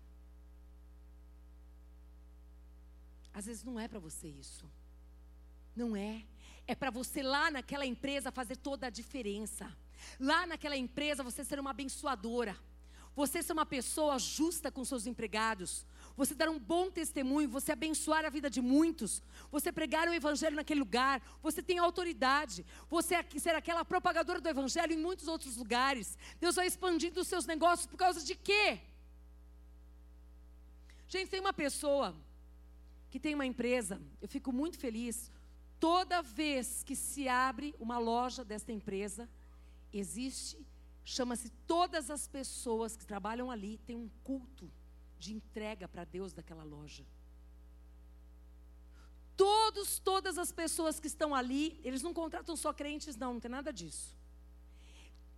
Às 3.33 3.47
vezes 3.47 3.65
não 3.65 3.81
é 3.81 3.89
para 3.89 3.99
você 3.99 4.29
isso. 4.29 4.71
Não 5.75 5.97
é. 5.97 6.23
É 6.67 6.75
para 6.75 6.91
você 6.91 7.23
lá 7.23 7.51
naquela 7.51 7.87
empresa 7.87 8.31
fazer 8.31 8.57
toda 8.57 8.89
a 8.89 8.91
diferença. 8.91 9.75
Lá 10.19 10.47
naquela 10.47 10.77
empresa 10.77 11.23
você 11.23 11.45
ser 11.45 11.59
uma 11.61 11.71
abençoadora. 11.71 12.57
Você 13.15 13.43
ser 13.43 13.53
uma 13.53 13.67
pessoa 13.67 14.19
justa 14.19 14.71
com 14.71 14.85
seus 14.85 15.07
empregados. 15.07 15.87
Você 16.17 16.35
dar 16.35 16.49
um 16.49 16.59
bom 16.59 16.91
testemunho, 16.91 17.49
você 17.49 17.73
abençoar 17.73 18.25
a 18.25 18.31
vida 18.31 18.49
de 18.49 18.61
muitos. 18.61 19.23
Você 19.51 19.71
pregar 19.71 20.09
o 20.09 20.15
evangelho 20.15 20.57
naquele 20.57 20.81
lugar. 20.81 21.23
Você 21.43 21.63
tem 21.63 21.79
autoridade. 21.79 22.65
Você 22.89 23.17
ser 23.39 23.55
aquela 23.55 23.85
propagadora 23.85 24.41
do 24.41 24.49
evangelho 24.49 24.93
em 24.93 24.99
muitos 24.99 25.29
outros 25.29 25.57
lugares. 25.57 26.17
Deus 26.41 26.57
vai 26.57 26.67
expandindo 26.67 27.21
os 27.21 27.29
seus 27.29 27.45
negócios 27.45 27.87
por 27.87 27.97
causa 27.97 28.25
de 28.25 28.35
quê? 28.35 28.81
Gente, 31.07 31.29
tem 31.29 31.41
uma 31.41 31.53
pessoa 31.53 32.17
que 33.11 33.21
tem 33.21 33.35
uma 33.35 33.45
empresa, 33.45 34.01
eu 34.23 34.27
fico 34.27 34.51
muito 34.51 34.79
feliz. 34.79 35.31
Toda 35.79 36.23
vez 36.23 36.83
que 36.83 36.97
se 36.97 37.29
abre 37.29 37.75
uma 37.79 37.99
loja 37.99 38.43
desta 38.43 38.73
empresa, 38.73 39.29
existe, 39.93 40.59
chama-se 41.05 41.51
todas 41.67 42.11
as 42.11 42.27
pessoas 42.27 42.97
que 42.97 43.07
trabalham 43.07 43.51
ali, 43.51 43.79
tem 43.79 43.97
um 43.97 44.09
culto 44.23 44.71
de 45.19 45.35
entrega 45.35 45.87
para 45.87 46.05
Deus 46.05 46.33
daquela 46.33 46.65
loja. 46.65 47.05
Todos, 49.37 49.99
todas 49.99 50.39
as 50.39 50.53
pessoas 50.53 51.01
que 51.01 51.07
estão 51.07 51.35
ali, 51.35 51.81
eles 51.83 52.03
não 52.03 52.13
contratam 52.13 52.57
só 52.57 52.73
crentes, 52.73 53.17
não, 53.17 53.35
não 53.35 53.41
tem 53.41 53.51
nada 53.51 53.73
disso. 53.73 54.17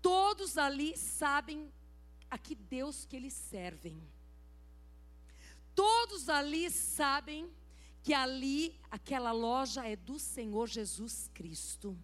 Todos 0.03 0.59
ali 0.59 0.97
sabem 0.97 1.73
a 2.31 2.37
que 2.37 2.55
Deus 2.55 3.05
que 3.05 3.17
eles 3.17 3.33
servem. 3.33 4.03
Todos 5.75 6.29
ali 6.29 6.71
sabem 6.71 7.51
que 8.03 8.13
ali, 8.13 8.79
aquela 8.91 9.33
loja 9.33 9.87
é 9.87 9.97
do 9.97 10.19
Senhor 10.19 10.67
Jesus 10.69 11.31
Cristo. 11.33 11.99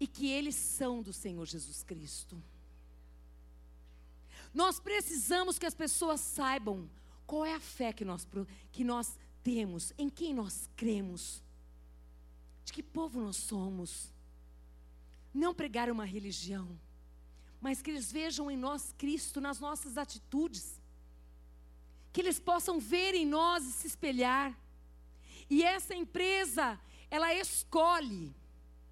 E 0.00 0.06
que 0.06 0.28
eles 0.28 0.54
são 0.54 1.02
do 1.02 1.12
Senhor 1.12 1.44
Jesus 1.46 1.82
Cristo. 1.82 2.40
Nós 4.54 4.80
precisamos 4.80 5.58
que 5.58 5.66
as 5.66 5.74
pessoas 5.74 6.20
saibam 6.20 6.88
qual 7.26 7.44
é 7.44 7.54
a 7.54 7.60
fé 7.60 7.92
que 7.92 8.04
nós, 8.04 8.26
que 8.72 8.84
nós 8.84 9.18
temos, 9.42 9.92
em 9.98 10.08
quem 10.08 10.32
nós 10.32 10.70
cremos, 10.76 11.42
de 12.64 12.72
que 12.72 12.82
povo 12.82 13.20
nós 13.20 13.36
somos. 13.36 14.12
Não 15.34 15.54
pregar 15.54 15.90
uma 15.90 16.04
religião, 16.04 16.78
mas 17.60 17.82
que 17.82 17.90
eles 17.90 18.10
vejam 18.10 18.50
em 18.50 18.56
nós 18.56 18.94
Cristo 18.96 19.40
nas 19.40 19.60
nossas 19.60 19.98
atitudes 19.98 20.80
que 22.12 22.20
eles 22.20 22.40
possam 22.40 22.80
ver 22.80 23.14
em 23.14 23.26
nós 23.26 23.64
e 23.64 23.72
se 23.72 23.86
espelhar. 23.86 24.52
E 25.48 25.62
essa 25.62 25.94
empresa, 25.94 26.76
ela 27.10 27.32
escolhe, 27.32 28.34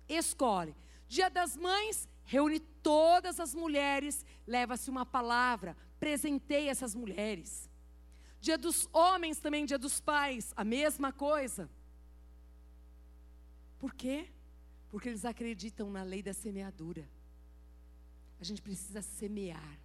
escolhe. 0.09 0.75
Dia 1.09 1.29
das 1.29 1.57
Mães, 1.57 2.09
reúne 2.25 2.61
todas 2.61 3.39
as 3.39 3.55
mulheres, 3.55 4.25
leva-se 4.47 4.91
uma 4.91 5.07
palavra, 5.07 5.77
presenteia 5.99 6.71
essas 6.71 6.95
mulheres. 6.95 7.71
Dia 8.41 8.59
dos 8.59 8.89
homens 8.93 9.39
também, 9.39 9.65
dia 9.65 9.79
dos 9.79 10.01
pais, 10.01 10.53
a 10.57 10.65
mesma 10.65 11.13
coisa. 11.13 11.71
Por 13.79 13.95
quê? 13.95 14.29
Porque 14.89 15.09
eles 15.09 15.25
acreditam 15.25 15.91
na 15.91 16.03
lei 16.03 16.23
da 16.23 16.33
semeadura. 16.33 17.09
A 18.41 18.45
gente 18.45 18.63
precisa 18.63 19.03
semear. 19.03 19.79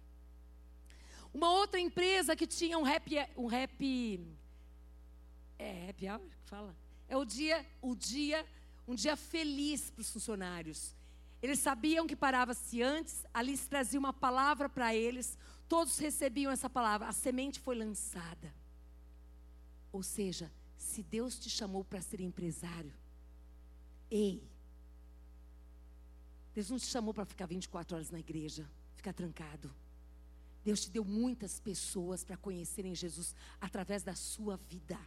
Uma 1.32 1.50
outra 1.50 1.80
empresa 1.80 2.36
que 2.36 2.46
tinha 2.46 2.78
um 2.78 2.82
rap, 2.82 3.10
um 3.36 3.46
rap, 3.46 4.20
é 5.58 5.88
happy 5.88 6.08
hour 6.08 6.20
que 6.20 6.48
fala? 6.48 6.76
É 7.08 7.16
o 7.16 7.24
dia, 7.24 7.66
o 7.80 7.94
dia, 7.94 8.46
um 8.86 8.94
dia 8.94 9.16
feliz 9.16 9.90
para 9.90 10.02
os 10.02 10.10
funcionários. 10.10 10.94
Eles 11.42 11.58
sabiam 11.58 12.06
que 12.06 12.14
parava-se 12.14 12.80
antes, 12.80 13.26
ali 13.34 13.56
se 13.56 13.68
trazia 13.68 13.98
uma 13.98 14.12
palavra 14.12 14.68
para 14.68 14.94
eles, 14.94 15.36
todos 15.68 15.98
recebiam 15.98 16.52
essa 16.52 16.70
palavra, 16.70 17.08
a 17.08 17.12
semente 17.12 17.58
foi 17.58 17.74
lançada. 17.74 18.54
Ou 19.90 20.02
seja, 20.02 20.52
se 20.76 21.02
Deus 21.02 21.38
te 21.38 21.50
chamou 21.50 21.84
para 21.84 22.00
ser 22.00 22.20
empresário, 22.20 22.94
ei, 24.08 24.48
Deus 26.54 26.70
não 26.70 26.78
te 26.78 26.86
chamou 26.86 27.12
para 27.12 27.24
ficar 27.24 27.46
24 27.46 27.96
horas 27.96 28.10
na 28.10 28.20
igreja, 28.20 28.70
ficar 28.94 29.12
trancado. 29.12 29.74
Deus 30.64 30.82
te 30.82 30.90
deu 30.90 31.04
muitas 31.04 31.58
pessoas 31.58 32.22
para 32.22 32.36
conhecerem 32.36 32.94
Jesus 32.94 33.34
através 33.60 34.02
da 34.02 34.14
sua 34.14 34.56
vida. 34.68 34.98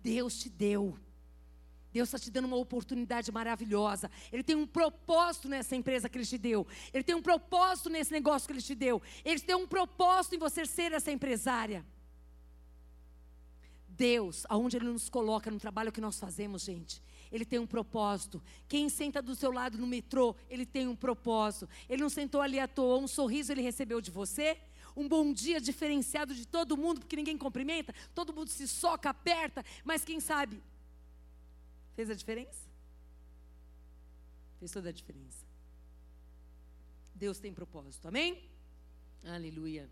Deus 0.00 0.38
te 0.38 0.48
deu. 0.48 0.96
Deus 1.92 2.08
está 2.08 2.18
te 2.18 2.30
dando 2.30 2.46
uma 2.46 2.56
oportunidade 2.56 3.30
maravilhosa. 3.30 4.10
Ele 4.32 4.42
tem 4.42 4.56
um 4.56 4.66
propósito 4.66 5.48
nessa 5.48 5.76
empresa 5.76 6.08
que 6.08 6.16
Ele 6.16 6.24
te 6.24 6.38
deu. 6.38 6.66
Ele 6.92 7.04
tem 7.04 7.14
um 7.14 7.22
propósito 7.22 7.90
nesse 7.90 8.10
negócio 8.10 8.46
que 8.46 8.54
Ele 8.54 8.62
te 8.62 8.74
deu. 8.74 9.02
Ele 9.24 9.40
tem 9.40 9.54
um 9.54 9.66
propósito 9.66 10.34
em 10.34 10.38
você 10.38 10.64
ser 10.64 10.92
essa 10.92 11.12
empresária. 11.12 11.84
Deus, 13.86 14.46
aonde 14.48 14.76
Ele 14.76 14.86
nos 14.86 15.08
coloca 15.08 15.50
no 15.50 15.60
trabalho 15.60 15.92
que 15.92 16.00
nós 16.00 16.18
fazemos, 16.18 16.62
gente, 16.62 17.02
Ele 17.30 17.44
tem 17.44 17.58
um 17.58 17.66
propósito. 17.66 18.42
Quem 18.66 18.88
senta 18.88 19.20
do 19.20 19.34
seu 19.34 19.52
lado 19.52 19.76
no 19.76 19.86
metrô, 19.86 20.34
Ele 20.48 20.64
tem 20.64 20.88
um 20.88 20.96
propósito. 20.96 21.68
Ele 21.88 22.02
não 22.02 22.08
sentou 22.08 22.40
ali 22.40 22.58
à 22.58 22.66
toa, 22.66 22.98
um 22.98 23.06
sorriso 23.06 23.52
Ele 23.52 23.60
recebeu 23.60 24.00
de 24.00 24.10
você, 24.10 24.58
um 24.96 25.06
bom 25.06 25.30
dia 25.32 25.60
diferenciado 25.60 26.34
de 26.34 26.46
todo 26.46 26.76
mundo, 26.76 27.00
porque 27.00 27.16
ninguém 27.16 27.36
cumprimenta, 27.36 27.94
todo 28.14 28.32
mundo 28.32 28.48
se 28.48 28.66
soca, 28.66 29.10
aperta, 29.10 29.64
mas 29.84 30.04
quem 30.04 30.20
sabe? 30.20 30.62
Fez 31.94 32.10
a 32.10 32.14
diferença? 32.14 32.68
Fez 34.58 34.70
toda 34.70 34.88
a 34.88 34.92
diferença. 34.92 35.44
Deus 37.14 37.38
tem 37.38 37.52
propósito, 37.52 38.08
amém? 38.08 38.48
Aleluia. 39.24 39.88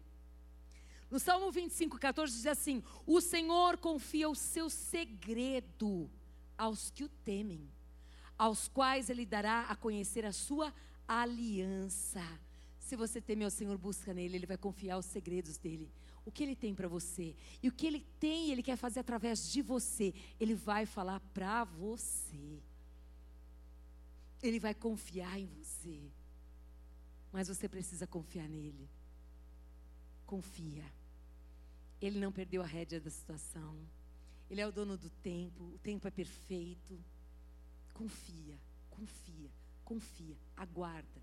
No 1.11 1.19
Salmo 1.19 1.51
25, 1.51 1.99
14 1.99 2.33
diz 2.33 2.47
assim: 2.47 2.83
O 3.07 3.21
Senhor 3.21 3.77
confia 3.79 4.29
o 4.29 4.35
seu 4.35 4.71
segredo 4.71 6.11
aos 6.57 6.91
que 6.91 7.05
o 7.05 7.09
temem, 7.09 7.69
aos 8.39 8.69
quais 8.69 9.11
Ele 9.11 9.27
dará 9.27 9.63
a 9.63 9.77
conhecer 9.77 10.25
a 10.25 10.33
sua 10.33 10.73
aliança. 11.07 12.23
Se 12.79 12.97
você 12.97 13.21
teme 13.21 13.45
ao 13.45 13.51
Senhor, 13.51 13.77
busca 13.77 14.15
nele, 14.15 14.37
Ele 14.37 14.47
vai 14.47 14.57
confiar 14.57 14.99
os 14.99 15.07
segredos 15.07 15.59
dele. 15.59 15.91
O 16.25 16.31
que 16.31 16.43
Ele 16.43 16.55
tem 16.55 16.75
para 16.75 16.89
você. 16.89 17.35
E 17.63 17.69
o 17.69 17.73
que 17.73 17.87
Ele 17.87 18.01
tem, 18.19 18.51
Ele 18.51 18.63
quer 18.63 18.77
fazer 18.77 19.01
através 19.01 19.51
de 19.51 19.63
você. 19.63 20.15
Ele 20.39 20.55
vai 20.55 20.87
falar 20.87 21.21
para 21.33 21.65
você. 21.65 22.61
Ele 24.43 24.59
vai 24.59 24.75
confiar 24.75 25.39
em 25.39 25.47
você. 25.47 26.11
Mas 27.33 27.49
você 27.49 27.69
precisa 27.69 28.07
confiar 28.07 28.49
nele. 28.49 28.89
Confia. 30.27 30.85
Ele 32.01 32.19
não 32.19 32.33
perdeu 32.33 32.63
a 32.63 32.67
rédea 32.67 33.01
da 33.01 33.11
situação. 33.11 33.77
Ele 34.51 34.61
é 34.61 34.67
o 34.67 34.73
dono 34.73 34.97
do 34.97 35.09
tempo, 35.09 35.63
o 35.65 35.79
tempo 35.79 36.09
é 36.09 36.11
perfeito. 36.11 36.99
Confia, 37.95 38.59
confia, 38.89 39.51
confia, 39.85 40.37
aguarda. 40.57 41.23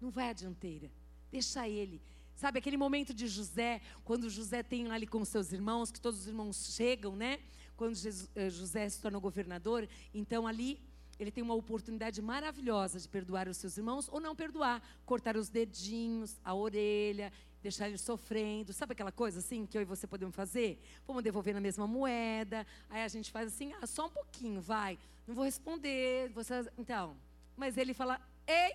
Não 0.00 0.10
vai 0.10 0.30
à 0.30 0.32
dianteira, 0.32 0.90
deixa 1.30 1.68
ele. 1.68 2.00
Sabe 2.42 2.58
aquele 2.58 2.76
momento 2.76 3.14
de 3.14 3.28
José, 3.28 3.80
quando 4.04 4.28
José 4.28 4.64
tem 4.64 4.90
ali 4.90 5.06
com 5.06 5.24
seus 5.24 5.52
irmãos, 5.52 5.92
que 5.92 6.00
todos 6.00 6.22
os 6.22 6.26
irmãos 6.26 6.74
chegam, 6.74 7.14
né? 7.14 7.38
Quando 7.76 7.96
eh, 8.34 8.50
José 8.50 8.88
se 8.88 9.00
torna 9.00 9.16
governador, 9.20 9.88
então 10.12 10.44
ali 10.44 10.76
ele 11.20 11.30
tem 11.30 11.40
uma 11.40 11.54
oportunidade 11.54 12.20
maravilhosa 12.20 12.98
de 12.98 13.08
perdoar 13.08 13.46
os 13.46 13.58
seus 13.58 13.76
irmãos 13.76 14.08
ou 14.08 14.18
não 14.18 14.34
perdoar, 14.34 14.82
cortar 15.06 15.36
os 15.36 15.48
dedinhos, 15.48 16.40
a 16.44 16.52
orelha, 16.52 17.32
deixar 17.62 17.86
ele 17.86 17.96
sofrendo. 17.96 18.72
Sabe 18.72 18.90
aquela 18.94 19.12
coisa 19.12 19.38
assim 19.38 19.64
que 19.64 19.78
eu 19.78 19.82
e 19.82 19.84
você 19.84 20.08
podemos 20.08 20.34
fazer? 20.34 20.82
Vamos 21.06 21.22
devolver 21.22 21.54
na 21.54 21.60
mesma 21.60 21.86
moeda. 21.86 22.66
Aí 22.90 23.04
a 23.04 23.08
gente 23.08 23.30
faz 23.30 23.54
assim, 23.54 23.72
ah, 23.80 23.86
só 23.86 24.06
um 24.06 24.10
pouquinho, 24.10 24.60
vai. 24.60 24.98
Não 25.28 25.34
vou 25.36 25.44
responder. 25.44 26.28
Você... 26.30 26.68
Então, 26.76 27.16
mas 27.56 27.76
ele 27.76 27.94
fala: 27.94 28.20
Ei, 28.48 28.74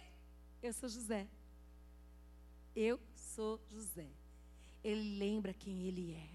eu 0.64 0.72
sou 0.72 0.88
José. 0.88 1.28
Eu 2.74 2.98
sou 3.38 3.62
José. 3.70 4.10
Ele 4.84 5.20
lembra 5.20 5.54
quem 5.54 5.84
ele 5.84 6.12
é. 6.14 6.30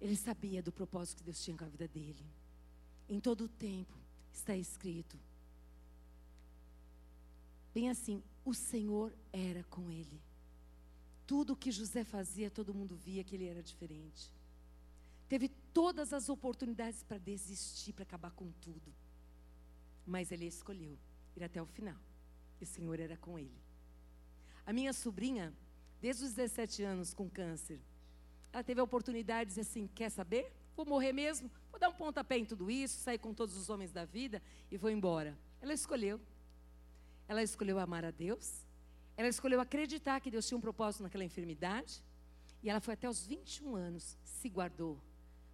Ele 0.00 0.16
sabia 0.16 0.62
do 0.62 0.72
propósito 0.72 1.18
que 1.18 1.24
Deus 1.24 1.44
tinha 1.44 1.56
com 1.56 1.64
a 1.64 1.68
vida 1.68 1.86
dele. 1.86 2.24
Em 3.06 3.20
todo 3.20 3.44
o 3.44 3.48
tempo 3.48 3.94
está 4.32 4.56
escrito. 4.56 5.18
Bem 7.74 7.90
assim, 7.90 8.22
o 8.46 8.54
Senhor 8.54 9.12
era 9.30 9.62
com 9.64 9.90
ele. 9.90 10.22
Tudo 11.26 11.56
que 11.56 11.70
José 11.70 12.02
fazia, 12.02 12.50
todo 12.50 12.72
mundo 12.72 12.96
via 12.96 13.22
que 13.22 13.34
ele 13.34 13.46
era 13.46 13.62
diferente. 13.62 14.32
Teve 15.28 15.50
todas 15.74 16.14
as 16.14 16.30
oportunidades 16.30 17.02
para 17.02 17.18
desistir, 17.18 17.92
para 17.92 18.04
acabar 18.04 18.30
com 18.30 18.50
tudo. 18.52 18.94
Mas 20.06 20.30
ele 20.30 20.46
escolheu 20.46 20.96
ir 21.36 21.44
até 21.44 21.60
o 21.60 21.66
final. 21.66 22.00
E 22.58 22.64
o 22.64 22.66
Senhor 22.66 22.98
era 22.98 23.18
com 23.18 23.38
ele. 23.38 23.65
A 24.66 24.72
minha 24.72 24.92
sobrinha, 24.92 25.54
desde 26.00 26.24
os 26.24 26.32
17 26.32 26.82
anos 26.82 27.14
com 27.14 27.30
câncer, 27.30 27.80
ela 28.52 28.64
teve 28.64 28.80
a 28.80 28.84
oportunidade 28.84 29.50
de 29.50 29.56
dizer 29.56 29.60
assim: 29.60 29.86
quer 29.94 30.10
saber? 30.10 30.52
Vou 30.74 30.84
morrer 30.84 31.12
mesmo? 31.12 31.50
Vou 31.70 31.78
dar 31.78 31.88
um 31.88 31.94
pontapé 31.94 32.36
em 32.36 32.44
tudo 32.44 32.70
isso, 32.70 32.98
sair 32.98 33.18
com 33.18 33.32
todos 33.32 33.56
os 33.56 33.70
homens 33.70 33.92
da 33.92 34.04
vida 34.04 34.42
e 34.70 34.76
vou 34.76 34.90
embora. 34.90 35.38
Ela 35.60 35.72
escolheu. 35.72 36.20
Ela 37.28 37.42
escolheu 37.42 37.78
amar 37.78 38.04
a 38.04 38.10
Deus. 38.10 38.64
Ela 39.16 39.28
escolheu 39.28 39.60
acreditar 39.60 40.20
que 40.20 40.30
Deus 40.30 40.46
tinha 40.46 40.58
um 40.58 40.60
propósito 40.60 41.02
naquela 41.02 41.24
enfermidade. 41.24 42.02
E 42.62 42.68
ela 42.68 42.80
foi 42.80 42.94
até 42.94 43.08
os 43.08 43.26
21 43.26 43.76
anos, 43.76 44.18
se 44.24 44.48
guardou. 44.48 45.00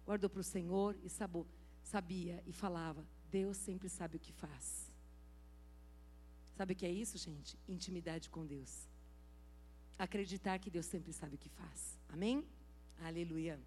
Guardou 0.05 0.29
para 0.29 0.41
o 0.41 0.43
Senhor 0.43 0.97
e 1.03 1.09
sabou, 1.09 1.47
sabia 1.83 2.43
e 2.45 2.51
falava: 2.51 3.05
Deus 3.29 3.57
sempre 3.57 3.87
sabe 3.87 4.17
o 4.17 4.19
que 4.19 4.33
faz. 4.33 4.91
Sabe 6.55 6.73
o 6.73 6.75
que 6.75 6.85
é 6.85 6.91
isso, 6.91 7.17
gente? 7.17 7.57
Intimidade 7.67 8.29
com 8.29 8.45
Deus. 8.45 8.87
Acreditar 9.97 10.59
que 10.59 10.69
Deus 10.69 10.85
sempre 10.85 11.13
sabe 11.13 11.35
o 11.35 11.37
que 11.37 11.49
faz. 11.49 11.97
Amém? 12.09 12.43
Aleluia. 13.03 13.59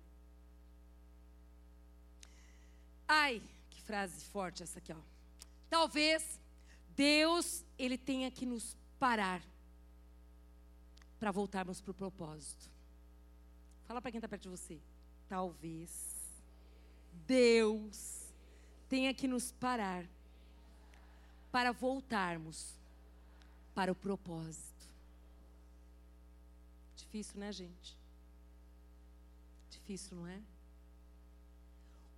Ai, 3.08 3.40
que 3.70 3.80
frase 3.82 4.24
forte 4.26 4.62
essa 4.62 4.78
aqui, 4.78 4.92
ó. 4.92 4.96
Talvez 5.70 6.40
Deus 6.96 7.64
ele 7.78 7.96
tenha 7.96 8.30
que 8.30 8.44
nos 8.44 8.76
parar 8.98 9.42
para 11.18 11.30
voltarmos 11.30 11.80
para 11.80 11.90
o 11.90 11.94
propósito. 11.94 12.68
Fala 13.86 14.00
para 14.00 14.10
quem 14.10 14.18
está 14.18 14.28
perto 14.28 14.42
de 14.42 14.48
você. 14.48 14.78
Talvez 15.28 15.90
Deus 17.26 18.32
tenha 18.88 19.12
que 19.14 19.28
nos 19.28 19.52
parar 19.52 20.04
para 21.50 21.72
voltarmos 21.72 22.74
para 23.74 23.92
o 23.92 23.94
propósito. 23.94 24.75
Difícil, 27.16 27.40
né, 27.40 27.50
gente? 27.50 27.96
Difícil, 29.70 30.16
não 30.18 30.26
é? 30.26 30.38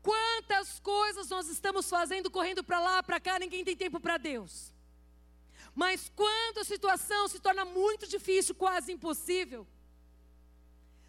Quantas 0.03 0.81
coisas 0.81 1.29
nós 1.29 1.49
estamos 1.49 1.89
fazendo 1.89 2.29
correndo 2.29 2.65
para 2.65 2.81
lá, 2.81 3.01
para 3.01 3.21
cá, 3.21 3.39
ninguém 3.39 3.65
tem 3.65 3.77
tempo 3.77 4.01
para 4.01 4.17
Deus. 4.17 4.73
Mas 5.73 6.11
quando 6.17 6.59
a 6.59 6.65
situação 6.65 7.29
se 7.29 7.39
torna 7.39 7.65
muito 7.65 8.09
difícil, 8.09 8.57
quase 8.57 8.91
impossível, 8.91 9.65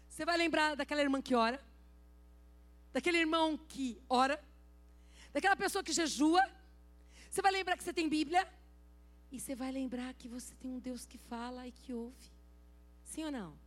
você 0.08 0.24
vai 0.24 0.36
lembrar 0.36 0.76
daquela 0.76 1.02
irmã 1.02 1.20
que 1.20 1.34
ora, 1.34 1.60
daquele 2.92 3.18
irmão 3.18 3.58
que 3.58 4.00
ora, 4.08 4.40
daquela 5.32 5.56
pessoa 5.56 5.82
que 5.82 5.92
jejua. 5.92 6.44
Você 7.28 7.42
vai 7.42 7.50
lembrar 7.50 7.76
que 7.76 7.82
você 7.82 7.92
tem 7.92 8.08
Bíblia 8.08 8.46
e 9.32 9.40
você 9.40 9.56
vai 9.56 9.72
lembrar 9.72 10.14
que 10.14 10.28
você 10.28 10.54
tem 10.54 10.70
um 10.70 10.78
Deus 10.78 11.04
que 11.04 11.18
fala 11.18 11.66
e 11.66 11.72
que 11.72 11.92
ouve. 11.92 12.30
Sim 13.04 13.24
ou 13.24 13.32
não? 13.32 13.59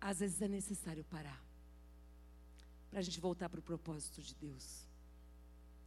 Às 0.00 0.20
vezes 0.20 0.40
é 0.40 0.48
necessário 0.48 1.04
parar 1.04 1.42
para 2.90 3.00
a 3.00 3.02
gente 3.02 3.20
voltar 3.20 3.48
para 3.48 3.60
o 3.60 3.62
propósito 3.62 4.22
de 4.22 4.34
Deus. 4.34 4.86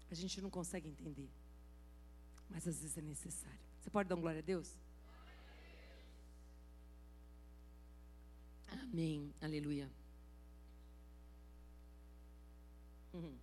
A 0.10 0.16
gente 0.16 0.42
não 0.42 0.50
consegue 0.50 0.90
entender, 0.90 1.30
mas 2.50 2.68
às 2.68 2.82
vezes 2.82 2.98
é 2.98 3.02
necessário. 3.02 3.60
Você 3.80 3.90
pode 3.90 4.10
dar 4.10 4.16
um 4.16 4.22
glória 4.22 4.40
a 4.40 4.44
Deus? 4.44 4.78
Amém. 8.68 9.34
Aleluia. 9.42 9.90
Uhum. 13.14 13.38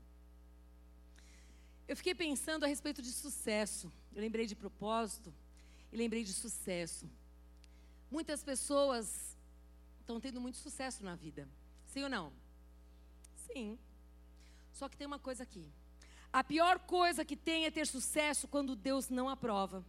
Eu 1.86 1.96
fiquei 1.96 2.14
pensando 2.14 2.64
a 2.64 2.68
respeito 2.68 3.00
de 3.00 3.10
sucesso. 3.10 3.90
Eu 4.14 4.20
lembrei 4.20 4.46
de 4.46 4.54
propósito 4.54 5.32
e 5.90 5.96
lembrei 5.96 6.22
de 6.22 6.34
sucesso. 6.34 7.08
Muitas 8.10 8.42
pessoas 8.42 9.27
estão 10.08 10.18
tendo 10.18 10.40
muito 10.40 10.56
sucesso 10.56 11.04
na 11.04 11.14
vida. 11.14 11.46
Sim 11.84 12.04
ou 12.04 12.08
não? 12.08 12.32
Sim. 13.46 13.78
Só 14.72 14.88
que 14.88 14.96
tem 14.96 15.06
uma 15.06 15.18
coisa 15.18 15.42
aqui. 15.42 15.70
A 16.32 16.42
pior 16.42 16.78
coisa 16.78 17.26
que 17.26 17.36
tem 17.36 17.66
é 17.66 17.70
ter 17.70 17.86
sucesso 17.86 18.48
quando 18.48 18.74
Deus 18.74 19.10
não 19.10 19.28
aprova. 19.28 19.84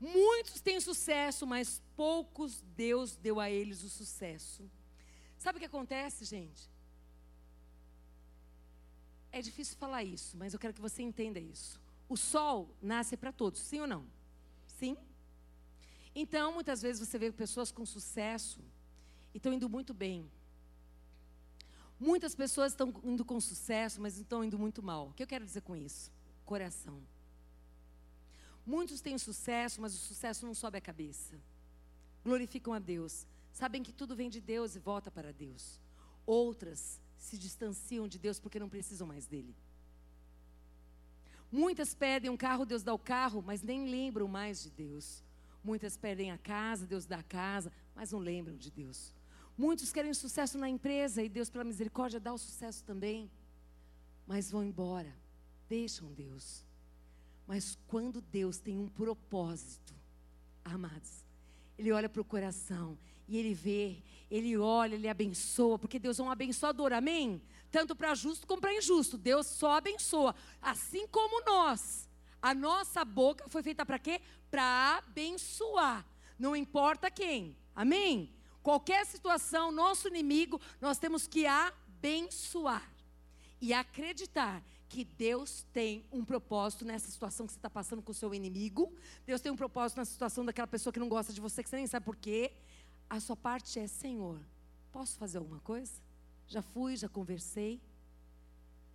Muitos 0.00 0.62
têm 0.62 0.80
sucesso, 0.80 1.46
mas 1.46 1.82
poucos 1.94 2.62
Deus 2.74 3.14
deu 3.14 3.38
a 3.38 3.50
eles 3.50 3.82
o 3.82 3.90
sucesso. 3.90 4.70
Sabe 5.36 5.58
o 5.58 5.60
que 5.60 5.66
acontece, 5.66 6.24
gente? 6.24 6.70
É 9.30 9.42
difícil 9.42 9.76
falar 9.76 10.02
isso, 10.02 10.34
mas 10.34 10.54
eu 10.54 10.58
quero 10.58 10.72
que 10.72 10.80
você 10.80 11.02
entenda 11.02 11.38
isso. 11.38 11.78
O 12.08 12.16
sol 12.16 12.74
nasce 12.80 13.18
para 13.18 13.32
todos, 13.32 13.60
sim 13.60 13.80
ou 13.80 13.86
não? 13.86 14.06
Sim? 14.66 14.96
Então, 16.14 16.54
muitas 16.54 16.80
vezes 16.80 17.06
você 17.06 17.18
vê 17.18 17.30
pessoas 17.30 17.70
com 17.70 17.84
sucesso 17.84 18.60
e 19.34 19.38
estão 19.38 19.52
indo 19.52 19.68
muito 19.68 19.92
bem. 19.92 20.30
Muitas 21.98 22.34
pessoas 22.34 22.72
estão 22.72 22.94
indo 23.04 23.24
com 23.24 23.38
sucesso, 23.40 24.00
mas 24.00 24.16
estão 24.16 24.42
indo 24.42 24.58
muito 24.58 24.82
mal. 24.82 25.08
O 25.08 25.12
que 25.12 25.22
eu 25.22 25.26
quero 25.26 25.44
dizer 25.44 25.60
com 25.60 25.76
isso? 25.76 26.10
Coração. 26.44 27.02
Muitos 28.64 29.00
têm 29.00 29.18
sucesso, 29.18 29.80
mas 29.80 29.94
o 29.94 29.98
sucesso 29.98 30.46
não 30.46 30.54
sobe 30.54 30.78
a 30.78 30.80
cabeça. 30.80 31.38
Glorificam 32.24 32.72
a 32.72 32.78
Deus. 32.78 33.26
Sabem 33.52 33.82
que 33.82 33.92
tudo 33.92 34.16
vem 34.16 34.30
de 34.30 34.40
Deus 34.40 34.76
e 34.76 34.78
volta 34.78 35.10
para 35.10 35.32
Deus. 35.32 35.80
Outras 36.24 37.00
se 37.18 37.36
distanciam 37.36 38.08
de 38.08 38.18
Deus 38.18 38.40
porque 38.40 38.58
não 38.58 38.68
precisam 38.68 39.06
mais 39.06 39.26
dele. 39.26 39.54
Muitas 41.52 41.94
pedem 41.94 42.30
um 42.30 42.36
carro, 42.36 42.64
Deus 42.64 42.82
dá 42.82 42.94
o 42.94 42.98
carro, 42.98 43.42
mas 43.42 43.60
nem 43.60 43.90
lembram 43.90 44.28
mais 44.28 44.62
de 44.62 44.70
Deus. 44.70 45.22
Muitas 45.62 45.96
pedem 45.96 46.30
a 46.30 46.38
casa, 46.38 46.86
Deus 46.86 47.04
dá 47.04 47.18
a 47.18 47.22
casa, 47.22 47.72
mas 47.94 48.12
não 48.12 48.20
lembram 48.20 48.56
de 48.56 48.70
Deus. 48.70 49.12
Muitos 49.60 49.92
querem 49.92 50.14
sucesso 50.14 50.56
na 50.56 50.70
empresa 50.70 51.22
e 51.22 51.28
Deus, 51.28 51.50
pela 51.50 51.64
misericórdia, 51.64 52.18
dá 52.18 52.32
o 52.32 52.38
sucesso 52.38 52.82
também. 52.82 53.30
Mas 54.26 54.50
vão 54.50 54.64
embora, 54.64 55.14
deixam 55.68 56.10
Deus. 56.14 56.64
Mas 57.46 57.76
quando 57.86 58.22
Deus 58.22 58.58
tem 58.58 58.78
um 58.78 58.88
propósito, 58.88 59.94
amados, 60.64 61.26
Ele 61.76 61.92
olha 61.92 62.08
para 62.08 62.22
o 62.22 62.24
coração 62.24 62.96
e 63.28 63.36
Ele 63.36 63.52
vê, 63.52 64.02
Ele 64.30 64.56
olha, 64.56 64.94
Ele 64.94 65.06
abençoa, 65.06 65.78
porque 65.78 65.98
Deus 65.98 66.18
é 66.18 66.22
um 66.22 66.30
abençoador, 66.30 66.94
amém? 66.94 67.42
Tanto 67.70 67.94
para 67.94 68.14
justo 68.14 68.46
como 68.46 68.62
para 68.62 68.72
injusto, 68.72 69.18
Deus 69.18 69.46
só 69.46 69.72
abençoa, 69.72 70.34
assim 70.62 71.06
como 71.08 71.44
nós. 71.44 72.08
A 72.40 72.54
nossa 72.54 73.04
boca 73.04 73.46
foi 73.46 73.62
feita 73.62 73.84
para 73.84 73.98
quê? 73.98 74.22
Para 74.50 75.02
abençoar, 75.04 76.06
não 76.38 76.56
importa 76.56 77.10
quem, 77.10 77.54
amém? 77.76 78.39
Qualquer 78.62 79.06
situação, 79.06 79.72
nosso 79.72 80.08
inimigo, 80.08 80.60
nós 80.80 80.98
temos 80.98 81.26
que 81.26 81.46
abençoar 81.46 82.88
e 83.60 83.72
acreditar 83.72 84.62
que 84.88 85.04
Deus 85.04 85.64
tem 85.72 86.04
um 86.10 86.24
propósito 86.24 86.84
nessa 86.84 87.10
situação 87.10 87.46
que 87.46 87.52
você 87.52 87.58
está 87.58 87.70
passando 87.70 88.02
com 88.02 88.10
o 88.10 88.14
seu 88.14 88.34
inimigo. 88.34 88.92
Deus 89.24 89.40
tem 89.40 89.52
um 89.52 89.56
propósito 89.56 89.98
na 89.98 90.04
situação 90.04 90.44
daquela 90.44 90.66
pessoa 90.66 90.92
que 90.92 90.98
não 90.98 91.08
gosta 91.08 91.32
de 91.32 91.40
você, 91.40 91.62
que 91.62 91.68
você 91.70 91.76
nem 91.76 91.86
sabe 91.86 92.04
por 92.04 92.16
quê. 92.16 92.52
A 93.08 93.20
sua 93.20 93.36
parte 93.36 93.78
é: 93.78 93.86
Senhor, 93.86 94.40
posso 94.90 95.16
fazer 95.16 95.38
alguma 95.38 95.60
coisa? 95.60 95.92
Já 96.48 96.60
fui, 96.60 96.96
já 96.96 97.08
conversei, 97.08 97.80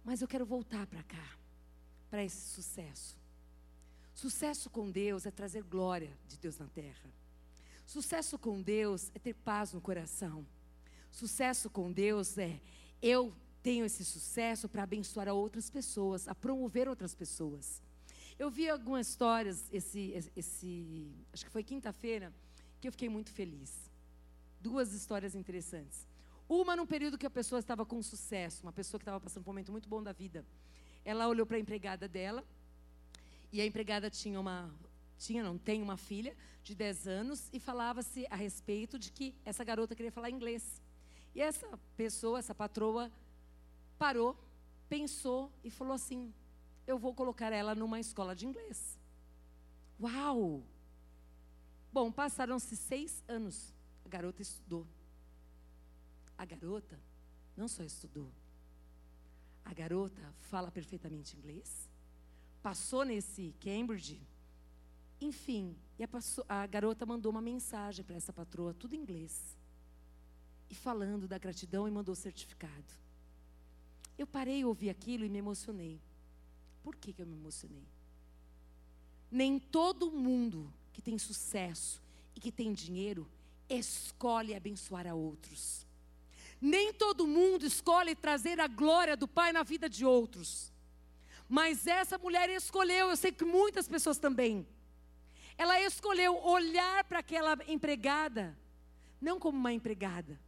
mas 0.03 0.21
eu 0.21 0.27
quero 0.27 0.45
voltar 0.45 0.85
para 0.85 1.01
cá, 1.03 1.37
para 2.09 2.23
esse 2.23 2.49
sucesso. 2.49 3.17
Sucesso 4.13 4.69
com 4.69 4.91
Deus 4.91 5.25
é 5.25 5.31
trazer 5.31 5.63
glória 5.63 6.11
de 6.27 6.37
Deus 6.37 6.57
na 6.57 6.67
terra. 6.67 7.09
Sucesso 7.85 8.37
com 8.39 8.61
Deus 8.61 9.11
é 9.13 9.19
ter 9.19 9.35
paz 9.35 9.71
no 9.71 9.79
coração. 9.79 10.45
Sucesso 11.11 11.69
com 11.69 11.91
Deus 11.91 12.37
é 12.37 12.59
eu 13.01 13.33
tenho 13.61 13.85
esse 13.85 14.03
sucesso 14.03 14.67
para 14.67 14.83
abençoar 14.83 15.27
outras 15.27 15.69
pessoas, 15.69 16.27
a 16.27 16.35
promover 16.35 16.87
outras 16.87 17.13
pessoas. 17.13 17.81
Eu 18.37 18.49
vi 18.49 18.69
algumas 18.69 19.07
histórias 19.07 19.69
esse, 19.71 20.13
esse 20.35 21.11
acho 21.31 21.45
que 21.45 21.51
foi 21.51 21.63
quinta-feira, 21.63 22.33
que 22.81 22.87
eu 22.87 22.91
fiquei 22.91 23.07
muito 23.07 23.31
feliz. 23.31 23.89
Duas 24.59 24.93
histórias 24.93 25.35
interessantes. 25.35 26.07
Uma 26.49 26.75
num 26.75 26.85
período 26.85 27.17
que 27.17 27.25
a 27.25 27.29
pessoa 27.29 27.59
estava 27.59 27.85
com 27.85 28.01
sucesso, 28.01 28.63
uma 28.63 28.73
pessoa 28.73 28.99
que 28.99 29.03
estava 29.03 29.19
passando 29.19 29.43
um 29.43 29.47
momento 29.47 29.71
muito 29.71 29.87
bom 29.87 30.03
da 30.03 30.11
vida. 30.11 30.43
Ela 31.03 31.27
olhou 31.27 31.45
para 31.45 31.57
a 31.57 31.59
empregada 31.59 32.07
dela 32.07 32.43
e 33.51 33.61
a 33.61 33.65
empregada 33.65 34.09
tinha 34.09 34.39
uma 34.39 34.73
tinha, 35.25 35.43
não 35.43 35.57
tem 35.57 35.81
uma 35.81 35.97
filha 35.97 36.35
de 36.63 36.75
10 36.75 37.07
anos 37.07 37.49
e 37.51 37.59
falava-se 37.59 38.25
a 38.29 38.35
respeito 38.35 38.97
de 38.99 39.11
que 39.11 39.33
essa 39.43 39.63
garota 39.63 39.95
queria 39.95 40.11
falar 40.11 40.29
inglês. 40.29 40.81
E 41.33 41.41
essa 41.41 41.67
pessoa, 41.97 42.39
essa 42.39 42.53
patroa, 42.53 43.11
parou, 43.97 44.37
pensou 44.87 45.51
e 45.63 45.69
falou 45.69 45.93
assim: 45.93 46.33
Eu 46.85 46.97
vou 46.97 47.13
colocar 47.13 47.51
ela 47.51 47.73
numa 47.75 47.99
escola 47.99 48.35
de 48.35 48.45
inglês. 48.45 48.99
Uau! 49.99 50.63
Bom, 51.91 52.11
passaram-se 52.11 52.75
seis 52.75 53.23
anos. 53.27 53.73
A 54.05 54.09
garota 54.09 54.41
estudou. 54.41 54.85
A 56.37 56.45
garota 56.45 56.99
não 57.55 57.67
só 57.67 57.83
estudou, 57.83 58.29
a 59.63 59.73
garota 59.73 60.21
fala 60.49 60.69
perfeitamente 60.69 61.35
inglês. 61.37 61.89
Passou 62.61 63.03
nesse 63.05 63.55
Cambridge 63.59 64.21
enfim, 65.19 65.75
e 65.97 66.03
a, 66.03 66.09
a 66.49 66.67
garota 66.67 67.05
mandou 67.05 67.31
uma 67.31 67.41
mensagem 67.41 68.03
para 68.03 68.15
essa 68.15 68.33
patroa, 68.33 68.73
tudo 68.73 68.95
em 68.95 68.99
inglês. 68.99 69.55
e 70.69 70.75
falando 70.75 71.27
da 71.27 71.37
gratidão 71.37 71.87
e 71.87 71.91
mandou 71.91 72.15
certificado. 72.15 72.93
Eu 74.17 74.25
parei, 74.25 74.63
ouvi 74.63 74.89
aquilo 74.89 75.25
e 75.25 75.29
me 75.29 75.39
emocionei. 75.39 76.01
Por 76.83 76.95
que, 76.95 77.13
que 77.13 77.21
eu 77.21 77.25
me 77.25 77.35
emocionei? 77.35 77.87
Nem 79.29 79.59
todo 79.59 80.11
mundo 80.11 80.71
que 80.93 81.01
tem 81.01 81.17
sucesso 81.17 82.01
e 82.35 82.39
que 82.39 82.51
tem 82.51 82.73
dinheiro 82.73 83.27
escolhe 83.69 84.55
abençoar 84.55 85.07
a 85.07 85.13
outros. 85.13 85.85
Nem 86.61 86.93
todo 86.93 87.27
mundo 87.27 87.65
escolhe 87.65 88.15
trazer 88.15 88.59
a 88.59 88.67
glória 88.67 89.17
do 89.17 89.27
Pai 89.27 89.51
na 89.51 89.63
vida 89.63 89.89
de 89.89 90.05
outros. 90.05 90.71
Mas 91.49 91.85
essa 91.85 92.17
mulher 92.17 92.49
escolheu, 92.49 93.09
eu 93.09 93.17
sei 93.17 93.31
que 93.31 93.45
muitas 93.45 93.87
pessoas 93.87 94.17
também. 94.17 94.65
Ela 95.57 95.79
escolheu 95.81 96.37
olhar 96.43 97.03
para 97.05 97.19
aquela 97.19 97.57
empregada, 97.67 98.57
não 99.21 99.39
como 99.39 99.57
uma 99.57 99.71
empregada, 99.71 100.39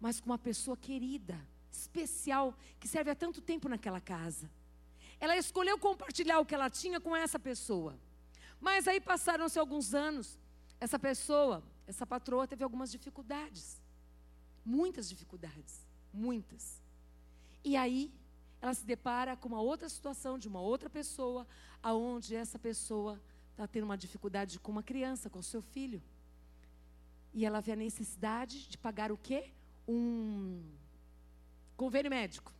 mas 0.00 0.20
como 0.20 0.32
uma 0.32 0.38
pessoa 0.38 0.76
querida, 0.76 1.38
especial, 1.70 2.54
que 2.78 2.88
serve 2.88 3.10
há 3.10 3.14
tanto 3.14 3.40
tempo 3.40 3.68
naquela 3.68 4.00
casa. 4.00 4.50
Ela 5.20 5.36
escolheu 5.36 5.78
compartilhar 5.78 6.40
o 6.40 6.46
que 6.46 6.54
ela 6.54 6.70
tinha 6.70 7.00
com 7.00 7.14
essa 7.14 7.38
pessoa. 7.38 7.98
Mas 8.60 8.88
aí 8.88 9.00
passaram-se 9.00 9.58
alguns 9.58 9.94
anos, 9.94 10.38
essa 10.80 10.98
pessoa, 10.98 11.62
essa 11.86 12.06
patroa, 12.06 12.48
teve 12.48 12.64
algumas 12.64 12.90
dificuldades. 12.90 13.80
Muitas 14.64 15.08
dificuldades, 15.08 15.86
muitas. 16.12 16.82
E 17.62 17.76
aí, 17.76 18.12
ela 18.60 18.74
se 18.74 18.84
depara 18.84 19.36
com 19.36 19.48
uma 19.48 19.60
outra 19.60 19.88
situação 19.88 20.38
de 20.38 20.48
uma 20.48 20.60
outra 20.60 20.90
pessoa, 20.90 21.46
aonde 21.82 22.34
essa 22.34 22.58
pessoa 22.58 23.20
está 23.60 23.68
tendo 23.68 23.84
uma 23.84 23.96
dificuldade 23.96 24.58
com 24.58 24.72
uma 24.72 24.82
criança, 24.82 25.28
com 25.28 25.42
seu 25.42 25.60
filho. 25.60 26.02
E 27.34 27.44
ela 27.44 27.60
vê 27.60 27.72
a 27.72 27.76
necessidade 27.76 28.66
de 28.66 28.78
pagar 28.78 29.12
o 29.12 29.18
quê? 29.18 29.52
Um 29.86 30.64
convênio 31.76 32.10
médico. 32.10 32.54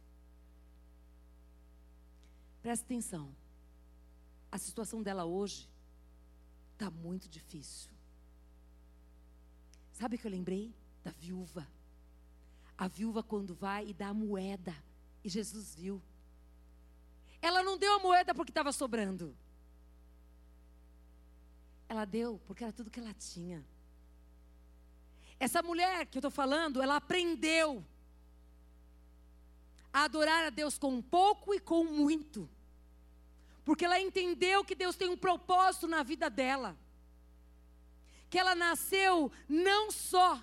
Presta 2.61 2.85
atenção. 2.85 3.35
A 4.53 4.59
situação 4.59 5.03
dela 5.03 5.25
hoje 5.25 5.71
está 6.75 6.91
muito 6.91 7.31
difícil. 7.31 7.91
Sabe 9.93 10.17
o 10.17 10.19
que 10.19 10.27
eu 10.27 10.31
lembrei? 10.31 10.75
Da 11.03 11.13
viúva. 11.13 11.67
A 12.77 12.89
viúva, 12.89 13.23
quando 13.23 13.55
vai 13.55 13.89
e 13.89 13.95
dá 13.95 14.09
a 14.09 14.15
moeda, 14.15 14.77
e 15.25 15.31
Jesus 15.31 15.75
viu. 15.75 16.03
Ela 17.41 17.63
não 17.63 17.79
deu 17.79 17.95
a 17.95 17.99
moeda 18.01 18.35
porque 18.35 18.51
estava 18.51 18.71
sobrando. 18.71 19.35
Ela 21.91 22.05
deu 22.05 22.41
porque 22.47 22.63
era 22.63 22.73
tudo 22.73 22.89
que 22.89 23.01
ela 23.01 23.13
tinha. 23.13 23.67
Essa 25.41 25.61
mulher 25.61 26.07
que 26.07 26.19
eu 26.19 26.21
estou 26.21 26.31
falando, 26.31 26.81
ela 26.81 26.95
aprendeu 26.95 27.85
a 29.93 30.05
adorar 30.05 30.45
a 30.45 30.51
Deus 30.51 30.79
com 30.79 31.03
pouco 31.03 31.53
e 31.53 31.59
com 31.59 31.83
muito. 31.83 32.49
Porque 33.65 33.85
ela 33.85 33.99
entendeu 33.99 34.65
que 34.65 34.77
Deus 34.77 34.95
tem 34.95 35.09
um 35.09 35.17
propósito 35.17 35.89
na 35.89 36.05
vida 36.05 36.31
dela. 36.31 36.77
Que 38.29 38.39
ela 38.39 38.55
nasceu 38.55 39.33
não 39.49 39.91
só 39.91 40.41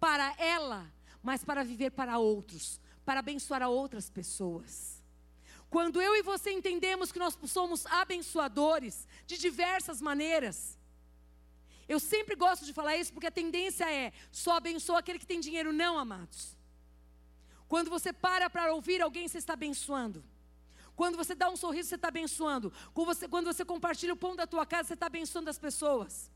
para 0.00 0.34
ela, 0.36 0.92
mas 1.22 1.44
para 1.44 1.62
viver 1.62 1.90
para 1.90 2.18
outros, 2.18 2.80
para 3.04 3.20
abençoar 3.20 3.62
a 3.62 3.68
outras 3.68 4.10
pessoas. 4.10 5.01
Quando 5.74 6.02
eu 6.02 6.14
e 6.14 6.20
você 6.20 6.50
entendemos 6.52 7.10
que 7.10 7.18
nós 7.18 7.34
somos 7.46 7.86
abençoadores 7.86 9.08
de 9.26 9.38
diversas 9.38 10.02
maneiras, 10.02 10.78
eu 11.88 11.98
sempre 11.98 12.34
gosto 12.36 12.66
de 12.66 12.74
falar 12.74 12.98
isso 12.98 13.10
porque 13.10 13.28
a 13.28 13.30
tendência 13.30 13.90
é 13.90 14.12
só 14.30 14.56
abençoa 14.56 14.98
aquele 14.98 15.18
que 15.18 15.24
tem 15.24 15.40
dinheiro, 15.40 15.72
não, 15.72 15.98
amados. 15.98 16.54
Quando 17.66 17.88
você 17.88 18.12
para 18.12 18.50
para 18.50 18.74
ouvir 18.74 19.00
alguém, 19.00 19.26
você 19.26 19.38
está 19.38 19.54
abençoando. 19.54 20.22
Quando 20.94 21.16
você 21.16 21.34
dá 21.34 21.48
um 21.48 21.56
sorriso, 21.56 21.88
você 21.88 21.94
está 21.94 22.08
abençoando. 22.08 22.70
Quando 22.92 23.06
você, 23.06 23.26
quando 23.26 23.46
você 23.46 23.64
compartilha 23.64 24.12
o 24.12 24.16
pão 24.24 24.36
da 24.36 24.46
tua 24.46 24.66
casa, 24.66 24.88
você 24.88 24.92
está 24.92 25.06
abençoando 25.06 25.48
as 25.48 25.58
pessoas. 25.58 26.30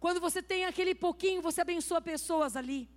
Quando 0.00 0.18
você 0.20 0.42
tem 0.42 0.64
aquele 0.64 0.96
pouquinho, 0.96 1.40
você 1.40 1.60
abençoa 1.60 2.00
pessoas 2.00 2.56
ali 2.56 2.90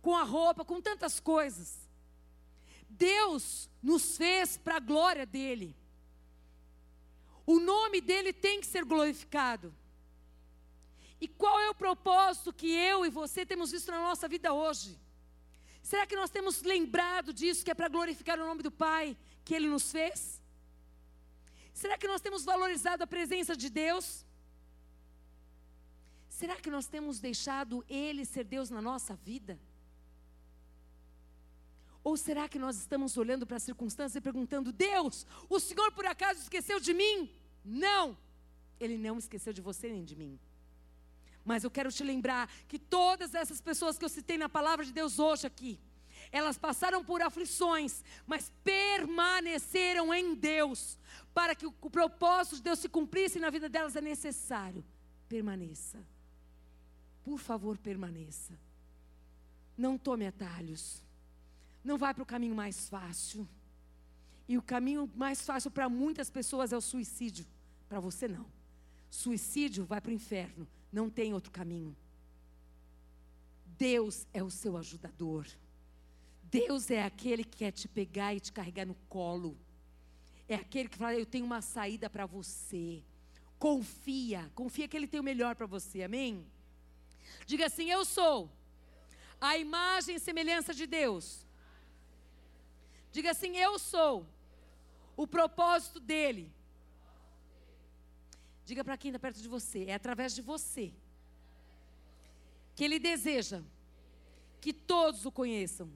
com 0.00 0.14
a 0.14 0.22
roupa, 0.22 0.64
com 0.64 0.80
tantas 0.80 1.18
coisas. 1.18 1.87
Deus 2.98 3.70
nos 3.82 4.16
fez 4.16 4.56
para 4.56 4.76
a 4.76 4.80
glória 4.80 5.24
dele. 5.24 5.76
O 7.46 7.58
nome 7.58 8.00
dele 8.00 8.32
tem 8.32 8.60
que 8.60 8.66
ser 8.66 8.84
glorificado. 8.84 9.74
E 11.20 11.26
qual 11.26 11.58
é 11.60 11.70
o 11.70 11.74
propósito 11.74 12.52
que 12.52 12.70
eu 12.70 13.06
e 13.06 13.10
você 13.10 13.46
temos 13.46 13.70
visto 13.70 13.90
na 13.90 14.00
nossa 14.00 14.28
vida 14.28 14.52
hoje? 14.52 14.98
Será 15.82 16.06
que 16.06 16.16
nós 16.16 16.30
temos 16.30 16.62
lembrado 16.62 17.32
disso, 17.32 17.64
que 17.64 17.70
é 17.70 17.74
para 17.74 17.88
glorificar 17.88 18.38
o 18.38 18.46
nome 18.46 18.62
do 18.62 18.70
Pai 18.70 19.16
que 19.44 19.54
Ele 19.54 19.68
nos 19.68 19.90
fez? 19.90 20.42
Será 21.72 21.96
que 21.96 22.08
nós 22.08 22.20
temos 22.20 22.44
valorizado 22.44 23.02
a 23.02 23.06
presença 23.06 23.56
de 23.56 23.70
Deus? 23.70 24.26
Será 26.28 26.56
que 26.56 26.70
nós 26.70 26.86
temos 26.86 27.18
deixado 27.18 27.84
Ele 27.88 28.24
ser 28.24 28.44
Deus 28.44 28.68
na 28.68 28.82
nossa 28.82 29.16
vida? 29.16 29.58
Ou 32.08 32.16
será 32.16 32.48
que 32.48 32.58
nós 32.58 32.78
estamos 32.78 33.18
olhando 33.18 33.46
para 33.46 33.58
a 33.58 33.60
circunstância 33.60 34.16
e 34.16 34.22
perguntando: 34.22 34.72
Deus, 34.72 35.26
o 35.46 35.60
Senhor 35.60 35.92
por 35.92 36.06
acaso 36.06 36.40
esqueceu 36.40 36.80
de 36.80 36.94
mim? 36.94 37.30
Não, 37.62 38.16
Ele 38.80 38.96
não 38.96 39.18
esqueceu 39.18 39.52
de 39.52 39.60
você 39.60 39.90
nem 39.90 40.02
de 40.02 40.16
mim. 40.16 40.40
Mas 41.44 41.64
eu 41.64 41.70
quero 41.70 41.92
te 41.92 42.02
lembrar 42.02 42.50
que 42.66 42.78
todas 42.78 43.34
essas 43.34 43.60
pessoas 43.60 43.98
que 43.98 44.06
eu 44.06 44.08
citei 44.08 44.38
na 44.38 44.48
palavra 44.48 44.86
de 44.86 44.90
Deus 44.90 45.18
hoje 45.18 45.46
aqui, 45.46 45.78
elas 46.32 46.56
passaram 46.56 47.04
por 47.04 47.20
aflições, 47.20 48.02
mas 48.26 48.50
permaneceram 48.64 50.14
em 50.14 50.34
Deus. 50.34 50.98
Para 51.34 51.54
que 51.54 51.66
o 51.66 51.90
propósito 51.90 52.56
de 52.56 52.62
Deus 52.62 52.78
se 52.78 52.88
cumprisse 52.88 53.38
na 53.38 53.50
vida 53.50 53.68
delas 53.68 53.96
é 53.96 54.00
necessário. 54.00 54.82
Permaneça. 55.28 56.02
Por 57.22 57.38
favor, 57.38 57.76
permaneça. 57.76 58.58
Não 59.76 59.98
tome 59.98 60.26
atalhos 60.26 61.06
não 61.88 61.96
vai 61.96 62.12
para 62.12 62.22
o 62.22 62.26
caminho 62.26 62.54
mais 62.54 62.88
fácil. 62.88 63.48
E 64.46 64.58
o 64.58 64.62
caminho 64.62 65.10
mais 65.16 65.40
fácil 65.44 65.70
para 65.70 65.88
muitas 65.88 66.28
pessoas 66.30 66.72
é 66.72 66.76
o 66.76 66.82
suicídio. 66.82 67.46
Para 67.88 67.98
você 67.98 68.28
não. 68.28 68.46
Suicídio 69.10 69.86
vai 69.86 70.00
para 70.00 70.10
o 70.10 70.14
inferno. 70.14 70.68
Não 70.92 71.08
tem 71.08 71.32
outro 71.32 71.50
caminho. 71.50 71.96
Deus 73.78 74.26
é 74.34 74.42
o 74.42 74.50
seu 74.50 74.76
ajudador. 74.76 75.46
Deus 76.44 76.90
é 76.90 77.02
aquele 77.02 77.42
que 77.42 77.58
quer 77.58 77.72
te 77.72 77.88
pegar 77.88 78.34
e 78.34 78.40
te 78.40 78.52
carregar 78.52 78.86
no 78.86 78.94
colo. 79.08 79.56
É 80.46 80.56
aquele 80.56 80.90
que 80.90 80.98
fala: 80.98 81.14
Eu 81.14 81.26
tenho 81.26 81.46
uma 81.46 81.62
saída 81.62 82.10
para 82.10 82.26
você. 82.26 83.02
Confia, 83.58 84.50
confia 84.54 84.86
que 84.86 84.96
Ele 84.96 85.06
tem 85.06 85.20
o 85.20 85.24
melhor 85.24 85.54
para 85.56 85.66
você, 85.66 86.02
amém? 86.02 86.46
Diga 87.46 87.66
assim: 87.66 87.90
Eu 87.90 88.04
sou 88.04 88.50
a 89.40 89.56
imagem 89.56 90.16
e 90.16 90.20
semelhança 90.20 90.74
de 90.74 90.86
Deus. 90.86 91.47
Diga 93.12 93.30
assim: 93.30 93.56
Eu 93.56 93.78
sou 93.78 94.26
o 95.16 95.26
propósito 95.26 96.00
dele. 96.00 96.52
Diga 98.64 98.84
para 98.84 98.96
quem 98.96 99.10
está 99.10 99.18
perto 99.18 99.40
de 99.40 99.48
você: 99.48 99.84
é 99.84 99.94
através 99.94 100.34
de 100.34 100.42
você 100.42 100.92
que 102.74 102.84
ele 102.84 102.98
deseja 102.98 103.62
que 104.60 104.72
todos 104.72 105.24
o 105.26 105.32
conheçam. 105.32 105.90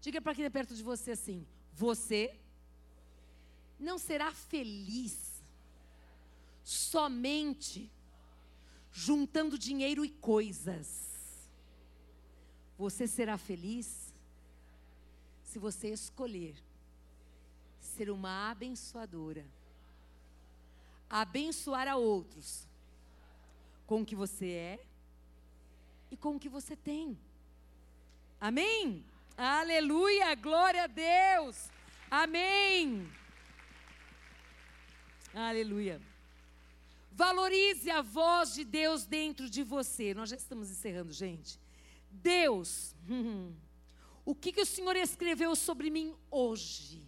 Diga 0.00 0.20
para 0.20 0.34
quem 0.34 0.44
está 0.44 0.58
perto 0.58 0.74
de 0.74 0.82
você 0.82 1.10
assim: 1.12 1.46
Você 1.74 2.38
não 3.78 3.98
será 3.98 4.32
feliz 4.32 5.42
somente 6.62 7.90
juntando 8.92 9.58
dinheiro 9.58 10.04
e 10.04 10.10
coisas. 10.10 11.48
Você 12.78 13.06
será 13.06 13.36
feliz 13.36 14.09
se 15.50 15.58
você 15.58 15.88
escolher 15.88 16.54
ser 17.80 18.08
uma 18.08 18.52
abençoadora, 18.52 19.44
abençoar 21.08 21.88
a 21.88 21.96
outros 21.96 22.68
com 23.84 24.02
o 24.02 24.06
que 24.06 24.14
você 24.14 24.46
é 24.46 24.86
e 26.08 26.16
com 26.16 26.36
o 26.36 26.38
que 26.38 26.48
você 26.48 26.76
tem. 26.76 27.18
Amém? 28.40 29.04
Aleluia, 29.36 30.32
glória 30.36 30.84
a 30.84 30.86
Deus. 30.86 31.68
Amém. 32.08 33.10
Aleluia. 35.34 36.00
Valorize 37.10 37.90
a 37.90 38.02
voz 38.02 38.54
de 38.54 38.64
Deus 38.64 39.04
dentro 39.04 39.50
de 39.50 39.64
você. 39.64 40.14
Nós 40.14 40.30
já 40.30 40.36
estamos 40.36 40.70
encerrando, 40.70 41.12
gente. 41.12 41.58
Deus. 42.08 42.94
O 44.30 44.34
que, 44.42 44.52
que 44.52 44.60
o 44.60 44.66
Senhor 44.66 44.94
escreveu 44.94 45.56
sobre 45.56 45.90
mim 45.90 46.14
hoje? 46.30 47.02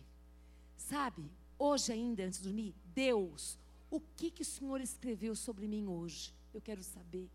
Sabe, 0.77 1.31
hoje 1.57 1.93
ainda, 1.93 2.25
antes 2.25 2.41
de 2.41 2.47
dormir, 2.47 2.75
Deus, 2.87 3.57
o 3.89 4.01
que, 4.01 4.29
que 4.29 4.43
o 4.43 4.45
Senhor 4.45 4.81
escreveu 4.81 5.37
sobre 5.37 5.69
mim 5.69 5.87
hoje? 5.87 6.35
Eu 6.53 6.61
quero 6.61 6.83
saber. 6.83 7.31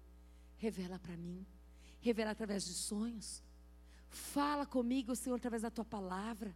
Revela 0.58 1.00
para 1.00 1.16
mim. 1.16 1.48
revela 2.02 2.32
através 2.32 2.66
de 2.66 2.74
sonhos. 2.74 3.42
Fala 4.10 4.66
comigo, 4.66 5.16
Senhor, 5.16 5.38
através 5.38 5.62
da 5.62 5.72
tua 5.72 5.86
palavra. 5.86 6.54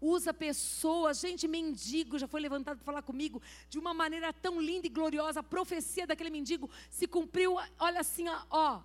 Usa 0.00 0.32
pessoas, 0.32 1.18
gente, 1.18 1.48
mendigo 1.48 2.16
já 2.16 2.28
foi 2.28 2.40
levantado 2.40 2.76
para 2.76 2.84
falar 2.84 3.02
comigo 3.02 3.42
de 3.68 3.76
uma 3.76 3.92
maneira 3.92 4.32
tão 4.32 4.60
linda 4.60 4.86
e 4.86 4.90
gloriosa. 4.90 5.40
A 5.40 5.42
profecia 5.42 6.06
daquele 6.06 6.30
mendigo 6.30 6.70
se 6.90 7.08
cumpriu. 7.08 7.56
Olha 7.76 7.98
assim, 8.02 8.28
ó, 8.28 8.40
ó 8.50 8.82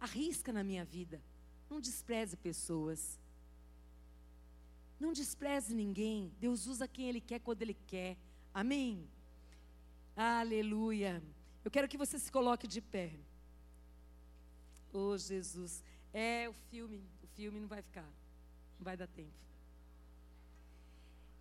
arrisca 0.00 0.52
na 0.52 0.64
minha 0.64 0.84
vida. 0.84 1.22
Não 1.68 1.80
despreze 1.80 2.36
pessoas. 2.36 3.18
Não 4.98 5.12
despreze 5.12 5.74
ninguém. 5.74 6.32
Deus 6.38 6.66
usa 6.66 6.88
quem 6.88 7.08
Ele 7.08 7.20
quer 7.20 7.40
quando 7.40 7.62
Ele 7.62 7.74
quer. 7.86 8.16
Amém? 8.52 9.06
Aleluia. 10.16 11.22
Eu 11.64 11.70
quero 11.70 11.88
que 11.88 11.98
você 11.98 12.18
se 12.18 12.30
coloque 12.30 12.66
de 12.66 12.80
pé. 12.80 13.12
Oh, 14.92 15.16
Jesus. 15.18 15.84
É 16.12 16.48
o 16.48 16.52
filme. 16.70 17.02
O 17.22 17.26
filme 17.26 17.60
não 17.60 17.68
vai 17.68 17.82
ficar. 17.82 18.08
Não 18.78 18.84
vai 18.84 18.96
dar 18.96 19.06
tempo. 19.06 19.46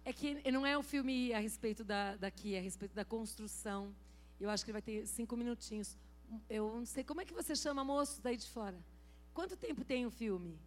É 0.03 0.11
que 0.11 0.51
não 0.51 0.65
é 0.65 0.77
um 0.77 0.83
filme 0.83 1.33
a 1.33 1.39
respeito 1.39 1.83
da, 1.83 2.15
daqui, 2.15 2.53
é 2.53 2.59
a 2.59 2.61
respeito 2.61 2.93
da 2.93 3.05
construção. 3.05 3.95
Eu 4.39 4.49
acho 4.49 4.63
que 4.63 4.69
ele 4.69 4.73
vai 4.73 4.81
ter 4.81 5.07
cinco 5.07 5.37
minutinhos. 5.37 5.97
Eu 6.49 6.75
não 6.75 6.85
sei 6.85 7.03
como 7.03 7.21
é 7.21 7.25
que 7.25 7.33
você 7.33 7.55
chama 7.55 7.83
moço 7.83 8.21
daí 8.21 8.37
de 8.37 8.47
fora. 8.49 8.77
Quanto 9.35 9.57
tempo 9.57 9.83
tem 9.83 10.05
o 10.05 10.09
filme? 10.09 10.57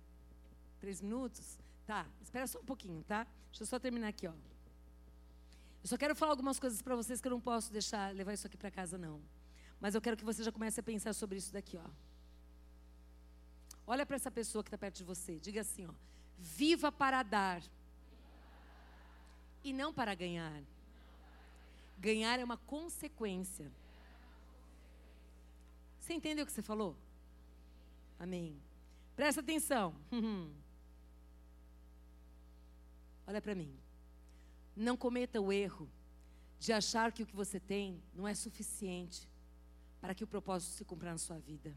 Três 0.78 1.00
minutos? 1.00 1.58
Tá, 1.86 2.06
espera 2.20 2.46
só 2.46 2.60
um 2.60 2.64
pouquinho, 2.64 3.02
tá? 3.02 3.26
Deixa 3.50 3.62
eu 3.62 3.66
só 3.66 3.78
terminar 3.78 4.08
aqui, 4.08 4.28
ó. 4.28 4.34
Eu 5.82 5.88
só 5.88 5.96
quero 5.96 6.14
falar 6.14 6.32
algumas 6.32 6.60
coisas 6.60 6.82
para 6.82 6.94
vocês 6.94 7.18
que 7.18 7.26
eu 7.26 7.30
não 7.30 7.40
posso 7.40 7.72
deixar 7.72 8.14
levar 8.14 8.34
isso 8.34 8.46
aqui 8.46 8.58
para 8.58 8.70
casa, 8.70 8.98
não. 8.98 9.22
Mas 9.80 9.94
eu 9.94 10.02
quero 10.02 10.18
que 10.18 10.24
você 10.24 10.44
já 10.44 10.52
comece 10.52 10.80
a 10.80 10.82
pensar 10.82 11.14
sobre 11.14 11.38
isso 11.38 11.50
daqui, 11.50 11.78
ó. 11.78 11.88
Olha 13.86 14.04
para 14.04 14.16
essa 14.16 14.30
pessoa 14.30 14.62
que 14.62 14.68
está 14.68 14.76
perto 14.76 14.96
de 14.96 15.04
você. 15.04 15.38
Diga 15.38 15.62
assim, 15.62 15.86
ó. 15.86 15.94
Viva 16.38 16.92
para 16.92 17.22
dar 17.22 17.62
e 19.64 19.72
não 19.72 19.94
para 19.94 20.14
ganhar. 20.14 20.62
Ganhar 21.98 22.38
é 22.38 22.44
uma 22.44 22.58
consequência. 22.58 23.72
Você 25.98 26.12
entendeu 26.12 26.44
o 26.44 26.46
que 26.46 26.52
você 26.52 26.60
falou? 26.60 26.94
Amém. 28.18 28.60
Presta 29.14 29.40
atenção. 29.40 29.94
Olha 33.26 33.40
para 33.40 33.54
mim. 33.54 33.78
Não 34.74 34.96
cometa 34.96 35.40
o 35.40 35.52
erro 35.52 35.88
de 36.58 36.72
achar 36.72 37.12
que 37.12 37.22
o 37.22 37.26
que 37.26 37.36
você 37.36 37.60
tem 37.60 38.02
não 38.14 38.26
é 38.26 38.34
suficiente 38.34 39.28
para 40.00 40.14
que 40.14 40.24
o 40.24 40.26
propósito 40.26 40.72
se 40.72 40.84
cumpra 40.84 41.10
na 41.10 41.18
sua 41.18 41.38
vida. 41.38 41.74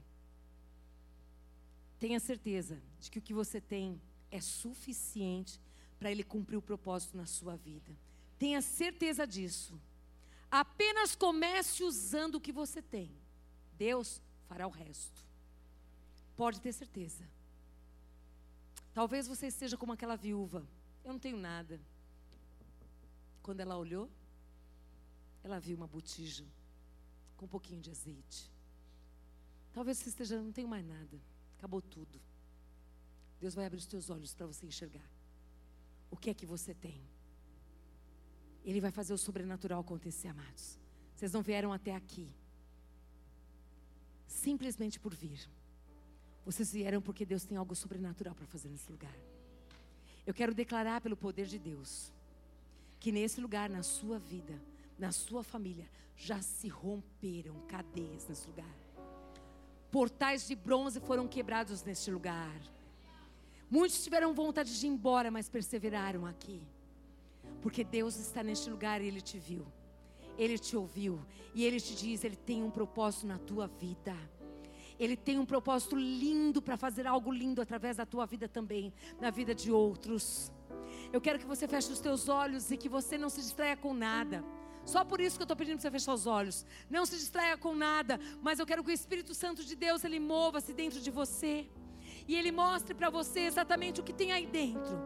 Tenha 2.00 2.20
certeza 2.20 2.82
de 3.00 3.12
que 3.12 3.20
o 3.20 3.22
que 3.22 3.34
você 3.34 3.62
tem 3.62 4.02
é 4.32 4.42
suficiente 4.42 5.60
para 6.00 6.10
ele 6.12 6.24
cumprir 6.24 6.58
o 6.58 6.62
propósito 6.62 7.16
na 7.16 7.26
sua 7.26 7.56
vida. 7.56 7.96
Tenha 8.40 8.62
certeza 8.62 9.28
disso. 9.28 9.80
Apenas 10.50 11.16
comece 11.16 11.84
usando 11.84 12.36
o 12.36 12.42
que 12.42 12.52
você 12.52 12.82
tem. 12.82 13.12
Deus 13.78 14.22
fará 14.48 14.66
o 14.68 14.72
resto. 14.72 15.31
Pode 16.42 16.60
ter 16.60 16.74
certeza. 16.74 17.24
Talvez 18.96 19.28
você 19.28 19.46
esteja 19.46 19.78
como 19.78 19.94
aquela 19.94 20.16
viúva 20.16 20.68
eu 21.04 21.12
não 21.14 21.20
tenho 21.20 21.38
nada. 21.38 21.80
Quando 23.44 23.60
ela 23.60 23.78
olhou, 23.78 24.10
ela 25.44 25.60
viu 25.60 25.78
uma 25.78 25.86
botija 25.86 26.44
com 27.38 27.46
um 27.46 27.48
pouquinho 27.48 27.80
de 27.80 27.92
azeite. 27.92 28.52
Talvez 29.72 30.00
você 30.00 30.10
esteja, 30.10 30.42
não 30.42 30.52
tenho 30.52 30.68
mais 30.68 30.84
nada. 30.84 31.22
Acabou 31.60 31.80
tudo. 31.80 32.20
Deus 33.40 33.54
vai 33.54 33.68
abrir 33.68 33.78
os 33.78 33.86
teus 33.86 34.10
olhos 34.10 34.34
para 34.34 34.48
você 34.48 34.66
enxergar. 34.66 35.08
O 36.10 36.18
que 36.18 36.32
é 36.32 36.34
que 36.34 36.48
você 36.48 36.74
tem? 36.74 37.00
Ele 38.66 38.82
vai 38.82 38.90
fazer 38.90 39.14
o 39.14 39.18
sobrenatural 39.26 39.82
acontecer, 39.82 40.30
amados. 40.30 40.80
Vocês 41.16 41.32
não 41.32 41.44
vieram 41.44 41.72
até 41.72 41.94
aqui 41.96 42.36
simplesmente 44.26 45.00
por 45.00 45.14
vir. 45.14 45.48
Vocês 46.46 46.72
vieram 46.72 47.02
porque 47.02 47.26
Deus 47.26 47.44
tem 47.44 47.58
algo 47.58 47.76
sobrenatural 47.76 48.34
para 48.34 48.48
fazer 48.48 48.70
nesse 48.70 48.92
lugar. 48.92 49.16
Eu 50.26 50.34
quero 50.34 50.54
declarar 50.54 51.02
pelo 51.02 51.16
poder 51.18 51.46
de 51.46 51.60
Deus 51.60 52.12
que 53.00 53.12
nesse 53.12 53.42
lugar, 53.42 53.70
na 53.70 53.84
sua 53.84 54.20
vida, 54.20 54.62
na 54.98 55.12
sua 55.12 55.44
família, 55.44 55.90
já 56.16 56.42
se 56.42 56.68
romperam 56.68 57.56
cadeias 57.68 58.28
nesse 58.28 58.48
lugar. 58.48 58.76
Portais 59.92 60.48
de 60.48 60.56
bronze 60.56 61.00
foram 61.00 61.28
quebrados 61.28 61.84
neste 61.84 62.12
lugar. 62.12 62.56
Muitos 63.70 64.04
tiveram 64.04 64.34
vontade 64.34 64.78
de 64.78 64.86
ir 64.86 64.90
embora, 64.90 65.32
mas 65.32 65.50
perseveraram 65.50 66.26
aqui. 66.26 66.62
Porque 67.62 67.84
Deus 67.84 68.18
está 68.18 68.44
neste 68.44 68.70
lugar 68.70 69.02
e 69.02 69.08
Ele 69.08 69.22
te 69.22 69.38
viu. 69.38 69.66
Ele 70.38 70.58
te 70.58 70.78
ouviu. 70.78 71.20
E 71.54 71.64
Ele 71.64 71.80
te 71.80 71.96
diz: 71.96 72.24
Ele 72.24 72.36
tem 72.36 72.64
um 72.64 72.72
propósito 72.72 73.28
na 73.28 73.38
tua 73.38 73.68
vida. 73.68 74.16
Ele 75.02 75.18
tem 75.18 75.40
um 75.40 75.46
propósito 75.48 75.96
lindo 75.96 76.62
para 76.62 76.78
fazer 76.78 77.08
algo 77.08 77.32
lindo 77.32 77.60
através 77.60 77.98
da 77.98 78.06
tua 78.06 78.28
vida 78.28 78.48
também, 78.48 78.94
na 79.20 79.32
vida 79.32 79.56
de 79.56 79.72
outros. 79.72 80.52
Eu 81.12 81.20
quero 81.20 81.40
que 81.40 81.46
você 81.54 81.68
feche 81.68 81.92
os 81.92 82.00
teus 82.00 82.30
olhos 82.30 82.70
e 82.70 82.78
que 82.78 82.88
você 82.88 83.18
não 83.18 83.28
se 83.28 83.42
distraia 83.42 83.76
com 83.76 83.96
nada. 83.96 84.46
Só 84.86 85.04
por 85.04 85.20
isso 85.20 85.38
que 85.38 85.42
eu 85.42 85.46
estou 85.46 85.58
pedindo 85.58 85.78
para 85.78 85.90
você 85.90 85.92
fechar 85.98 86.14
os 86.14 86.28
olhos. 86.28 86.68
Não 86.88 87.04
se 87.04 87.18
distraia 87.18 87.58
com 87.58 87.74
nada, 87.74 88.20
mas 88.44 88.60
eu 88.60 88.66
quero 88.66 88.84
que 88.84 88.92
o 88.92 88.94
Espírito 88.94 89.34
Santo 89.34 89.66
de 89.66 89.76
Deus 89.76 90.04
ele 90.04 90.20
mova-se 90.20 90.72
dentro 90.72 91.02
de 91.02 91.10
você 91.10 91.68
e 92.28 92.36
ele 92.36 92.52
mostre 92.52 92.94
para 92.94 93.10
você 93.10 93.40
exatamente 93.40 94.00
o 94.02 94.04
que 94.04 94.14
tem 94.14 94.32
aí 94.32 94.46
dentro. 94.46 95.02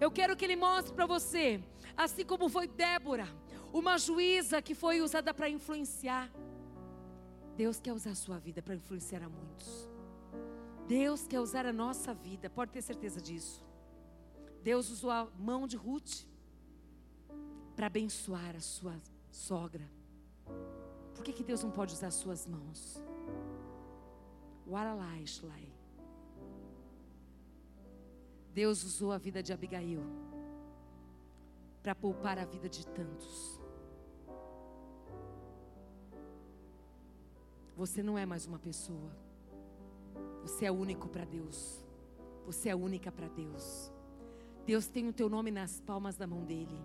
Eu 0.00 0.10
quero 0.10 0.36
que 0.36 0.44
ele 0.44 0.56
mostre 0.56 0.92
para 0.92 1.06
você, 1.06 1.62
assim 1.96 2.24
como 2.24 2.48
foi 2.48 2.66
Débora, 2.66 3.28
uma 3.72 3.96
juíza 3.96 4.60
que 4.60 4.74
foi 4.74 5.00
usada 5.00 5.32
para 5.32 5.48
influenciar. 5.48 6.28
Deus 7.56 7.80
quer 7.80 7.92
usar 7.92 8.10
a 8.10 8.14
sua 8.14 8.38
vida 8.38 8.62
para 8.62 8.74
influenciar 8.74 9.22
a 9.22 9.28
muitos. 9.28 9.88
Deus 10.86 11.26
quer 11.26 11.40
usar 11.40 11.66
a 11.66 11.72
nossa 11.72 12.12
vida, 12.12 12.50
pode 12.50 12.72
ter 12.72 12.82
certeza 12.82 13.20
disso. 13.20 13.64
Deus 14.62 14.90
usou 14.90 15.10
a 15.10 15.28
mão 15.38 15.66
de 15.66 15.76
Ruth 15.76 16.26
para 17.76 17.86
abençoar 17.86 18.56
a 18.56 18.60
sua 18.60 19.00
sogra. 19.30 19.88
Por 21.14 21.24
que, 21.24 21.32
que 21.32 21.44
Deus 21.44 21.62
não 21.62 21.70
pode 21.70 21.94
usar 21.94 22.08
as 22.08 22.14
suas 22.14 22.46
mãos? 22.46 23.02
Waralai, 24.66 25.26
Shlai. 25.26 25.72
Deus 28.52 28.82
usou 28.82 29.12
a 29.12 29.18
vida 29.18 29.42
de 29.42 29.52
Abigail 29.52 30.02
para 31.82 31.94
poupar 31.94 32.38
a 32.38 32.44
vida 32.44 32.68
de 32.68 32.86
tantos. 32.86 33.59
Você 37.80 38.02
não 38.02 38.18
é 38.18 38.26
mais 38.26 38.44
uma 38.44 38.58
pessoa. 38.58 39.10
Você 40.42 40.66
é 40.66 40.70
único 40.70 41.08
para 41.08 41.24
Deus. 41.24 41.82
Você 42.44 42.68
é 42.68 42.76
única 42.76 43.10
para 43.10 43.26
Deus. 43.26 43.90
Deus 44.66 44.86
tem 44.86 45.08
o 45.08 45.14
teu 45.14 45.30
nome 45.30 45.50
nas 45.50 45.80
palmas 45.80 46.14
da 46.14 46.26
mão 46.26 46.44
dele. 46.44 46.78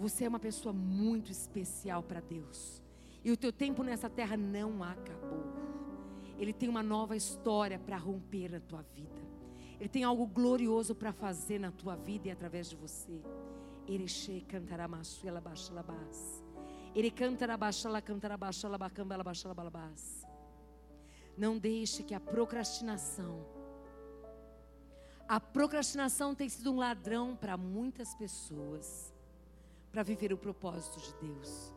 Você 0.00 0.24
é 0.24 0.28
uma 0.28 0.40
pessoa 0.40 0.72
muito 0.72 1.30
especial 1.30 2.02
para 2.02 2.18
Deus. 2.18 2.82
E 3.22 3.30
o 3.30 3.36
teu 3.36 3.52
tempo 3.52 3.84
nessa 3.84 4.10
terra 4.10 4.36
não 4.36 4.82
acabou. 4.82 5.44
Ele 6.36 6.52
tem 6.52 6.68
uma 6.68 6.82
nova 6.82 7.14
história 7.14 7.78
para 7.78 7.96
romper 7.96 8.50
na 8.50 8.58
tua 8.58 8.82
vida. 8.82 9.22
Ele 9.78 9.88
tem 9.88 10.02
algo 10.02 10.26
glorioso 10.26 10.96
para 10.96 11.12
fazer 11.12 11.60
na 11.60 11.70
tua 11.70 11.94
vida 11.94 12.26
e 12.26 12.32
através 12.32 12.68
de 12.68 12.74
você. 12.74 13.22
Ereche 13.86 14.40
cantará 14.48 14.88
maçu 14.88 15.28
ela 15.28 15.40
baixa 15.40 15.72
labás. 15.72 16.39
Ele 16.94 17.10
canta 17.10 17.46
na 17.46 17.56
baixala, 17.56 18.02
canta 18.02 18.28
na 18.28 18.36
baixala, 18.36 18.76
bacamba, 18.76 19.14
ela 19.14 19.24
baixala, 19.24 19.54
balabás. 19.54 20.26
Não 21.36 21.58
deixe 21.58 22.02
que 22.02 22.14
a 22.14 22.20
procrastinação, 22.20 23.46
a 25.28 25.38
procrastinação 25.38 26.34
tem 26.34 26.48
sido 26.48 26.72
um 26.72 26.78
ladrão 26.78 27.36
para 27.36 27.56
muitas 27.56 28.14
pessoas, 28.14 29.14
para 29.92 30.02
viver 30.02 30.32
o 30.32 30.36
propósito 30.36 30.98
de 31.00 31.14
Deus. 31.14 31.72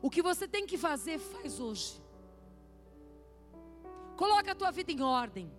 O 0.00 0.08
que 0.08 0.22
você 0.22 0.46
tem 0.46 0.64
que 0.64 0.78
fazer, 0.78 1.18
faz 1.18 1.58
hoje. 1.58 2.00
Coloca 4.16 4.52
a 4.52 4.54
tua 4.54 4.70
vida 4.70 4.92
em 4.92 5.02
ordem. 5.02 5.50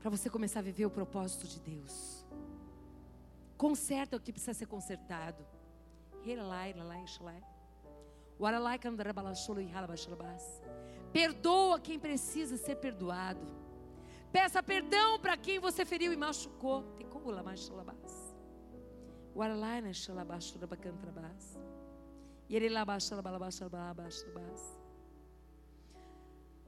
Para 0.00 0.10
você 0.10 0.28
começar 0.28 0.60
a 0.60 0.62
viver 0.62 0.86
o 0.86 0.90
propósito 0.90 1.46
de 1.46 1.60
Deus. 1.60 2.26
Conserta 3.56 4.16
o 4.16 4.20
que 4.20 4.32
precisa 4.32 4.54
ser 4.54 4.66
consertado. 4.66 5.46
Perdoa 11.12 11.80
quem 11.80 11.98
precisa 11.98 12.56
ser 12.56 12.76
perdoado. 12.76 13.46
Peça 14.32 14.62
perdão 14.62 15.18
para 15.18 15.36
quem 15.36 15.58
você 15.58 15.84
feriu 15.84 16.12
e 16.12 16.16
machucou. 16.16 16.84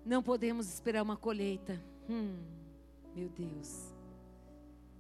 Não 0.05 0.23
podemos 0.23 0.73
esperar 0.73 1.03
uma 1.03 1.17
colheita. 1.17 1.81
Hum, 2.09 2.37
meu 3.15 3.29
Deus. 3.29 3.93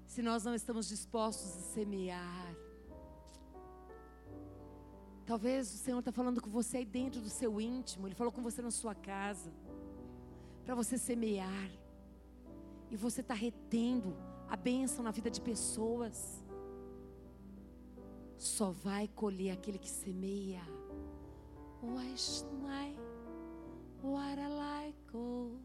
Se 0.06 0.22
nós 0.22 0.44
não 0.44 0.54
estamos 0.54 0.88
dispostos 0.88 1.50
a 1.56 1.60
semear. 1.74 2.71
Talvez 5.24 5.72
o 5.72 5.76
Senhor 5.76 6.00
está 6.00 6.10
falando 6.10 6.40
com 6.40 6.50
você 6.50 6.78
aí 6.78 6.84
dentro 6.84 7.20
do 7.20 7.28
seu 7.28 7.60
íntimo. 7.60 8.06
Ele 8.06 8.14
falou 8.14 8.32
com 8.32 8.42
você 8.42 8.60
na 8.60 8.70
sua 8.70 8.94
casa. 8.94 9.52
Para 10.64 10.74
você 10.74 10.98
semear. 10.98 11.70
E 12.90 12.96
você 12.96 13.20
está 13.20 13.34
retendo 13.34 14.16
a 14.48 14.56
bênção 14.56 15.04
na 15.04 15.10
vida 15.10 15.30
de 15.30 15.40
pessoas. 15.40 16.44
Só 18.36 18.70
vai 18.70 19.08
colher 19.08 19.52
aquele 19.52 19.78
que 19.78 19.88
semeia. 19.88 20.62
Waishnai, 21.82 22.96
waralaiko. 24.02 25.58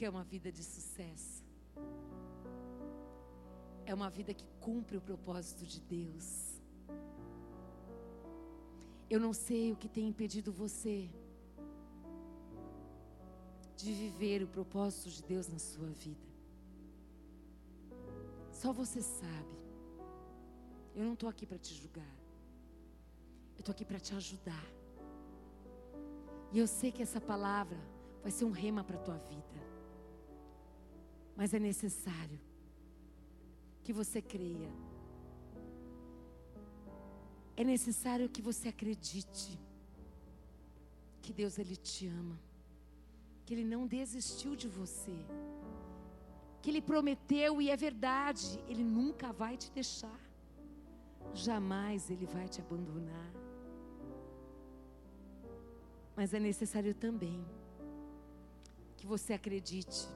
Que 0.00 0.06
é 0.06 0.08
uma 0.08 0.24
vida 0.24 0.50
de 0.50 0.64
sucesso? 0.64 1.44
É 3.84 3.92
uma 3.92 4.08
vida 4.08 4.32
que 4.32 4.46
cumpre 4.58 4.96
o 4.96 5.00
propósito 5.08 5.66
de 5.66 5.78
Deus. 5.78 6.58
Eu 9.10 9.20
não 9.20 9.34
sei 9.34 9.72
o 9.72 9.76
que 9.76 9.90
tem 9.90 10.08
impedido 10.08 10.50
você 10.50 11.10
de 13.76 13.92
viver 13.92 14.42
o 14.42 14.48
propósito 14.48 15.10
de 15.10 15.22
Deus 15.22 15.46
na 15.48 15.58
sua 15.58 15.90
vida. 15.90 16.30
Só 18.50 18.72
você 18.72 19.02
sabe. 19.02 19.58
Eu 20.94 21.04
não 21.04 21.12
estou 21.12 21.28
aqui 21.28 21.44
para 21.44 21.58
te 21.58 21.74
julgar. 21.74 22.16
Eu 23.54 23.60
estou 23.60 23.72
aqui 23.74 23.84
para 23.84 24.00
te 24.00 24.14
ajudar. 24.14 24.66
E 26.50 26.58
eu 26.58 26.66
sei 26.66 26.90
que 26.90 27.02
essa 27.02 27.20
palavra 27.20 27.78
vai 28.22 28.32
ser 28.32 28.46
um 28.46 28.50
rema 28.50 28.82
para 28.82 28.96
a 28.96 29.02
tua 29.02 29.18
vida. 29.18 29.69
Mas 31.40 31.54
é 31.58 31.60
necessário 31.70 32.38
que 33.84 33.92
você 34.00 34.20
creia. 34.34 34.70
É 37.56 37.64
necessário 37.74 38.28
que 38.34 38.42
você 38.50 38.68
acredite 38.74 39.58
que 41.22 41.32
Deus 41.40 41.58
ele 41.62 41.76
te 41.88 42.06
ama 42.20 42.38
que 43.50 43.54
Ele 43.54 43.64
não 43.64 43.84
desistiu 43.84 44.54
de 44.54 44.68
você, 44.68 45.16
que 46.62 46.70
Ele 46.70 46.80
prometeu 46.80 47.60
e 47.60 47.68
é 47.68 47.76
verdade, 47.76 48.62
Ele 48.68 48.84
nunca 48.84 49.32
vai 49.32 49.56
te 49.56 49.72
deixar, 49.72 50.20
jamais 51.34 52.08
Ele 52.08 52.26
vai 52.26 52.46
te 52.48 52.60
abandonar. 52.60 53.32
Mas 56.14 56.32
é 56.32 56.38
necessário 56.38 56.94
também 56.94 57.44
que 58.96 59.04
você 59.04 59.32
acredite 59.32 60.08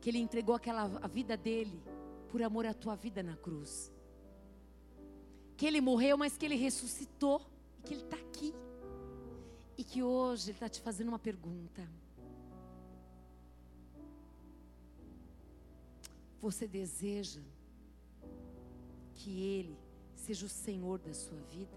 que 0.00 0.10
Ele 0.10 0.18
entregou 0.18 0.54
aquela 0.54 0.84
a 1.02 1.08
vida 1.08 1.36
dele 1.36 1.82
por 2.28 2.42
amor 2.42 2.66
à 2.66 2.74
tua 2.74 2.94
vida 2.94 3.22
na 3.22 3.36
cruz. 3.36 3.92
Que 5.56 5.66
Ele 5.66 5.80
morreu, 5.80 6.16
mas 6.16 6.36
que 6.36 6.46
Ele 6.46 6.54
ressuscitou 6.54 7.40
e 7.78 7.82
que 7.82 7.94
Ele 7.94 8.02
está 8.02 8.16
aqui. 8.16 8.54
E 9.76 9.84
que 9.84 10.02
hoje 10.02 10.50
Ele 10.50 10.56
está 10.56 10.68
te 10.68 10.80
fazendo 10.80 11.08
uma 11.08 11.18
pergunta. 11.18 11.88
Você 16.40 16.68
deseja 16.68 17.40
que 19.14 19.42
Ele 19.42 19.76
seja 20.14 20.46
o 20.46 20.48
Senhor 20.48 20.98
da 20.98 21.12
sua 21.12 21.40
vida? 21.40 21.76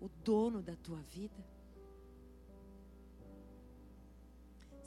O 0.00 0.08
dono 0.24 0.60
da 0.62 0.74
tua 0.76 1.00
vida? 1.02 1.55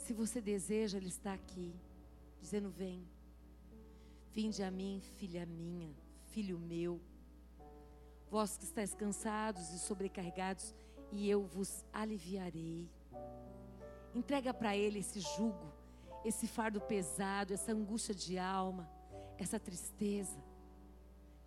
Se 0.10 0.14
você 0.14 0.42
deseja, 0.42 0.98
Ele 0.98 1.08
está 1.08 1.34
aqui, 1.34 1.72
dizendo: 2.42 2.72
Vem, 2.72 3.08
vinde 4.34 4.64
a 4.64 4.72
mim, 4.72 5.00
filha 5.18 5.46
minha, 5.46 5.96
filho 6.32 6.58
meu, 6.58 7.00
vós 8.28 8.58
que 8.58 8.64
estáis 8.64 8.96
cansados 8.96 9.72
e 9.72 9.78
sobrecarregados, 9.78 10.74
e 11.12 11.30
eu 11.30 11.44
vos 11.46 11.86
aliviarei. 11.94 12.90
Entrega 14.16 14.52
para 14.52 14.76
Ele 14.76 14.98
esse 14.98 15.20
jugo, 15.20 15.72
esse 16.26 16.48
fardo 16.48 16.82
pesado, 16.82 17.54
essa 17.54 17.72
angústia 17.72 18.16
de 18.16 18.40
alma, 18.40 18.90
essa 19.38 19.60
tristeza. 19.60 20.44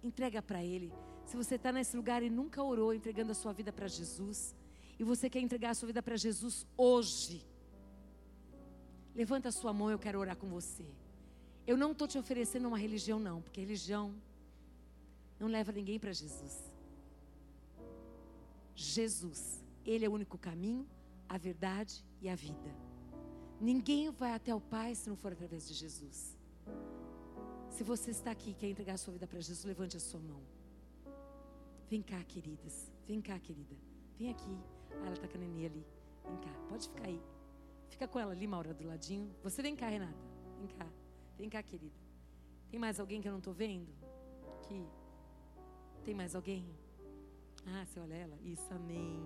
Entrega 0.04 0.40
para 0.40 0.62
Ele. 0.62 0.92
Se 1.26 1.36
você 1.36 1.56
está 1.56 1.72
nesse 1.72 1.96
lugar 1.96 2.22
e 2.22 2.30
nunca 2.30 2.62
orou 2.62 2.94
entregando 2.94 3.32
a 3.32 3.34
sua 3.34 3.52
vida 3.52 3.72
para 3.72 3.88
Jesus, 3.88 4.54
e 5.00 5.02
você 5.02 5.28
quer 5.28 5.40
entregar 5.40 5.70
a 5.70 5.74
sua 5.74 5.88
vida 5.88 6.00
para 6.00 6.16
Jesus 6.16 6.64
hoje, 6.76 7.50
levanta 9.14 9.48
a 9.48 9.52
sua 9.52 9.72
mão, 9.72 9.90
eu 9.90 9.98
quero 9.98 10.18
orar 10.18 10.36
com 10.36 10.48
você. 10.48 10.86
Eu 11.66 11.76
não 11.76 11.92
estou 11.92 12.08
te 12.08 12.18
oferecendo 12.18 12.66
uma 12.68 12.78
religião, 12.78 13.18
não, 13.18 13.40
porque 13.40 13.60
religião 13.60 14.14
não 15.38 15.48
leva 15.48 15.72
ninguém 15.72 15.98
para 15.98 16.12
Jesus. 16.12 16.70
Jesus, 18.74 19.62
Ele 19.84 20.04
é 20.04 20.08
o 20.08 20.12
único 20.12 20.38
caminho, 20.38 20.86
a 21.28 21.38
verdade 21.38 22.04
e 22.20 22.28
a 22.28 22.34
vida. 22.34 22.74
Ninguém 23.60 24.10
vai 24.10 24.32
até 24.32 24.54
o 24.54 24.60
Pai 24.60 24.94
se 24.94 25.08
não 25.08 25.16
for 25.16 25.32
através 25.32 25.68
de 25.68 25.74
Jesus. 25.74 26.36
Se 27.70 27.84
você 27.84 28.10
está 28.10 28.30
aqui 28.30 28.50
e 28.50 28.54
quer 28.54 28.68
entregar 28.68 28.94
a 28.94 28.98
sua 28.98 29.12
vida 29.12 29.26
para 29.26 29.40
Jesus, 29.40 29.64
levante 29.64 29.96
a 29.96 30.00
sua 30.00 30.20
mão. 30.20 30.42
Vem 31.88 32.02
cá, 32.02 32.22
queridas. 32.24 32.90
Vem 33.06 33.20
cá, 33.20 33.38
querida. 33.38 33.76
Vem 34.18 34.30
aqui. 34.30 34.58
Ah, 34.90 35.06
ela 35.06 35.12
está 35.12 35.28
com 35.28 35.36
a 35.36 35.40
nenê 35.40 35.66
ali. 35.66 35.86
Vem 36.26 36.36
cá, 36.38 36.52
pode 36.68 36.88
ficar 36.88 37.06
aí. 37.06 37.20
Fica 37.92 38.08
com 38.08 38.18
ela 38.18 38.32
ali, 38.32 38.46
Maura, 38.46 38.72
do 38.72 38.86
ladinho. 38.86 39.30
Você 39.42 39.60
vem 39.60 39.76
cá, 39.76 39.86
Renata. 39.86 40.16
Vem 40.58 40.66
cá. 40.66 40.86
Vem 41.36 41.50
cá, 41.50 41.62
querida. 41.62 41.94
Tem 42.70 42.80
mais 42.80 42.98
alguém 42.98 43.20
que 43.20 43.28
eu 43.28 43.32
não 43.32 43.38
estou 43.38 43.52
vendo? 43.52 43.92
Aqui. 44.54 44.82
Tem 46.02 46.14
mais 46.14 46.34
alguém? 46.34 46.64
Ah, 47.66 47.84
você 47.84 48.00
olha 48.00 48.14
ela? 48.14 48.38
Isso, 48.42 48.66
amém. 48.72 49.22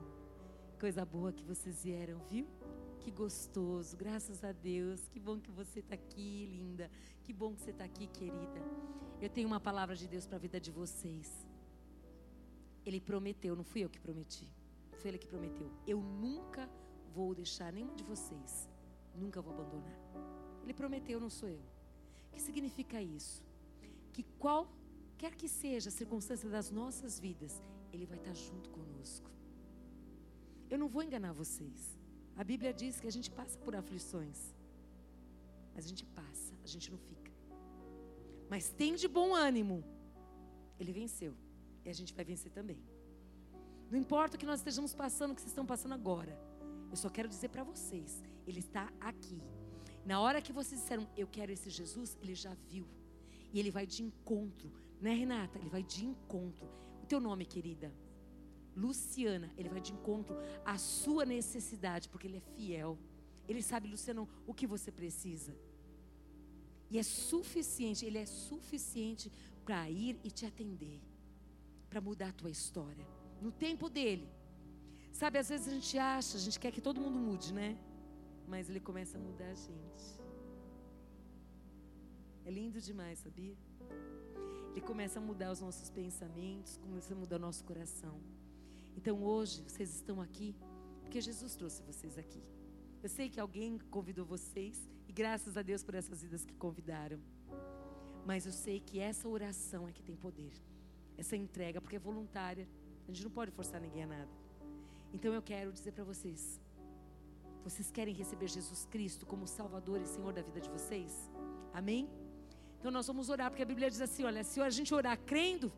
Coisa 0.81 1.05
boa 1.05 1.33
que 1.33 1.45
vocês 1.45 1.85
vieram, 1.85 2.19
viu? 2.29 2.49
Que 2.99 3.13
gostoso, 3.13 3.97
graças 3.97 4.43
a 4.43 4.51
Deus. 4.51 5.09
Que 5.11 5.21
bom 5.21 5.39
que 5.39 5.53
você 5.53 5.79
está 5.79 5.95
aqui, 5.95 6.47
linda. 6.47 6.91
Que 7.23 7.33
bom 7.33 7.55
que 7.55 7.61
você 7.61 7.71
está 7.71 7.85
aqui, 7.85 8.09
querida. 8.09 8.61
Eu 9.21 9.31
tenho 9.31 9.47
uma 9.47 9.61
palavra 9.61 9.95
de 9.95 10.09
Deus 10.09 10.27
para 10.27 10.39
a 10.39 10.41
vida 10.41 10.59
de 10.59 10.73
vocês. 10.73 11.47
Ele 12.85 13.01
prometeu, 13.01 13.55
não 13.55 13.63
fui 13.63 13.85
eu 13.85 13.89
que 13.89 14.01
prometi. 14.01 14.53
Foi 14.99 15.11
ele 15.11 15.19
que 15.19 15.29
prometeu. 15.29 15.71
Eu 15.87 16.01
nunca 16.01 16.69
vou 17.17 17.35
deixar 17.43 17.71
nenhum 17.77 17.95
de 18.01 18.05
vocês. 18.13 18.51
Nunca 19.23 19.41
vou 19.45 19.53
abandonar. 19.55 19.99
Ele 20.63 20.75
prometeu, 20.81 21.19
não 21.25 21.31
sou 21.39 21.49
eu. 21.49 21.65
O 22.29 22.33
que 22.35 22.43
significa 22.49 23.01
isso? 23.19 23.43
Que 24.15 24.23
qualquer 24.45 25.33
que 25.41 25.49
seja 25.49 25.89
a 25.89 25.97
circunstância 26.01 26.49
das 26.57 26.69
nossas 26.81 27.19
vidas, 27.27 27.53
Ele 27.93 28.07
vai 28.11 28.19
estar 28.19 28.35
junto 28.35 28.69
conosco. 28.77 29.31
Eu 30.73 30.79
não 30.83 30.89
vou 30.95 31.03
enganar 31.03 31.33
vocês. 31.33 31.81
A 32.41 32.45
Bíblia 32.51 32.73
diz 32.83 33.01
que 33.01 33.09
a 33.13 33.15
gente 33.17 33.31
passa 33.31 33.57
por 33.65 33.75
aflições. 33.75 34.39
Mas 35.75 35.85
a 35.87 35.89
gente 35.89 36.05
passa, 36.21 36.53
a 36.67 36.69
gente 36.75 36.91
não 36.91 36.99
fica. 36.99 37.33
Mas 38.51 38.69
tem 38.81 38.95
de 38.95 39.09
bom 39.09 39.35
ânimo. 39.35 39.79
Ele 40.79 40.93
venceu. 41.01 41.33
E 41.85 41.89
a 41.89 41.97
gente 41.99 42.13
vai 42.13 42.25
vencer 42.33 42.53
também. 42.59 42.81
Não 43.91 43.99
importa 44.05 44.37
o 44.37 44.39
que 44.41 44.51
nós 44.51 44.61
estejamos 44.61 44.93
passando, 45.03 45.31
o 45.31 45.35
que 45.35 45.41
vocês 45.41 45.53
estão 45.53 45.65
passando 45.65 45.95
agora. 45.95 46.37
Eu 46.91 46.97
só 46.97 47.09
quero 47.09 47.29
dizer 47.29 47.49
para 47.49 47.65
vocês: 47.65 48.23
Ele 48.47 48.61
está 48.61 48.93
aqui. 49.01 49.41
Na 50.05 50.21
hora 50.21 50.41
que 50.41 50.53
vocês 50.53 50.81
disseram, 50.81 51.07
eu 51.17 51.27
quero 51.27 51.53
esse 51.53 51.71
Jesus, 51.71 52.17
Ele 52.23 52.35
já 52.35 52.55
viu. 52.69 52.87
E 53.53 53.59
Ele 53.59 53.71
vai 53.71 53.87
de 53.87 54.03
encontro. 54.03 54.73
Né, 55.01 55.13
Renata? 55.13 55.59
Ele 55.59 55.69
vai 55.69 55.83
de 55.83 56.05
encontro. 56.05 56.69
O 57.03 57.07
teu 57.07 57.21
nome, 57.21 57.45
querida? 57.45 57.93
Luciana, 58.77 59.51
ele 59.57 59.71
vai 59.71 59.81
de 59.81 59.93
encontro 59.93 60.37
à 60.65 60.77
sua 60.77 61.25
necessidade, 61.25 62.11
porque 62.11 62.27
ele 62.27 62.37
é 62.37 62.41
fiel. 62.41 62.99
Ele 63.49 63.63
sabe, 63.63 63.89
Luciano, 63.89 64.29
o 64.47 64.53
que 64.53 64.67
você 64.67 64.93
precisa. 64.93 65.57
E 66.91 66.99
é 66.99 67.03
suficiente, 67.03 68.05
ele 68.05 68.19
é 68.19 68.27
suficiente 68.27 69.33
para 69.65 69.91
ir 69.91 70.21
e 70.23 70.31
te 70.31 70.45
atender, 70.45 71.01
para 71.89 72.01
mudar 72.01 72.29
a 72.29 72.33
tua 72.33 72.51
história. 72.51 73.07
No 73.41 73.51
tempo 73.51 73.89
dele. 73.89 74.29
Sabe, 75.21 75.39
às 75.39 75.49
vezes 75.49 75.67
a 75.69 75.71
gente 75.71 75.97
acha, 75.97 76.37
a 76.37 76.41
gente 76.41 76.61
quer 76.61 76.71
que 76.71 76.83
todo 76.87 77.01
mundo 77.01 77.19
mude, 77.19 77.51
né? 77.59 77.69
Mas 78.47 78.69
ele 78.69 78.81
começa 78.89 79.17
a 79.17 79.21
mudar 79.21 79.47
a 79.47 79.55
gente. 79.55 80.07
É 82.45 82.51
lindo 82.51 82.79
demais, 82.83 83.21
sabia? 83.21 83.57
Ele 84.73 84.83
começa 84.83 85.19
a 85.19 85.23
mudar 85.23 85.51
os 85.51 85.61
nossos 85.63 85.89
pensamentos, 85.89 86.77
começa 86.77 87.15
a 87.15 87.17
mudar 87.17 87.37
o 87.37 87.39
nosso 87.39 87.65
coração. 87.65 88.21
Então 88.95 89.25
hoje 89.25 89.63
vocês 89.67 89.89
estão 89.95 90.21
aqui 90.21 90.55
porque 91.01 91.19
Jesus 91.23 91.57
trouxe 91.57 91.83
vocês 91.83 92.19
aqui. 92.19 92.43
Eu 93.03 93.09
sei 93.09 93.31
que 93.31 93.41
alguém 93.41 93.79
convidou 93.91 94.27
vocês 94.27 94.87
e 95.09 95.13
graças 95.15 95.57
a 95.57 95.63
Deus 95.63 95.83
por 95.83 95.95
essas 95.95 96.21
vidas 96.25 96.45
que 96.45 96.55
convidaram. 96.57 97.19
Mas 98.27 98.45
eu 98.45 98.53
sei 98.53 98.81
que 98.81 98.99
essa 98.99 99.27
oração 99.27 99.89
é 99.89 99.93
que 99.93 100.03
tem 100.03 100.15
poder. 100.15 100.53
Essa 101.17 101.37
entrega, 101.37 101.81
porque 101.81 101.97
é 101.97 101.99
voluntária. 101.99 102.69
A 103.09 103.11
gente 103.11 103.25
não 103.25 103.31
pode 103.31 103.51
forçar 103.51 103.81
ninguém 103.81 104.03
a 104.03 104.09
nada. 104.09 104.46
Então 105.17 105.33
eu 105.33 105.41
quero 105.41 105.73
dizer 105.73 105.93
para 105.93 106.05
vocês: 106.05 106.61
vocês 107.65 107.91
querem 107.91 108.15
receber 108.15 108.49
Jesus 108.49 108.85
Cristo 108.95 109.25
como 109.25 109.47
Salvador 109.47 109.99
e 110.03 110.07
Senhor 110.07 110.33
da 110.39 110.43
vida 110.43 110.61
de 110.61 110.69
vocês? 110.69 111.13
Amém? 111.73 112.03
Então 112.79 112.91
nós 112.91 113.07
vamos 113.07 113.31
orar, 113.31 113.49
porque 113.51 113.63
a 113.63 113.71
Bíblia 113.73 113.89
diz 113.89 114.03
assim: 114.03 114.25
olha, 114.25 114.45
se 114.45 114.61
a 114.61 114.69
gente 114.69 114.93
orar 114.95 115.19
crendo, 115.31 115.73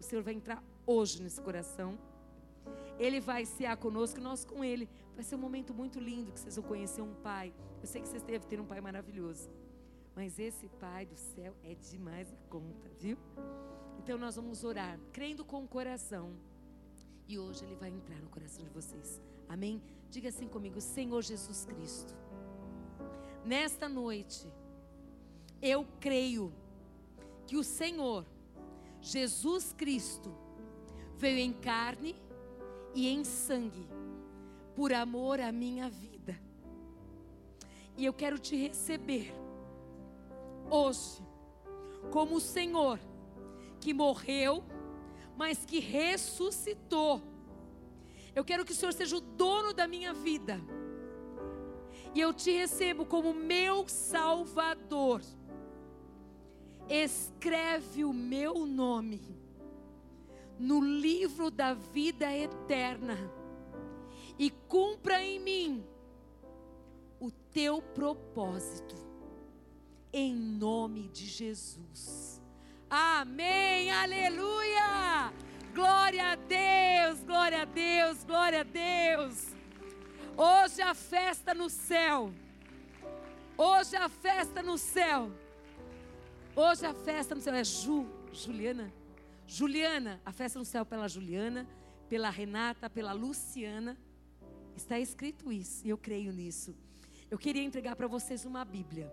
o 0.00 0.02
Senhor 0.02 0.22
vai 0.22 0.32
entrar 0.32 0.64
hoje 0.86 1.22
nesse 1.22 1.40
coração. 1.48 1.98
Ele 2.98 3.20
vai 3.20 3.44
cear 3.44 3.76
conosco, 3.76 4.20
nós 4.22 4.42
com 4.42 4.64
Ele. 4.64 4.88
Vai 5.14 5.22
ser 5.22 5.34
um 5.36 5.44
momento 5.46 5.74
muito 5.74 6.00
lindo 6.00 6.32
que 6.32 6.40
vocês 6.40 6.56
vão 6.56 6.64
conhecer 6.64 7.02
um 7.02 7.14
Pai. 7.28 7.52
Eu 7.82 7.86
sei 7.86 8.00
que 8.00 8.08
vocês 8.08 8.22
devem 8.22 8.48
ter 8.48 8.58
um 8.58 8.64
Pai 8.64 8.80
maravilhoso. 8.80 9.50
Mas 10.16 10.38
esse 10.38 10.66
Pai 10.80 11.04
do 11.04 11.16
céu 11.16 11.54
é 11.62 11.74
demais 11.74 12.32
a 12.32 12.36
conta, 12.48 12.88
viu? 12.98 13.18
Então 13.98 14.16
nós 14.16 14.34
vamos 14.36 14.64
orar, 14.64 14.98
crendo 15.12 15.44
com 15.44 15.62
o 15.62 15.68
coração. 15.68 16.32
E 17.28 17.38
hoje 17.38 17.62
Ele 17.64 17.74
vai 17.74 17.90
entrar 17.90 18.18
no 18.22 18.28
coração 18.30 18.64
de 18.64 18.70
vocês. 18.70 19.20
Amém? 19.46 19.82
Diga 20.10 20.30
assim 20.30 20.48
comigo, 20.48 20.80
Senhor 20.80 21.22
Jesus 21.22 21.66
Cristo. 21.66 22.16
Nesta 23.44 23.88
noite, 23.88 24.50
eu 25.60 25.86
creio 26.00 26.52
que 27.46 27.56
o 27.56 27.62
Senhor, 27.62 28.24
Jesus 29.00 29.74
Cristo, 29.74 30.34
veio 31.16 31.38
em 31.38 31.52
carne 31.52 32.16
e 32.94 33.08
em 33.08 33.24
sangue, 33.24 33.86
por 34.74 34.92
amor 34.92 35.40
à 35.40 35.52
minha 35.52 35.90
vida. 35.90 36.38
E 37.96 38.04
eu 38.04 38.12
quero 38.12 38.38
te 38.38 38.56
receber 38.56 39.34
hoje, 40.70 41.22
como 42.10 42.36
o 42.36 42.40
Senhor 42.40 42.98
que 43.80 43.92
morreu, 43.92 44.64
mas 45.38 45.64
que 45.64 45.78
ressuscitou. 45.78 47.22
Eu 48.34 48.44
quero 48.44 48.64
que 48.64 48.72
o 48.72 48.74
Senhor 48.74 48.92
seja 48.92 49.16
o 49.16 49.20
dono 49.20 49.72
da 49.72 49.86
minha 49.86 50.12
vida. 50.12 50.60
E 52.12 52.20
eu 52.20 52.34
te 52.34 52.50
recebo 52.50 53.06
como 53.06 53.32
meu 53.32 53.86
Salvador. 53.86 55.22
Escreve 56.88 58.04
o 58.04 58.12
meu 58.12 58.66
nome 58.66 59.22
no 60.58 60.80
livro 60.80 61.52
da 61.52 61.72
vida 61.72 62.36
eterna 62.36 63.16
e 64.36 64.50
cumpra 64.50 65.22
em 65.22 65.38
mim 65.38 65.84
o 67.20 67.30
teu 67.30 67.80
propósito, 67.80 68.96
em 70.12 70.34
nome 70.34 71.08
de 71.08 71.26
Jesus. 71.26 72.27
Amém, 72.90 73.90
aleluia! 73.90 75.30
Glória 75.74 76.32
a 76.32 76.36
Deus, 76.36 77.22
glória 77.22 77.60
a 77.60 77.64
Deus, 77.66 78.24
glória 78.24 78.60
a 78.60 78.62
Deus. 78.62 79.54
Hoje 80.34 80.80
a 80.80 80.94
festa 80.94 81.52
no 81.52 81.68
céu. 81.68 82.32
Hoje 83.58 83.94
a 83.94 84.08
festa 84.08 84.62
no 84.62 84.78
céu. 84.78 85.30
Hoje 86.56 86.86
a 86.86 86.94
festa 86.94 87.34
no 87.34 87.42
céu 87.42 87.54
é 87.54 87.62
Ju, 87.62 88.06
Juliana. 88.32 88.90
Juliana, 89.46 90.18
a 90.24 90.32
festa 90.32 90.58
no 90.58 90.64
céu 90.64 90.86
pela 90.86 91.08
Juliana, 91.08 91.68
pela 92.08 92.30
Renata, 92.30 92.88
pela 92.88 93.12
Luciana. 93.12 93.98
Está 94.74 94.98
escrito 94.98 95.52
isso, 95.52 95.86
e 95.86 95.90
eu 95.90 95.98
creio 95.98 96.32
nisso. 96.32 96.74
Eu 97.30 97.36
queria 97.36 97.62
entregar 97.62 97.96
para 97.96 98.06
vocês 98.06 98.46
uma 98.46 98.64
Bíblia. 98.64 99.12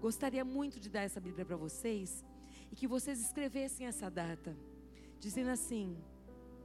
Gostaria 0.00 0.44
muito 0.44 0.80
de 0.80 0.90
dar 0.90 1.02
essa 1.02 1.20
Bíblia 1.20 1.44
para 1.44 1.56
vocês 1.56 2.24
e 2.70 2.76
que 2.76 2.86
vocês 2.86 3.20
escrevessem 3.20 3.86
essa 3.86 4.10
data, 4.10 4.56
dizendo 5.18 5.50
assim: 5.50 5.96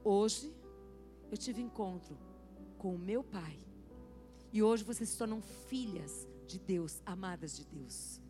Hoje 0.04 0.52
eu 1.30 1.36
tive 1.36 1.62
encontro 1.62 2.18
com 2.78 2.94
o 2.94 2.98
meu 2.98 3.22
Pai, 3.22 3.58
e 4.52 4.62
hoje 4.62 4.84
vocês 4.84 5.08
se 5.08 5.18
tornam 5.18 5.40
filhas 5.40 6.26
de 6.46 6.58
Deus, 6.58 7.00
amadas 7.06 7.56
de 7.56 7.64
Deus. 7.64 8.20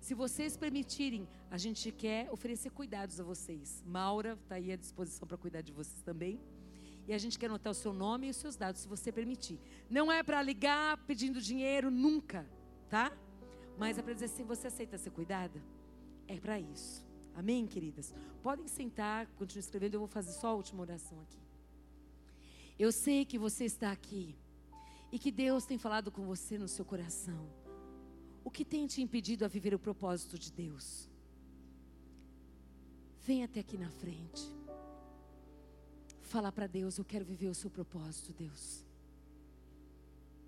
Se 0.00 0.14
vocês 0.14 0.56
permitirem, 0.56 1.28
a 1.50 1.58
gente 1.58 1.90
quer 1.90 2.30
oferecer 2.30 2.70
cuidados 2.70 3.18
a 3.18 3.24
vocês. 3.24 3.82
Maura 3.84 4.38
está 4.40 4.54
aí 4.54 4.70
à 4.70 4.76
disposição 4.76 5.26
para 5.26 5.36
cuidar 5.36 5.62
de 5.62 5.72
vocês 5.72 6.00
também. 6.02 6.40
E 7.08 7.12
a 7.12 7.18
gente 7.18 7.38
quer 7.38 7.46
anotar 7.46 7.70
o 7.70 7.74
seu 7.74 7.92
nome 7.92 8.26
e 8.26 8.30
os 8.30 8.36
seus 8.36 8.56
dados, 8.56 8.80
se 8.80 8.88
você 8.88 9.12
permitir. 9.12 9.60
Não 9.88 10.10
é 10.10 10.22
para 10.22 10.42
ligar 10.42 10.96
pedindo 11.06 11.40
dinheiro, 11.40 11.90
nunca, 11.90 12.48
tá? 12.88 13.12
Mas 13.78 13.98
é 13.98 14.02
para 14.02 14.12
dizer 14.12 14.26
assim: 14.26 14.44
você 14.44 14.66
aceita 14.66 14.98
ser 14.98 15.10
cuidada? 15.10 15.62
É 16.26 16.38
para 16.40 16.58
isso. 16.58 17.05
Amém, 17.36 17.66
queridas? 17.66 18.14
Podem 18.42 18.66
sentar, 18.66 19.26
continuem 19.38 19.60
escrevendo, 19.60 19.94
eu 19.94 20.00
vou 20.00 20.08
fazer 20.08 20.32
só 20.32 20.48
a 20.48 20.54
última 20.54 20.80
oração 20.80 21.20
aqui. 21.20 21.38
Eu 22.78 22.90
sei 22.90 23.26
que 23.26 23.38
você 23.38 23.64
está 23.66 23.92
aqui 23.92 24.34
e 25.12 25.18
que 25.18 25.30
Deus 25.30 25.66
tem 25.66 25.76
falado 25.76 26.10
com 26.10 26.24
você 26.24 26.56
no 26.56 26.66
seu 26.66 26.84
coração. 26.84 27.46
O 28.42 28.50
que 28.50 28.64
tem 28.64 28.86
te 28.86 29.02
impedido 29.02 29.44
a 29.44 29.48
viver 29.48 29.74
o 29.74 29.78
propósito 29.78 30.38
de 30.38 30.50
Deus? 30.50 31.10
Vem 33.22 33.44
até 33.44 33.60
aqui 33.60 33.76
na 33.76 33.90
frente. 33.90 34.42
Fala 36.22 36.50
para 36.50 36.66
Deus, 36.66 36.96
eu 36.96 37.04
quero 37.04 37.24
viver 37.24 37.48
o 37.48 37.54
seu 37.54 37.70
propósito, 37.70 38.32
Deus. 38.32 38.82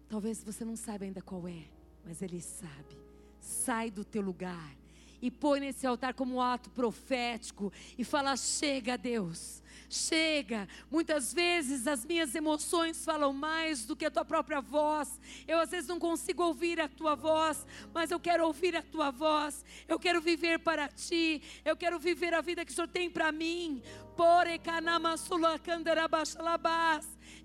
Talvez 0.09 0.43
você 0.43 0.65
não 0.65 0.75
saiba 0.75 1.05
ainda 1.05 1.21
qual 1.21 1.47
é, 1.47 1.69
mas 2.03 2.23
Ele 2.23 2.41
sabe. 2.41 2.97
Sai 3.41 3.91
do 3.91 4.07
teu 4.07 4.23
lugar 4.23 4.75
e 5.21 5.31
põe 5.31 5.61
nesse 5.61 5.87
altar 5.87 6.15
como 6.15 6.37
um 6.37 6.41
ato 6.41 6.71
profético 6.71 7.73
e 7.97 8.05
fala: 8.05 8.37
chega, 8.37 8.97
Deus 8.97 9.63
chega. 9.89 10.69
Muitas 10.91 11.33
vezes 11.33 11.87
as 11.87 12.05
minhas 12.05 12.35
emoções 12.35 13.05
falam 13.05 13.33
mais 13.33 13.85
do 13.85 13.97
que 13.97 14.05
a 14.05 14.11
tua 14.11 14.25
própria 14.25 14.61
voz. 14.61 15.21
Eu 15.47 15.59
às 15.59 15.71
vezes 15.71 15.89
não 15.89 15.99
consigo 15.99 16.43
ouvir 16.43 16.81
a 16.81 16.89
tua 16.89 17.15
voz, 17.15 17.67
mas 17.93 18.11
eu 18.11 18.21
quero 18.21 18.47
ouvir 18.47 18.77
a 18.77 18.83
tua 18.83 19.11
voz. 19.11 19.65
Eu 19.87 19.99
quero 19.99 20.21
viver 20.21 20.59
para 20.59 20.89
ti. 20.89 21.43
Eu 21.65 21.77
quero 21.77 21.99
viver 21.99 22.35
a 22.35 22.41
vida 22.41 22.65
que 22.65 22.73
o 22.73 22.75
Senhor 22.75 22.89
tem 22.89 23.11
para 23.11 23.33
mim. 23.33 23.83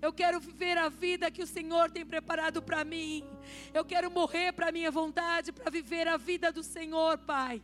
Eu 0.00 0.12
quero 0.12 0.40
viver 0.40 0.78
a 0.78 0.88
vida 0.88 1.30
que 1.30 1.42
o 1.42 1.46
Senhor 1.46 1.90
tem 1.90 2.04
preparado 2.04 2.62
para 2.62 2.84
mim. 2.84 3.24
Eu 3.72 3.84
quero 3.84 4.10
morrer 4.10 4.52
para 4.52 4.68
a 4.68 4.72
minha 4.72 4.90
vontade, 4.90 5.52
para 5.52 5.70
viver 5.70 6.08
a 6.08 6.16
vida 6.16 6.50
do 6.50 6.62
Senhor, 6.62 7.18
Pai. 7.18 7.62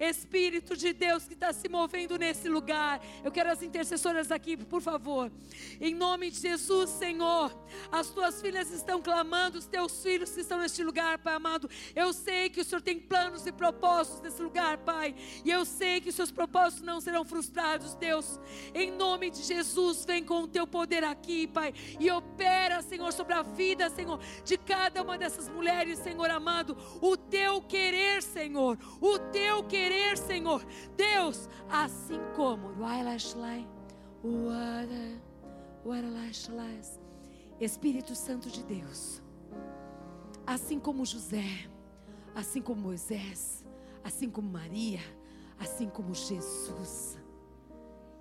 Espírito 0.00 0.76
de 0.76 0.92
Deus 0.92 1.26
que 1.26 1.34
está 1.34 1.52
se 1.52 1.68
movendo 1.68 2.18
nesse 2.18 2.48
lugar. 2.48 3.00
Eu 3.22 3.30
quero 3.30 3.50
as 3.50 3.62
intercessoras 3.62 4.32
aqui, 4.32 4.56
por 4.56 4.80
favor. 4.80 5.30
Em 5.80 5.94
nome 5.94 6.30
de 6.30 6.40
Jesus, 6.40 6.90
Senhor. 6.90 7.54
As 7.92 8.08
tuas 8.10 8.40
filhas 8.40 8.70
estão 8.70 9.00
clamando, 9.02 9.58
os 9.58 9.66
teus 9.66 10.02
filhos 10.02 10.30
que 10.30 10.40
estão 10.40 10.58
neste 10.58 10.82
lugar, 10.82 11.18
Pai 11.18 11.34
amado. 11.34 11.68
Eu 11.94 12.12
sei 12.12 12.48
que 12.48 12.60
o 12.60 12.64
Senhor 12.64 12.80
tem 12.80 12.98
planos 12.98 13.46
e 13.46 13.52
propósitos 13.52 14.22
nesse 14.22 14.40
lugar, 14.40 14.78
Pai. 14.78 15.14
E 15.44 15.50
eu 15.50 15.64
sei 15.64 16.00
que 16.00 16.08
os 16.08 16.14
seus 16.14 16.30
propósitos 16.30 16.84
não 16.84 17.00
serão 17.00 17.24
frustrados, 17.24 17.94
Deus. 17.94 18.38
Em 18.74 18.90
nome 18.90 19.30
de 19.34 19.42
Jesus, 19.42 20.04
vem 20.04 20.24
com 20.24 20.42
o 20.42 20.48
teu 20.48 20.66
poder 20.66 21.04
aqui, 21.04 21.46
Pai. 21.46 21.74
E 21.98 22.10
opera, 22.10 22.80
Senhor, 22.80 23.12
sobre 23.12 23.34
a 23.34 23.42
vida, 23.42 23.90
Senhor, 23.90 24.18
de 24.44 24.56
cada 24.56 25.02
uma 25.02 25.18
dessas 25.18 25.48
mulheres, 25.48 25.98
Senhor 25.98 26.30
amado. 26.30 26.76
O 27.00 27.16
teu 27.16 27.60
querer, 27.60 28.22
Senhor. 28.22 28.78
O 29.00 29.18
teu 29.18 29.64
querer, 29.64 30.16
Senhor. 30.16 30.64
Deus, 30.96 31.48
assim 31.68 32.20
como. 32.36 32.72
Espírito 37.60 38.14
Santo 38.14 38.48
de 38.48 38.62
Deus. 38.64 39.22
Assim 40.46 40.78
como 40.78 41.04
José, 41.06 41.68
assim 42.34 42.60
como 42.60 42.82
Moisés, 42.82 43.64
assim 44.02 44.28
como 44.28 44.50
Maria, 44.50 45.00
assim 45.58 45.88
como 45.88 46.14
Jesus. 46.14 47.16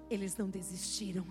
Eles 0.10 0.38
não 0.38 0.50
desistiram. 0.50 1.26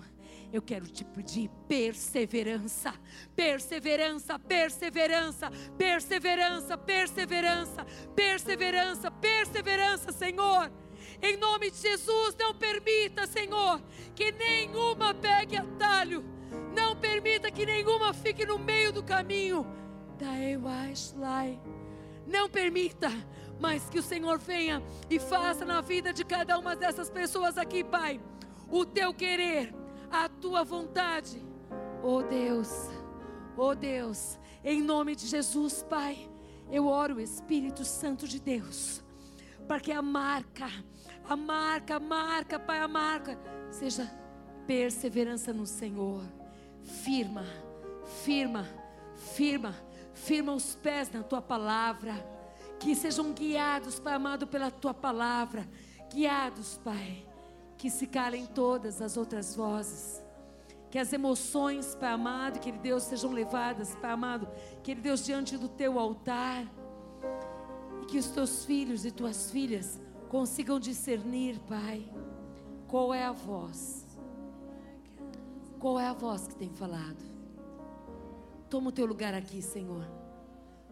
Eu 0.52 0.60
quero 0.60 0.86
te 0.86 1.02
pedir 1.02 1.48
perseverança, 1.66 2.92
perseverança, 3.34 4.38
perseverança, 4.38 5.50
perseverança, 5.78 6.76
perseverança, 6.76 7.86
perseverança, 8.14 9.10
perseverança, 9.10 10.12
Senhor. 10.12 10.70
Em 11.22 11.36
nome 11.38 11.70
de 11.70 11.78
Jesus, 11.78 12.36
não 12.38 12.54
permita, 12.54 13.26
Senhor, 13.26 13.80
que 14.14 14.30
nenhuma 14.32 15.14
pegue 15.14 15.56
atalho. 15.56 16.22
Não 16.74 16.96
permita 16.96 17.50
que 17.50 17.64
nenhuma 17.64 18.12
fique 18.12 18.44
no 18.44 18.58
meio 18.58 18.92
do 18.92 19.02
caminho. 19.02 19.66
Não 22.26 22.48
permita, 22.48 23.10
mas 23.58 23.88
que 23.88 23.98
o 23.98 24.02
Senhor 24.02 24.38
venha 24.38 24.82
e 25.08 25.18
faça 25.18 25.64
na 25.64 25.80
vida 25.80 26.12
de 26.12 26.24
cada 26.24 26.58
uma 26.58 26.76
dessas 26.76 27.08
pessoas 27.08 27.56
aqui, 27.56 27.82
Pai, 27.82 28.20
o 28.72 28.86
teu 28.86 29.12
querer, 29.12 29.74
a 30.10 30.30
tua 30.30 30.64
vontade. 30.64 31.44
Oh 32.02 32.22
Deus, 32.22 32.88
oh 33.54 33.74
Deus, 33.74 34.38
em 34.64 34.82
nome 34.82 35.14
de 35.14 35.26
Jesus, 35.26 35.84
Pai, 35.88 36.28
Eu 36.70 36.86
oro, 36.86 37.20
Espírito 37.20 37.84
Santo 37.84 38.26
de 38.26 38.40
Deus, 38.40 39.04
para 39.68 39.78
que 39.78 39.92
a 39.92 40.00
marca, 40.00 40.66
a 41.28 41.36
marca, 41.36 41.96
a 41.96 42.00
marca, 42.00 42.58
Pai, 42.58 42.78
a 42.78 42.88
marca, 42.88 43.38
seja 43.70 44.10
perseverança 44.66 45.52
no 45.52 45.66
Senhor. 45.66 46.22
Firma, 46.82 47.44
firma, 48.24 48.66
firma, 49.34 49.76
firma 50.14 50.54
os 50.54 50.74
pés 50.76 51.10
na 51.10 51.22
tua 51.22 51.42
palavra. 51.42 52.14
Que 52.80 52.96
sejam 52.96 53.32
guiados, 53.32 54.00
Pai 54.00 54.14
amado, 54.14 54.46
pela 54.46 54.70
tua 54.70 54.94
palavra. 54.94 55.68
Guiados, 56.12 56.80
Pai. 56.82 57.31
Que 57.82 57.90
se 57.90 58.06
calem 58.06 58.46
todas 58.46 59.02
as 59.02 59.16
outras 59.16 59.56
vozes. 59.56 60.22
Que 60.88 61.00
as 61.00 61.12
emoções, 61.12 61.96
Pai 61.96 62.12
amado, 62.12 62.60
que 62.60 62.70
Deus, 62.70 63.02
sejam 63.02 63.32
levadas, 63.32 63.96
Pai 63.96 64.12
amado, 64.12 64.46
que 64.84 64.94
Deus, 64.94 65.24
diante 65.24 65.58
do 65.58 65.68
teu 65.68 65.98
altar. 65.98 66.64
E 68.00 68.06
que 68.06 68.18
os 68.18 68.28
teus 68.28 68.64
filhos 68.64 69.04
e 69.04 69.10
tuas 69.10 69.50
filhas 69.50 70.00
consigam 70.28 70.78
discernir, 70.78 71.58
Pai, 71.68 72.08
qual 72.86 73.12
é 73.12 73.24
a 73.24 73.32
voz. 73.32 74.06
Qual 75.80 75.98
é 75.98 76.06
a 76.06 76.12
voz 76.12 76.46
que 76.46 76.54
tem 76.54 76.70
falado? 76.70 77.24
Toma 78.70 78.90
o 78.90 78.92
teu 78.92 79.06
lugar 79.06 79.34
aqui, 79.34 79.60
Senhor. 79.60 80.08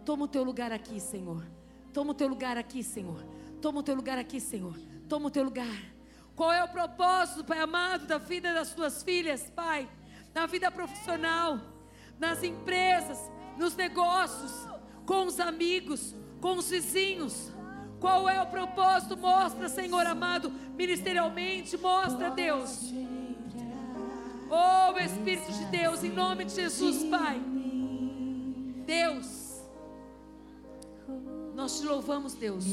Toma 0.04 0.24
o 0.24 0.28
teu 0.28 0.42
lugar 0.42 0.72
aqui, 0.72 0.98
Senhor. 0.98 1.46
Toma 1.92 2.10
o 2.10 2.14
teu 2.14 2.26
lugar 2.26 2.58
aqui, 2.58 2.82
Senhor. 2.82 3.24
Toma 3.62 3.78
o 3.78 3.82
teu 3.84 3.94
lugar 3.94 4.18
aqui, 4.18 4.40
Senhor. 4.40 4.76
Toma 5.08 5.28
o 5.28 5.30
teu 5.30 5.44
lugar. 5.44 5.99
Qual 6.40 6.50
é 6.50 6.64
o 6.64 6.68
propósito, 6.68 7.44
Pai 7.44 7.60
amado, 7.60 8.06
da 8.06 8.16
vida 8.16 8.54
das 8.54 8.72
tuas 8.72 9.02
filhas, 9.02 9.52
Pai? 9.54 9.86
Na 10.32 10.46
vida 10.46 10.70
profissional, 10.70 11.60
nas 12.18 12.42
empresas, 12.42 13.18
nos 13.58 13.76
negócios, 13.76 14.50
com 15.04 15.26
os 15.26 15.38
amigos, 15.38 16.14
com 16.40 16.56
os 16.56 16.70
vizinhos. 16.70 17.52
Qual 18.00 18.26
é 18.26 18.40
o 18.40 18.46
propósito? 18.46 19.18
Mostra, 19.18 19.68
Senhor 19.68 20.06
amado, 20.06 20.50
ministerialmente, 20.78 21.76
mostra, 21.76 22.30
Deus. 22.30 22.90
Oh, 24.48 24.98
Espírito 24.98 25.52
de 25.52 25.66
Deus, 25.66 26.02
em 26.02 26.10
nome 26.10 26.46
de 26.46 26.54
Jesus, 26.54 27.04
Pai. 27.04 27.38
Deus, 28.86 29.60
nós 31.54 31.78
te 31.78 31.84
louvamos, 31.84 32.32
Deus. 32.32 32.64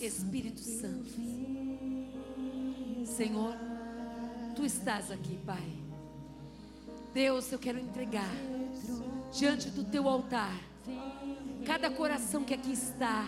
Espírito 0.00 0.60
Santo. 0.60 1.10
Senhor, 3.04 3.54
tu 4.54 4.64
estás 4.64 5.10
aqui, 5.10 5.36
Pai. 5.44 5.76
Deus, 7.12 7.50
eu 7.50 7.58
quero 7.58 7.80
entregar 7.80 8.30
diante 9.32 9.70
do 9.70 9.82
teu 9.82 10.08
altar 10.08 10.56
cada 11.66 11.90
coração 11.90 12.44
que 12.44 12.54
aqui 12.54 12.72
está. 12.72 13.26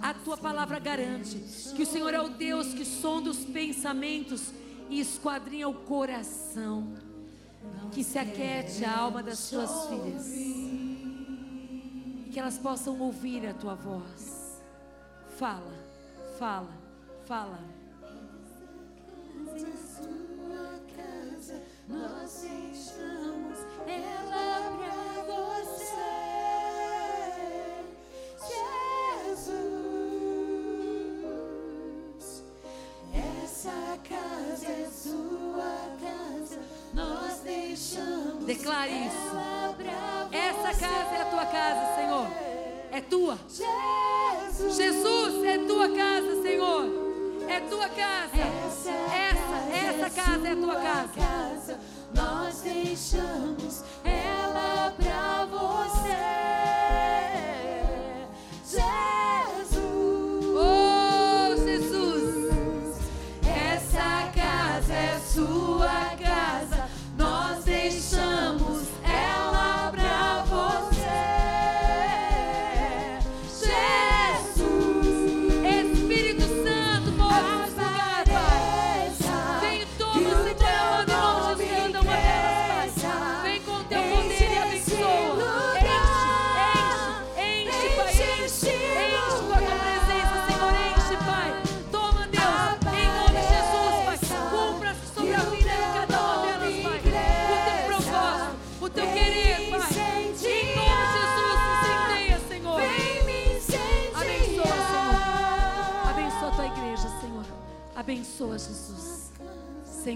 A 0.00 0.12
tua 0.12 0.36
palavra 0.36 0.78
garante 0.78 1.38
que 1.74 1.82
o 1.82 1.86
Senhor 1.86 2.12
é 2.12 2.20
o 2.20 2.28
Deus 2.30 2.74
que 2.74 2.84
sonda 2.84 3.30
os 3.30 3.44
pensamentos 3.44 4.52
e 4.90 5.00
esquadrinha 5.00 5.68
o 5.68 5.74
coração. 5.74 6.94
Que 7.92 8.04
se 8.04 8.18
aquete 8.18 8.84
a 8.84 8.98
alma 8.98 9.22
das 9.22 9.48
tuas 9.48 9.88
filhas. 9.88 10.26
E 10.36 12.30
que 12.32 12.38
elas 12.38 12.58
possam 12.58 13.00
ouvir 13.00 13.46
a 13.46 13.54
tua 13.54 13.74
voz. 13.74 14.60
Fala 15.38 15.81
fala, 16.38 16.70
fala. 17.26 17.58
Nós 21.88 22.42
deixamos 22.42 23.58
ela 23.86 24.70
pra 24.78 25.22
você, 25.24 25.96
Jesus. 29.26 29.62
Essa 33.12 33.98
casa 34.08 34.66
é 34.66 34.88
sua 34.90 35.74
casa, 36.00 36.60
nós 36.94 37.40
deixamos. 37.40 38.44
Declare 38.46 39.06
isso. 39.06 39.36
Essa 40.32 40.70
casa 40.80 41.14
é 41.14 41.22
a 41.22 41.30
tua 41.30 41.46
casa, 41.46 41.94
Senhor. 41.96 42.26
É 42.90 43.00
tua. 43.00 43.38
Jesus, 43.48 43.81
tua 47.72 47.88
casa. 47.88 48.36
Essa, 48.36 50.04
essa 50.04 50.10
casa 50.10 50.48
é 50.48 50.52
a 50.52 50.56
tua 50.56 50.76
casa. 50.76 51.80
Nós 52.14 52.60
deixamos 52.60 53.71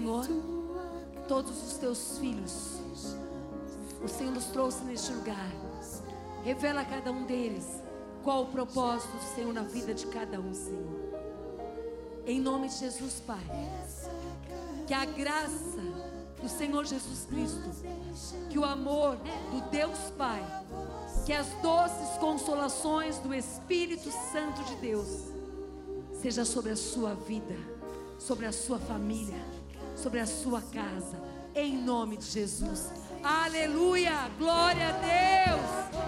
Senhor, 0.07 0.25
todos 1.27 1.61
os 1.67 1.73
teus 1.73 2.17
filhos, 2.17 2.77
o 4.01 4.07
Senhor 4.07 4.33
nos 4.33 4.45
trouxe 4.45 4.81
neste 4.85 5.11
lugar. 5.11 5.51
Revela 6.45 6.79
a 6.79 6.85
cada 6.85 7.11
um 7.11 7.25
deles 7.25 7.65
qual 8.23 8.43
o 8.43 8.45
propósito 8.45 9.11
do 9.17 9.35
Senhor 9.35 9.53
na 9.53 9.63
vida 9.63 9.93
de 9.93 10.07
cada 10.07 10.39
um, 10.39 10.53
Senhor. 10.53 11.11
Em 12.25 12.39
nome 12.39 12.69
de 12.69 12.75
Jesus, 12.75 13.21
Pai. 13.27 13.43
Que 14.85 14.93
a 14.93 15.03
graça 15.03 15.81
do 16.41 16.47
Senhor 16.47 16.85
Jesus 16.85 17.25
Cristo, 17.25 17.69
que 18.49 18.57
o 18.57 18.63
amor 18.63 19.17
do 19.17 19.69
Deus 19.69 19.99
Pai, 20.17 20.41
que 21.25 21.33
as 21.33 21.47
doces 21.61 22.17
consolações 22.17 23.17
do 23.17 23.33
Espírito 23.33 24.09
Santo 24.31 24.63
de 24.63 24.75
Deus 24.77 25.33
seja 26.21 26.45
sobre 26.45 26.71
a 26.71 26.77
sua 26.77 27.13
vida 27.13 27.77
sobre 28.17 28.45
a 28.45 28.51
sua 28.51 28.79
família, 28.79 29.39
sobre 29.97 30.19
a 30.19 30.25
sua 30.25 30.61
casa, 30.61 31.19
em 31.55 31.75
nome 31.75 32.17
de 32.17 32.25
Jesus. 32.25 32.91
Aleluia! 33.23 34.29
Glória 34.37 34.89
a 34.89 34.91
Deus! 34.91 36.06